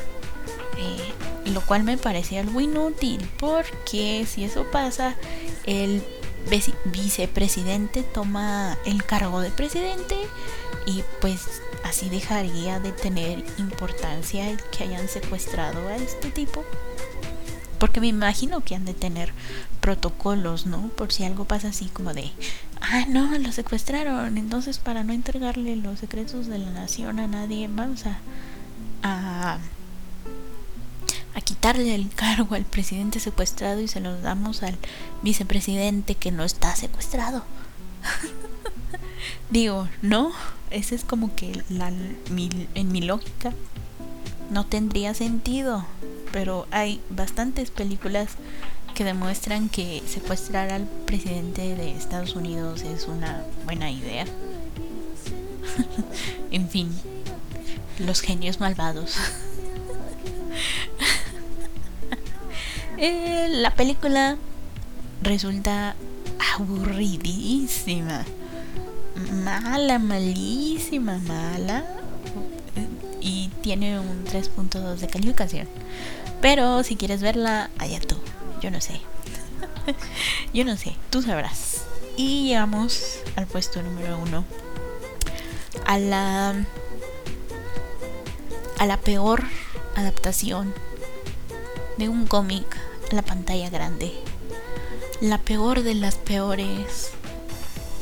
Eh, 0.80 1.14
lo 1.52 1.62
cual 1.62 1.84
me 1.84 1.96
parece 1.96 2.40
algo 2.40 2.60
inútil 2.60 3.30
porque 3.38 4.26
si 4.28 4.44
eso 4.46 4.66
pasa, 4.72 5.16
el 5.68 6.04
vicepresidente 6.86 8.02
toma 8.02 8.80
el 8.84 9.04
cargo 9.04 9.42
de 9.42 9.52
presidente 9.52 10.16
y 10.88 11.04
pues 11.20 11.62
así 11.84 12.10
dejaría 12.10 12.80
de 12.80 12.94
tener 12.94 13.46
importancia 13.60 14.50
el 14.50 14.58
que 14.64 14.86
hayan 14.86 15.08
secuestrado 15.08 15.88
a 15.88 15.98
este 15.98 16.32
tipo. 16.32 16.64
Porque 17.78 18.02
me 18.02 18.08
imagino 18.08 18.62
que 18.62 18.74
han 18.74 18.86
de 18.86 18.96
tener 18.96 19.34
protocolos, 19.82 20.66
¿no? 20.66 20.88
Por 20.90 21.14
si 21.14 21.26
algo 21.26 21.46
pasa 21.46 21.68
así 21.68 21.86
como 21.94 22.16
de, 22.16 22.32
ah, 22.82 23.06
no, 23.08 23.38
lo 23.38 23.52
secuestraron. 23.52 24.38
Entonces, 24.38 24.80
para 24.80 25.04
no 25.04 25.14
entregarle 25.14 25.76
los 25.76 26.00
secretos 26.00 26.48
de 26.48 26.60
la 26.60 26.70
nación 26.72 27.20
a 27.20 27.28
nadie, 27.28 27.68
vamos 27.68 28.06
a, 28.06 28.20
a, 29.04 29.60
a 31.36 31.42
quitarle 31.42 31.96
el 31.96 32.10
cargo 32.10 32.56
al 32.56 32.66
presidente 32.66 33.20
secuestrado 33.20 33.82
y 33.82 33.88
se 33.88 34.00
lo 34.00 34.20
damos 34.22 34.64
al 34.64 34.78
vicepresidente 35.22 36.16
que 36.16 36.32
no 36.32 36.44
está 36.44 36.76
secuestrado. 36.76 37.44
Digo, 39.50 39.88
no, 40.02 40.32
ese 40.70 40.96
es 40.96 41.04
como 41.04 41.36
que 41.36 41.64
la, 41.70 41.90
en 41.90 42.92
mi 42.92 43.02
lógica 43.02 43.54
no 44.50 44.66
tendría 44.66 45.14
sentido 45.14 45.86
pero 46.32 46.68
hay 46.72 47.02
bastantes 47.10 47.72
películas 47.72 48.30
que 48.94 49.04
demuestran 49.04 49.70
que 49.70 50.02
secuestrar 50.08 50.72
al 50.72 50.86
presidente 51.06 51.76
de 51.76 51.92
Estados 51.92 52.36
Unidos 52.36 52.82
es 52.82 53.08
una 53.08 53.44
buena 53.66 53.90
idea. 53.92 54.26
en 56.52 56.70
fin, 56.70 56.90
los 58.00 58.22
genios 58.22 58.60
malvados. 58.60 59.16
Eh, 63.04 63.48
la 63.50 63.74
película 63.74 64.38
resulta 65.24 65.96
aburridísima. 66.54 68.26
Mala, 69.44 69.98
malísima, 69.98 71.18
mala. 71.18 71.84
Y 73.20 73.50
tiene 73.62 74.00
un 74.00 74.24
3.2 74.26 74.98
de 74.98 75.08
calificación. 75.08 75.68
Pero 76.42 76.84
si 76.84 76.96
quieres 76.96 77.24
verla, 77.24 77.72
allá 77.80 78.00
tú. 78.02 78.18
Yo 78.62 78.72
no 78.72 78.80
sé. 78.80 79.02
Yo 80.54 80.66
no 80.66 80.78
sé, 80.78 80.96
tú 81.10 81.22
sabrás. 81.22 81.84
Y 82.18 82.48
llegamos 82.48 83.20
al 83.36 83.48
puesto 83.48 83.82
número 83.82 84.18
uno. 84.18 84.46
A 85.86 85.98
la. 85.98 86.66
A 88.78 88.86
la 88.86 88.98
peor 88.98 89.44
adaptación 89.96 90.74
de 91.98 92.10
un 92.10 92.26
cómic 92.26 92.66
a 93.12 93.16
la 93.16 93.22
pantalla 93.22 93.70
grande. 93.70 94.12
La 95.20 95.38
peor 95.38 95.84
de 95.84 95.94
las 95.94 96.16
peores 96.16 97.12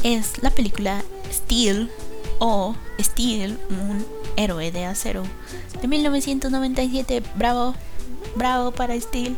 es 0.03 0.41
la 0.41 0.51
película 0.51 1.03
Steel 1.31 1.91
o 2.39 2.75
Steel, 2.99 3.59
un 3.69 4.05
héroe 4.37 4.71
de 4.71 4.85
acero 4.85 5.23
de 5.81 5.87
1997. 5.87 7.23
Bravo. 7.35 7.75
Bravo 8.35 8.71
para 8.71 8.99
Steel. 8.99 9.35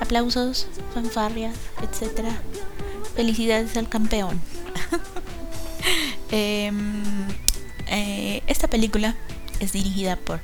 Aplausos, 0.00 0.66
fanfarrias, 0.92 1.56
etc. 1.82 2.28
Felicidades 3.14 3.76
al 3.76 3.88
campeón. 3.88 4.40
Em, 6.30 7.28
eh, 7.86 8.42
esta 8.48 8.66
película 8.66 9.14
es 9.60 9.72
dirigida 9.72 10.16
por 10.16 10.40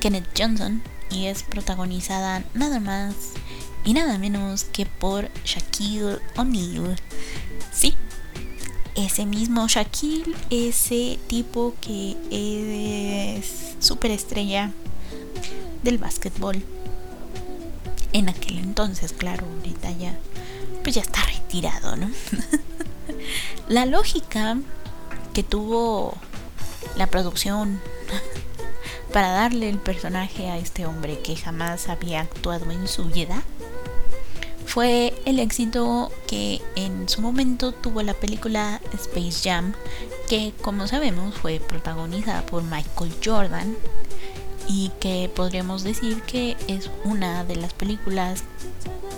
Kenneth 0.00 0.28
Johnson 0.36 0.82
y 1.10 1.26
es 1.26 1.44
protagonizada 1.44 2.44
nada 2.52 2.78
más 2.78 3.14
y 3.84 3.94
nada 3.94 4.18
menos 4.18 4.64
que 4.64 4.84
por 4.84 5.30
Shaquille 5.44 6.18
O'Neal. 6.36 6.96
Sí, 7.72 7.94
ese 8.96 9.24
mismo 9.24 9.66
Shaquille, 9.66 10.34
ese 10.50 11.18
tipo 11.26 11.74
que 11.80 12.16
es 12.30 13.76
superestrella 13.78 14.72
del 15.82 15.98
básquetbol 15.98 16.62
en 18.12 18.28
aquel 18.28 18.58
entonces, 18.58 19.12
claro, 19.12 19.46
ahorita 19.56 19.90
ya, 19.92 20.18
pues 20.82 20.94
ya 20.94 21.02
está 21.02 21.24
retirado, 21.24 21.96
¿no? 21.96 22.10
la 23.68 23.86
lógica 23.86 24.58
que 25.32 25.42
tuvo 25.42 26.14
la 26.96 27.06
producción 27.06 27.80
para 29.12 29.30
darle 29.30 29.68
el 29.68 29.78
personaje 29.78 30.48
a 30.48 30.58
este 30.58 30.86
hombre 30.86 31.20
que 31.20 31.36
jamás 31.36 31.88
había 31.88 32.20
actuado 32.20 32.70
en 32.70 32.88
su 32.88 33.04
vida 33.06 33.42
fue 34.70 35.12
el 35.24 35.40
éxito 35.40 36.12
que 36.28 36.62
en 36.76 37.08
su 37.08 37.20
momento 37.22 37.72
tuvo 37.72 38.02
la 38.02 38.14
película 38.14 38.80
Space 38.92 39.40
Jam, 39.42 39.74
que 40.28 40.52
como 40.62 40.86
sabemos 40.86 41.34
fue 41.34 41.58
protagonizada 41.58 42.46
por 42.46 42.62
Michael 42.62 43.12
Jordan 43.24 43.76
y 44.72 44.92
que 45.00 45.28
podríamos 45.34 45.82
decir 45.82 46.22
que 46.22 46.56
es 46.68 46.90
una 47.02 47.42
de 47.42 47.56
las 47.56 47.74
películas 47.74 48.44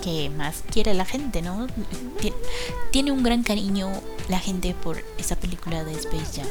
que 0.03 0.31
más 0.31 0.63
quiere 0.71 0.95
la 0.95 1.05
gente, 1.05 1.43
¿no? 1.43 1.67
Tiene 2.91 3.11
un 3.11 3.21
gran 3.21 3.43
cariño 3.43 3.91
la 4.29 4.39
gente 4.39 4.73
por 4.73 5.05
esa 5.19 5.35
película 5.35 5.83
de 5.83 5.93
Space 5.93 6.41
Jam. 6.41 6.47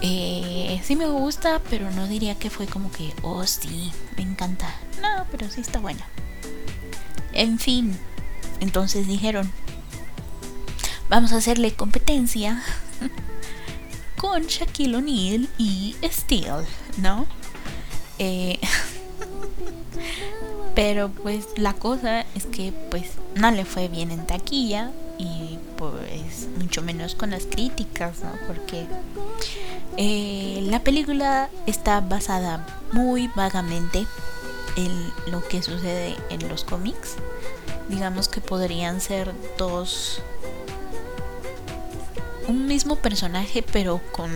Eh, 0.00 0.82
sí 0.84 0.96
me 0.96 1.06
gusta, 1.06 1.60
pero 1.70 1.92
no 1.92 2.08
diría 2.08 2.36
que 2.36 2.50
fue 2.50 2.66
como 2.66 2.90
que, 2.90 3.14
oh 3.22 3.46
sí, 3.46 3.92
me 4.16 4.24
encanta. 4.24 4.74
No, 5.00 5.24
pero 5.30 5.48
sí 5.48 5.60
está 5.60 5.78
buena. 5.78 6.04
En 7.32 7.60
fin, 7.60 7.96
entonces 8.58 9.06
dijeron, 9.06 9.48
vamos 11.08 11.32
a 11.32 11.36
hacerle 11.36 11.72
competencia 11.74 12.64
con 14.16 14.42
Shaquille 14.48 14.96
O'Neal 14.96 15.48
y 15.56 15.94
Steel, 16.02 16.66
¿no? 16.96 17.28
Eh, 18.24 18.56
pero 20.76 21.08
pues 21.08 21.44
la 21.56 21.72
cosa 21.72 22.24
es 22.36 22.46
que 22.46 22.72
pues 22.88 23.14
no 23.34 23.50
le 23.50 23.64
fue 23.64 23.88
bien 23.88 24.12
en 24.12 24.24
taquilla 24.24 24.92
y 25.18 25.58
pues 25.76 26.46
mucho 26.56 26.82
menos 26.82 27.16
con 27.16 27.30
las 27.30 27.46
críticas, 27.46 28.20
¿no? 28.20 28.30
Porque 28.46 28.86
eh, 29.96 30.60
la 30.70 30.84
película 30.84 31.50
está 31.66 32.00
basada 32.00 32.64
muy 32.92 33.28
vagamente 33.34 34.06
en 34.76 35.12
lo 35.32 35.42
que 35.48 35.60
sucede 35.60 36.14
en 36.30 36.48
los 36.48 36.62
cómics. 36.62 37.16
Digamos 37.88 38.28
que 38.28 38.40
podrían 38.40 39.00
ser 39.00 39.34
dos... 39.58 40.22
Un 42.46 42.66
mismo 42.66 42.94
personaje 42.94 43.64
pero 43.64 44.00
con 44.12 44.30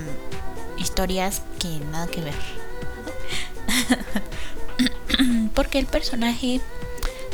historias 0.76 1.42
que 1.60 1.68
nada 1.92 2.08
que 2.08 2.22
ver. 2.22 2.65
Porque 5.54 5.78
el 5.78 5.86
personaje 5.86 6.60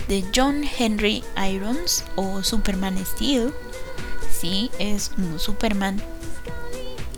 de 0.08 0.24
John 0.34 0.62
Henry 0.78 1.24
Irons 1.50 2.04
o 2.16 2.42
Superman 2.42 2.98
Steel, 3.04 3.52
sí, 4.30 4.70
es 4.78 5.12
un 5.16 5.38
Superman. 5.38 6.02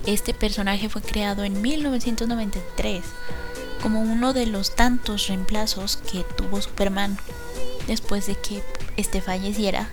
Este 0.07 0.35
personaje 0.35 0.89
fue 0.89 1.03
creado 1.03 1.45
en 1.45 1.61
1993 1.63 3.03
como 3.83 4.01
uno 4.01 4.33
de 4.33 4.47
los 4.47 4.75
tantos 4.75 5.29
reemplazos 5.29 5.99
que 6.11 6.25
tuvo 6.37 6.61
Superman 6.61 7.19
después 7.87 8.27
de 8.27 8.35
que 8.35 8.63
este 8.97 9.21
falleciera 9.21 9.91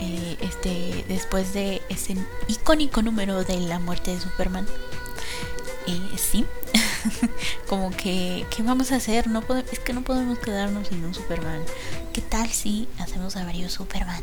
eh, 0.00 0.36
este, 0.40 1.04
después 1.08 1.52
de 1.52 1.82
ese 1.88 2.16
icónico 2.48 3.02
número 3.02 3.44
de 3.44 3.60
la 3.60 3.78
muerte 3.78 4.12
de 4.12 4.20
Superman. 4.20 4.66
Eh, 5.86 6.16
sí, 6.16 6.44
como 7.68 7.90
que, 7.90 8.46
¿qué 8.54 8.62
vamos 8.62 8.92
a 8.92 8.96
hacer? 8.96 9.28
No 9.28 9.42
es 9.72 9.78
que 9.78 9.92
no 9.92 10.02
podemos 10.02 10.38
quedarnos 10.38 10.88
sin 10.88 11.04
un 11.04 11.14
Superman. 11.14 11.62
¿Qué 12.12 12.20
tal 12.20 12.48
si 12.50 12.88
hacemos 12.98 13.36
a 13.36 13.44
varios 13.44 13.72
Superman? 13.72 14.22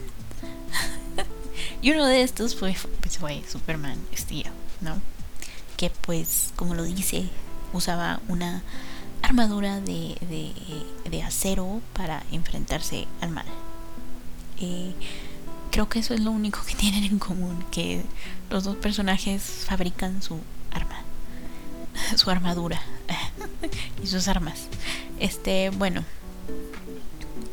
y 1.81 1.91
uno 1.91 2.05
de 2.05 2.23
estos 2.23 2.55
fue, 2.55 2.75
pues 3.01 3.17
fue 3.17 3.43
Superman 3.47 3.97
Steel, 4.15 4.51
¿no? 4.81 5.01
Que 5.77 5.89
pues, 5.89 6.51
como 6.55 6.75
lo 6.75 6.83
dice, 6.83 7.29
usaba 7.73 8.19
una 8.27 8.63
armadura 9.21 9.79
de, 9.79 10.17
de, 10.29 10.51
de 11.09 11.23
acero 11.23 11.81
para 11.93 12.23
enfrentarse 12.31 13.07
al 13.21 13.29
mal. 13.29 13.45
Eh, 14.59 14.93
creo 15.71 15.89
que 15.89 15.99
eso 15.99 16.13
es 16.13 16.19
lo 16.19 16.31
único 16.31 16.61
que 16.65 16.75
tienen 16.83 17.03
en 17.03 17.19
común, 17.19 17.65
que 17.71 18.03
los 18.49 18.63
dos 18.63 18.75
personajes 18.77 19.65
fabrican 19.67 20.21
su 20.21 20.39
arma, 20.71 21.01
su 22.15 22.29
armadura 22.29 22.81
y 24.03 24.07
sus 24.07 24.27
armas. 24.27 24.67
Este, 25.19 25.69
bueno, 25.69 26.03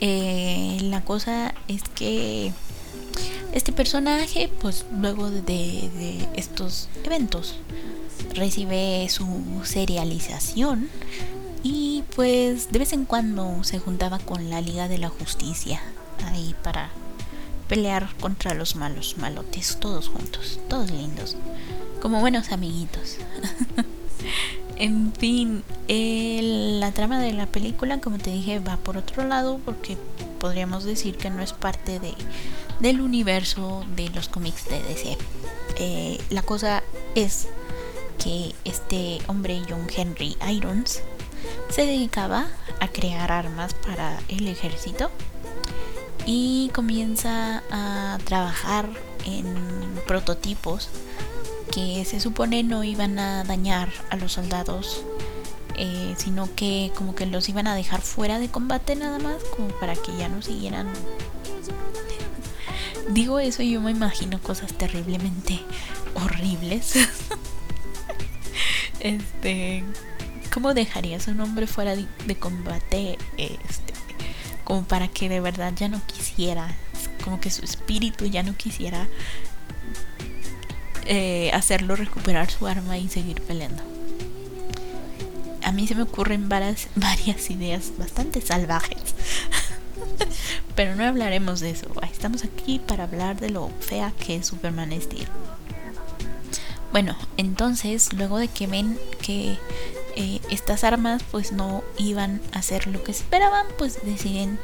eh, 0.00 0.78
la 0.82 1.02
cosa 1.02 1.54
es 1.68 1.82
que 1.82 2.52
este 3.52 3.72
personaje, 3.72 4.50
pues 4.60 4.86
luego 4.96 5.30
de, 5.30 5.42
de 5.42 6.28
estos 6.34 6.88
eventos, 7.04 7.56
recibe 8.34 9.08
su 9.08 9.62
serialización 9.64 10.88
y 11.62 12.04
pues 12.14 12.70
de 12.72 12.78
vez 12.78 12.92
en 12.92 13.04
cuando 13.04 13.64
se 13.64 13.78
juntaba 13.78 14.18
con 14.18 14.50
la 14.50 14.60
Liga 14.60 14.88
de 14.88 14.98
la 14.98 15.08
Justicia 15.08 15.80
ahí 16.24 16.54
para 16.62 16.90
pelear 17.68 18.14
contra 18.20 18.54
los 18.54 18.76
malos 18.76 19.16
malotes, 19.16 19.78
todos 19.78 20.08
juntos, 20.08 20.58
todos 20.68 20.90
lindos, 20.90 21.36
como 22.00 22.20
buenos 22.20 22.52
amiguitos. 22.52 23.16
en 24.80 25.12
fin, 25.12 25.62
la 25.88 26.90
trama 26.92 27.20
de 27.20 27.34
la 27.34 27.44
película, 27.44 28.00
como 28.00 28.16
te 28.16 28.30
dije, 28.30 28.60
va 28.60 28.78
por 28.78 28.96
otro 28.96 29.24
lado 29.26 29.60
porque 29.64 29.98
podríamos 30.38 30.84
decir 30.84 31.18
que 31.18 31.28
no 31.28 31.42
es 31.42 31.52
parte 31.52 32.00
de, 32.00 32.14
del 32.80 33.02
universo 33.02 33.84
de 33.94 34.08
los 34.08 34.28
cómics 34.28 34.64
de 34.70 34.82
DC. 34.82 35.18
Eh, 35.76 36.18
la 36.30 36.40
cosa 36.40 36.82
es 37.14 37.48
que 38.22 38.54
este 38.64 39.18
hombre, 39.26 39.60
John 39.68 39.86
Henry 39.94 40.38
Irons, 40.50 41.02
se 41.68 41.84
dedicaba 41.84 42.46
a 42.80 42.88
crear 42.88 43.30
armas 43.32 43.74
para 43.74 44.18
el 44.28 44.48
ejército 44.48 45.10
y 46.24 46.70
comienza 46.74 47.62
a 47.70 48.18
trabajar 48.24 48.88
en 49.26 49.44
prototipos 50.06 50.88
que 51.72 52.04
se 52.04 52.20
supone 52.20 52.62
no 52.62 52.84
iban 52.84 53.18
a 53.18 53.44
dañar 53.44 53.88
a 54.10 54.16
los 54.16 54.32
soldados 54.32 55.04
eh, 55.82 56.14
sino 56.18 56.54
que 56.54 56.92
como 56.94 57.14
que 57.14 57.24
los 57.24 57.48
iban 57.48 57.66
a 57.66 57.74
dejar 57.74 58.02
fuera 58.02 58.38
de 58.38 58.50
combate 58.50 58.96
nada 58.96 59.18
más 59.18 59.42
como 59.56 59.68
para 59.68 59.94
que 59.94 60.14
ya 60.18 60.28
no 60.28 60.42
siguieran. 60.42 60.86
Digo 63.08 63.38
eso 63.38 63.62
y 63.62 63.72
yo 63.72 63.80
me 63.80 63.90
imagino 63.90 64.38
cosas 64.42 64.74
terriblemente 64.74 65.60
horribles. 66.14 66.94
Este 69.00 69.82
cómo 70.52 70.74
dejarías 70.74 71.26
a 71.26 71.30
un 71.30 71.40
hombre 71.40 71.66
fuera 71.66 71.96
de, 71.96 72.04
de 72.26 72.36
combate 72.36 73.16
este 73.38 73.94
como 74.64 74.84
para 74.84 75.08
que 75.08 75.30
de 75.30 75.40
verdad 75.40 75.72
ya 75.74 75.88
no 75.88 76.02
quisiera, 76.06 76.76
como 77.24 77.40
que 77.40 77.50
su 77.50 77.64
espíritu 77.64 78.26
ya 78.26 78.42
no 78.42 78.54
quisiera 78.54 79.08
eh, 81.12 81.50
hacerlo 81.52 81.96
recuperar 81.96 82.48
su 82.52 82.68
arma 82.68 82.96
y 82.96 83.08
seguir 83.08 83.42
peleando. 83.42 83.82
A 85.64 85.72
mí 85.72 85.88
se 85.88 85.96
me 85.96 86.02
ocurren 86.02 86.48
varias, 86.48 86.86
varias 86.94 87.50
ideas 87.50 87.90
bastante 87.98 88.40
salvajes. 88.40 89.16
Pero 90.76 90.94
no 90.94 91.04
hablaremos 91.04 91.58
de 91.58 91.70
eso. 91.70 91.88
Estamos 92.12 92.44
aquí 92.44 92.78
para 92.78 93.04
hablar 93.04 93.40
de 93.40 93.50
lo 93.50 93.70
fea 93.80 94.12
que 94.24 94.36
es 94.36 94.46
Superman 94.46 94.92
Steel. 95.02 95.26
Bueno, 96.92 97.16
entonces, 97.36 98.12
luego 98.12 98.38
de 98.38 98.46
que 98.46 98.68
ven 98.68 98.96
que 99.20 99.58
eh, 100.14 100.40
estas 100.48 100.84
armas 100.84 101.24
pues 101.28 101.50
no 101.50 101.82
iban 101.98 102.40
a 102.52 102.60
hacer 102.60 102.86
lo 102.86 103.02
que 103.02 103.10
esperaban, 103.10 103.66
pues 103.78 103.98
deciden 104.04 104.60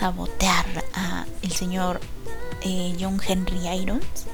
sabotear 0.00 0.86
a 0.94 1.26
el 1.42 1.52
señor 1.52 2.00
eh, 2.62 2.96
John 2.98 3.20
Henry 3.26 3.68
Irons. 3.68 4.26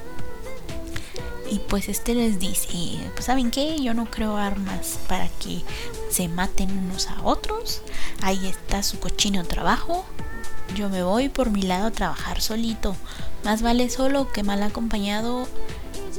Y 1.51 1.59
pues 1.59 1.89
este 1.89 2.13
les 2.13 2.39
dice, 2.39 2.99
pues 3.13 3.25
saben 3.25 3.49
qué, 3.49 3.81
yo 3.81 3.93
no 3.93 4.05
creo 4.05 4.37
armas 4.37 4.99
para 5.07 5.27
que 5.27 5.63
se 6.11 6.27
maten 6.27 6.77
unos 6.77 7.07
a 7.07 7.23
otros. 7.23 7.81
Ahí 8.21 8.47
está 8.47 8.83
su 8.83 8.99
cochino 8.99 9.43
trabajo. 9.45 10.05
Yo 10.75 10.89
me 10.89 11.01
voy 11.01 11.29
por 11.29 11.49
mi 11.49 11.63
lado 11.63 11.87
a 11.87 11.91
trabajar 11.91 12.41
solito. 12.41 12.95
Más 13.43 13.63
vale 13.63 13.89
solo 13.89 14.31
que 14.31 14.43
mal 14.43 14.61
acompañado. 14.61 15.47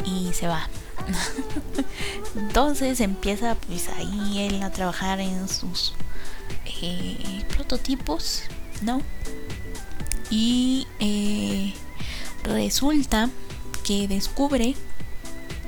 Y 0.04 0.32
se 0.32 0.48
va. 0.48 0.68
Entonces 2.34 3.00
empieza 3.00 3.54
pues 3.54 3.88
ahí 3.88 4.46
él 4.48 4.62
a 4.62 4.70
trabajar 4.70 5.20
en 5.20 5.48
sus 5.48 5.94
eh, 6.82 7.44
prototipos, 7.48 8.42
¿no? 8.82 9.00
Y 10.30 10.86
eh, 10.98 11.74
resulta 12.44 13.30
que 13.84 14.08
descubre 14.08 14.74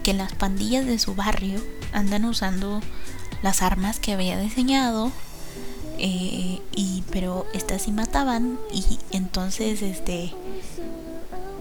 que 0.03 0.15
las 0.15 0.33
pandillas 0.35 0.87
de 0.87 0.99
su 0.99 1.15
barrio 1.15 1.61
andan 1.93 2.25
usando 2.25 2.81
las 3.43 3.63
armas 3.63 3.99
que 3.99 4.13
había 4.13 4.39
diseñado 4.39 5.11
eh, 5.99 6.61
y 6.73 7.05
pero 7.11 7.47
estas 7.53 7.83
sí 7.83 7.93
mataban 7.93 8.59
y 8.73 8.99
entonces 9.11 9.83
este 9.83 10.33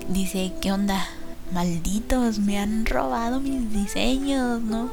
dice 0.10 0.54
qué 0.62 0.72
onda 0.72 1.08
malditos, 1.52 2.40
me 2.40 2.58
han 2.58 2.86
robado 2.86 3.40
mis 3.40 3.72
diseños, 3.72 4.62
¿no? 4.62 4.90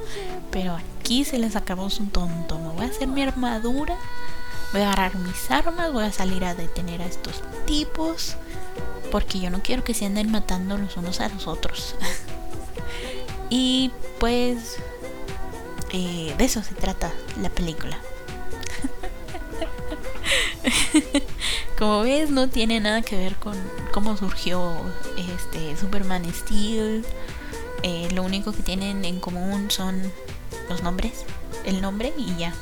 Pero 0.51 0.77
aquí 0.77 1.25
se 1.25 1.39
les 1.39 1.57
acabó 1.57 1.89
su 1.91 2.07
tonto. 2.07 2.59
Me 2.59 2.69
voy 2.71 2.87
a 2.87 2.89
hacer 2.89 3.09
mi 3.09 3.23
armadura, 3.23 3.97
voy 4.73 4.83
a 4.83 4.93
agarrar 4.93 5.17
mis 5.17 5.51
armas, 5.51 5.93
voy 5.93 6.05
a 6.05 6.13
salir 6.13 6.45
a 6.45 6.55
detener 6.55 7.01
a 7.03 7.07
estos 7.07 7.43
tipos. 7.67 8.37
Porque 9.11 9.41
yo 9.41 9.51
no 9.51 9.63
quiero 9.63 9.85
que 9.85 9.95
se 9.95 10.05
anden 10.07 10.31
matando 10.31 10.77
los 10.77 10.97
unos 10.97 11.21
a 11.21 11.29
los 11.29 11.47
otros. 11.47 11.95
y 13.51 13.91
pues 14.19 14.77
eh, 15.93 16.35
de 16.37 16.45
eso 16.45 16.63
se 16.63 16.75
trata 16.75 17.13
la 17.41 17.51
película. 17.51 17.99
Como 21.79 22.01
ves, 22.03 22.31
no 22.31 22.49
tiene 22.49 22.81
nada 22.81 23.03
que 23.03 23.17
ver 23.17 23.37
con 23.37 23.55
cómo 23.93 24.17
surgió 24.17 24.75
este 25.17 25.77
Superman 25.77 26.25
Steel. 26.33 27.05
Eh, 27.83 28.09
lo 28.13 28.25
único 28.25 28.53
que 28.53 28.63
tienen 28.63 29.05
en 29.05 29.21
común 29.21 29.71
son 29.71 30.13
los 30.69 30.83
nombres, 30.83 31.25
el 31.65 31.81
nombre 31.81 32.13
y 32.17 32.35
ya. 32.37 32.53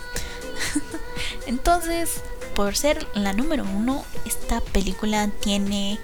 Entonces, 1.47 2.21
por 2.57 2.75
ser 2.75 3.07
la 3.15 3.35
número 3.35 3.65
uno, 3.65 4.03
esta 4.25 4.63
película 4.63 5.29
tiene 5.41 5.99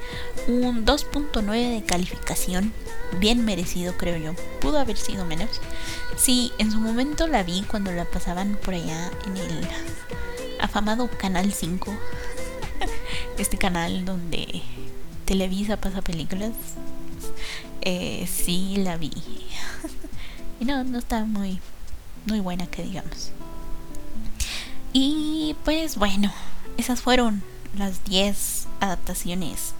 un 0.47 0.85
2.9 0.85 1.75
de 1.75 1.83
calificación. 1.83 2.75
Bien 3.19 3.43
merecido, 3.43 3.97
creo 3.97 4.19
yo. 4.19 4.35
Pudo 4.61 4.79
haber 4.79 4.99
sido 4.99 5.25
menos. 5.25 5.49
Sí, 6.15 6.53
en 6.59 6.71
su 6.71 6.79
momento 6.79 7.27
la 7.27 7.43
vi 7.43 7.63
cuando 7.63 7.91
la 7.91 8.05
pasaban 8.05 8.59
por 8.63 8.75
allá 8.75 9.11
en 9.27 9.39
el 9.39 9.69
afamado 10.61 11.09
Canal 11.19 11.53
5 11.53 11.93
este 13.39 13.57
canal 13.57 14.05
donde 14.05 14.63
Televisa 15.25 15.79
pasa 15.79 16.03
películas, 16.03 16.53
eh, 17.81 18.29
sí 18.31 18.77
la 18.77 18.99
vi. 18.99 19.11
y 20.61 20.67
no, 20.67 20.85
no 20.85 20.99
está 20.99 21.25
muy, 21.25 21.61
muy 22.27 22.41
buena 22.41 22.67
que 22.67 22.83
digamos. 22.83 23.33
Y 24.93 25.57
pues 25.64 25.97
bueno, 25.97 26.32
esas 26.76 27.01
fueron 27.01 27.43
las 27.76 28.05
10 28.05 28.66
adaptaciones 28.80 29.72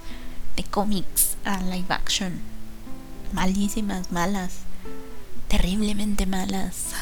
de 0.57 0.65
cómics 0.65 1.37
a 1.45 1.61
live 1.63 1.87
action. 1.91 2.41
Malísimas, 3.33 4.11
malas, 4.11 4.59
terriblemente 5.49 6.27
malas, 6.27 6.93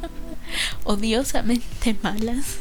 odiosamente 0.84 1.96
malas. 2.02 2.58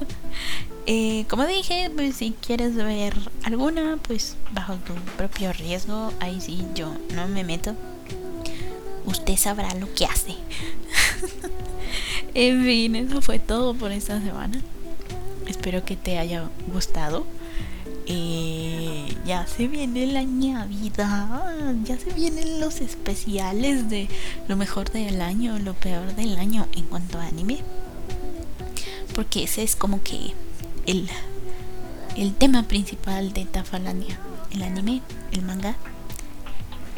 Eh, 0.88 1.24
como 1.28 1.44
dije, 1.44 1.90
pues 1.96 2.14
si 2.14 2.30
quieres 2.30 2.76
ver 2.76 3.12
alguna, 3.42 3.98
pues 4.06 4.36
bajo 4.52 4.76
tu 4.76 4.94
propio 5.16 5.52
riesgo, 5.52 6.12
ahí 6.20 6.40
sí 6.40 6.64
yo 6.76 6.94
no 7.12 7.26
me 7.26 7.42
meto. 7.42 7.74
Usted 9.04 9.36
sabrá 9.36 9.74
lo 9.74 9.92
que 9.94 10.04
hace. 10.04 10.36
en 12.36 12.64
fin, 12.64 12.96
eso 12.96 13.20
fue 13.22 13.38
todo 13.38 13.74
por 13.74 13.92
esta 13.92 14.20
semana. 14.20 14.60
Espero 15.46 15.84
que 15.84 15.96
te 15.96 16.18
haya 16.18 16.48
gustado. 16.72 17.26
eh, 18.08 19.16
ya 19.26 19.46
se 19.46 19.66
viene 19.68 20.06
la 20.06 20.22
Navidad, 20.24 21.50
ya 21.84 21.98
se 21.98 22.12
vienen 22.12 22.60
los 22.60 22.80
especiales 22.80 23.88
de 23.90 24.08
lo 24.48 24.56
mejor 24.56 24.90
del 24.92 25.20
año, 25.22 25.58
lo 25.58 25.74
peor 25.74 26.14
del 26.14 26.36
año 26.38 26.68
en 26.76 26.84
cuanto 26.84 27.18
a 27.18 27.26
anime. 27.26 27.58
Porque 29.14 29.44
ese 29.44 29.62
es 29.62 29.76
como 29.76 30.02
que 30.02 30.32
el, 30.86 31.08
el 32.16 32.34
tema 32.34 32.64
principal 32.64 33.32
de 33.32 33.44
Tafalania, 33.46 34.18
el 34.50 34.62
anime, 34.62 35.02
el 35.32 35.42
manga. 35.42 35.76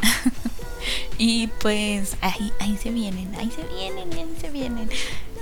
y 1.18 1.46
pues 1.60 2.16
ahí, 2.20 2.52
ahí 2.60 2.76
se 2.76 2.90
vienen, 2.90 3.34
ahí 3.36 3.50
se 3.50 3.62
vienen, 3.74 4.12
ahí 4.12 4.34
se 4.40 4.50
vienen. 4.50 4.88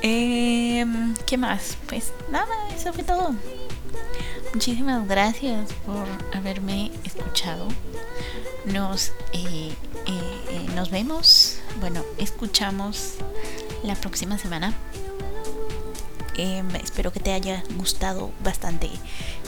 Eh, 0.09 0.87
¿Qué 1.27 1.37
más? 1.37 1.77
Pues 1.89 2.13
nada, 2.31 2.55
eso 2.73 2.93
fue 2.93 3.03
todo. 3.03 3.35
Muchísimas 4.55 5.09
gracias 5.09 5.73
por 5.85 6.07
haberme 6.33 6.93
escuchado. 7.03 7.67
Nos, 8.67 9.09
eh, 9.33 9.73
eh, 10.07 10.67
nos 10.77 10.93
vemos, 10.93 11.59
bueno, 11.81 12.05
escuchamos 12.19 13.15
la 13.83 13.97
próxima 13.97 14.39
semana. 14.39 14.75
Em, 16.37 16.73
espero 16.77 17.13
que 17.13 17.19
te 17.19 17.33
haya 17.33 17.65
gustado 17.77 18.31
bastante 18.45 18.89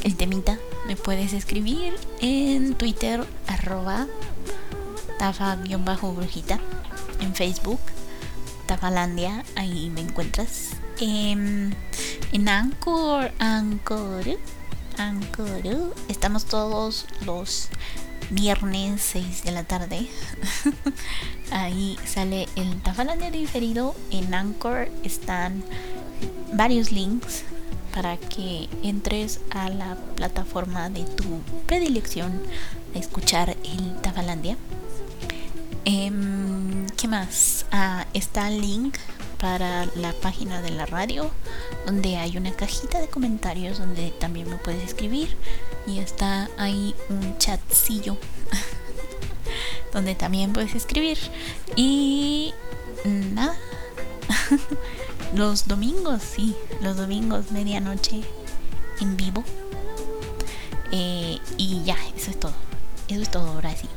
el 0.03 0.17
temita. 0.17 0.59
Me 0.89 0.97
puedes 0.97 1.35
escribir 1.35 1.95
en 2.21 2.75
Twitter, 2.75 3.25
arroba 3.47 4.09
tafa-brujita, 5.21 6.59
en 7.21 7.33
Facebook 7.37 7.79
Tafalandia, 8.69 9.45
ahí 9.57 9.89
me 9.89 10.03
encuentras. 10.03 10.73
en 11.01 11.75
Anchor, 12.47 13.33
Anchor, 13.39 14.25
Anchor, 14.99 15.95
estamos 16.09 16.45
todos 16.45 17.07
los 17.25 17.71
viernes 18.29 19.01
6 19.01 19.43
de 19.45 19.53
la 19.53 19.64
tarde. 19.64 20.07
ahí 21.51 21.97
sale 22.05 22.47
el 22.57 22.83
Tafalandia 22.83 23.31
diferido. 23.31 23.97
En 24.11 24.35
Anchor 24.35 24.91
están 25.03 25.64
varios 26.53 26.93
links 26.93 27.45
para 27.95 28.19
que 28.19 28.69
entres 28.83 29.41
a 29.49 29.71
la 29.71 29.97
plataforma 30.14 30.91
de 30.91 31.05
tu 31.05 31.41
predilección 31.66 32.43
a 32.95 32.99
escuchar 32.99 33.57
el 33.64 33.97
Tafalandia. 34.03 34.59
Em, 35.91 36.86
¿Qué 36.99 37.09
más? 37.09 37.64
Ah, 37.72 38.07
está 38.12 38.49
el 38.49 38.61
link 38.61 38.99
para 39.41 39.86
la 39.97 40.12
página 40.12 40.61
de 40.61 40.68
la 40.68 40.84
radio, 40.84 41.30
donde 41.86 42.18
hay 42.18 42.36
una 42.36 42.53
cajita 42.53 43.01
de 43.01 43.09
comentarios 43.09 43.78
donde 43.78 44.11
también 44.11 44.51
me 44.51 44.57
puedes 44.57 44.84
escribir. 44.84 45.34
Y 45.86 46.01
está 46.01 46.51
ahí 46.59 46.95
un 47.09 47.39
chatcillo 47.39 48.18
donde 49.95 50.14
también 50.14 50.53
puedes 50.53 50.74
escribir. 50.74 51.16
Y 51.74 52.53
nada. 53.07 53.57
los 55.34 55.68
domingos, 55.68 56.20
sí, 56.22 56.55
los 56.82 56.99
domingos, 56.99 57.51
medianoche 57.51 58.20
en 59.01 59.16
vivo. 59.16 59.43
Eh, 60.93 61.39
y 61.57 61.82
ya, 61.84 61.97
eso 62.14 62.30
es 62.30 62.39
todo. 62.39 62.68
Eso 63.09 63.23
es 63.23 63.31
todo, 63.31 63.47
ahora 63.49 63.75
sí. 63.75 63.89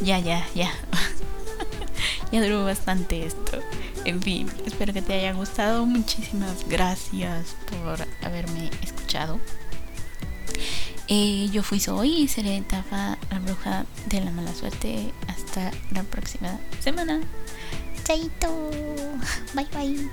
ya, 0.04 0.18
ya, 0.20 0.46
ya. 0.54 0.72
ya 2.32 2.42
duró 2.42 2.64
bastante 2.64 3.26
esto. 3.26 3.60
En 4.04 4.22
fin, 4.22 4.48
espero 4.64 4.92
que 4.92 5.02
te 5.02 5.14
haya 5.14 5.32
gustado. 5.32 5.84
Muchísimas 5.84 6.68
gracias 6.68 7.56
por 7.70 8.06
haberme 8.22 8.70
escuchado. 8.82 9.40
Eh, 11.08 11.48
yo 11.50 11.62
fui 11.62 11.80
Soy 11.80 12.22
y 12.22 12.28
seré 12.28 12.60
Tafa, 12.60 13.18
la 13.30 13.38
bruja 13.40 13.86
de 14.06 14.20
la 14.20 14.30
mala 14.30 14.54
suerte. 14.54 15.12
Hasta 15.26 15.70
la 15.90 16.02
próxima 16.04 16.58
semana. 16.80 17.20
Chaito. 18.04 18.70
Bye 19.54 19.66
bye. 19.72 20.08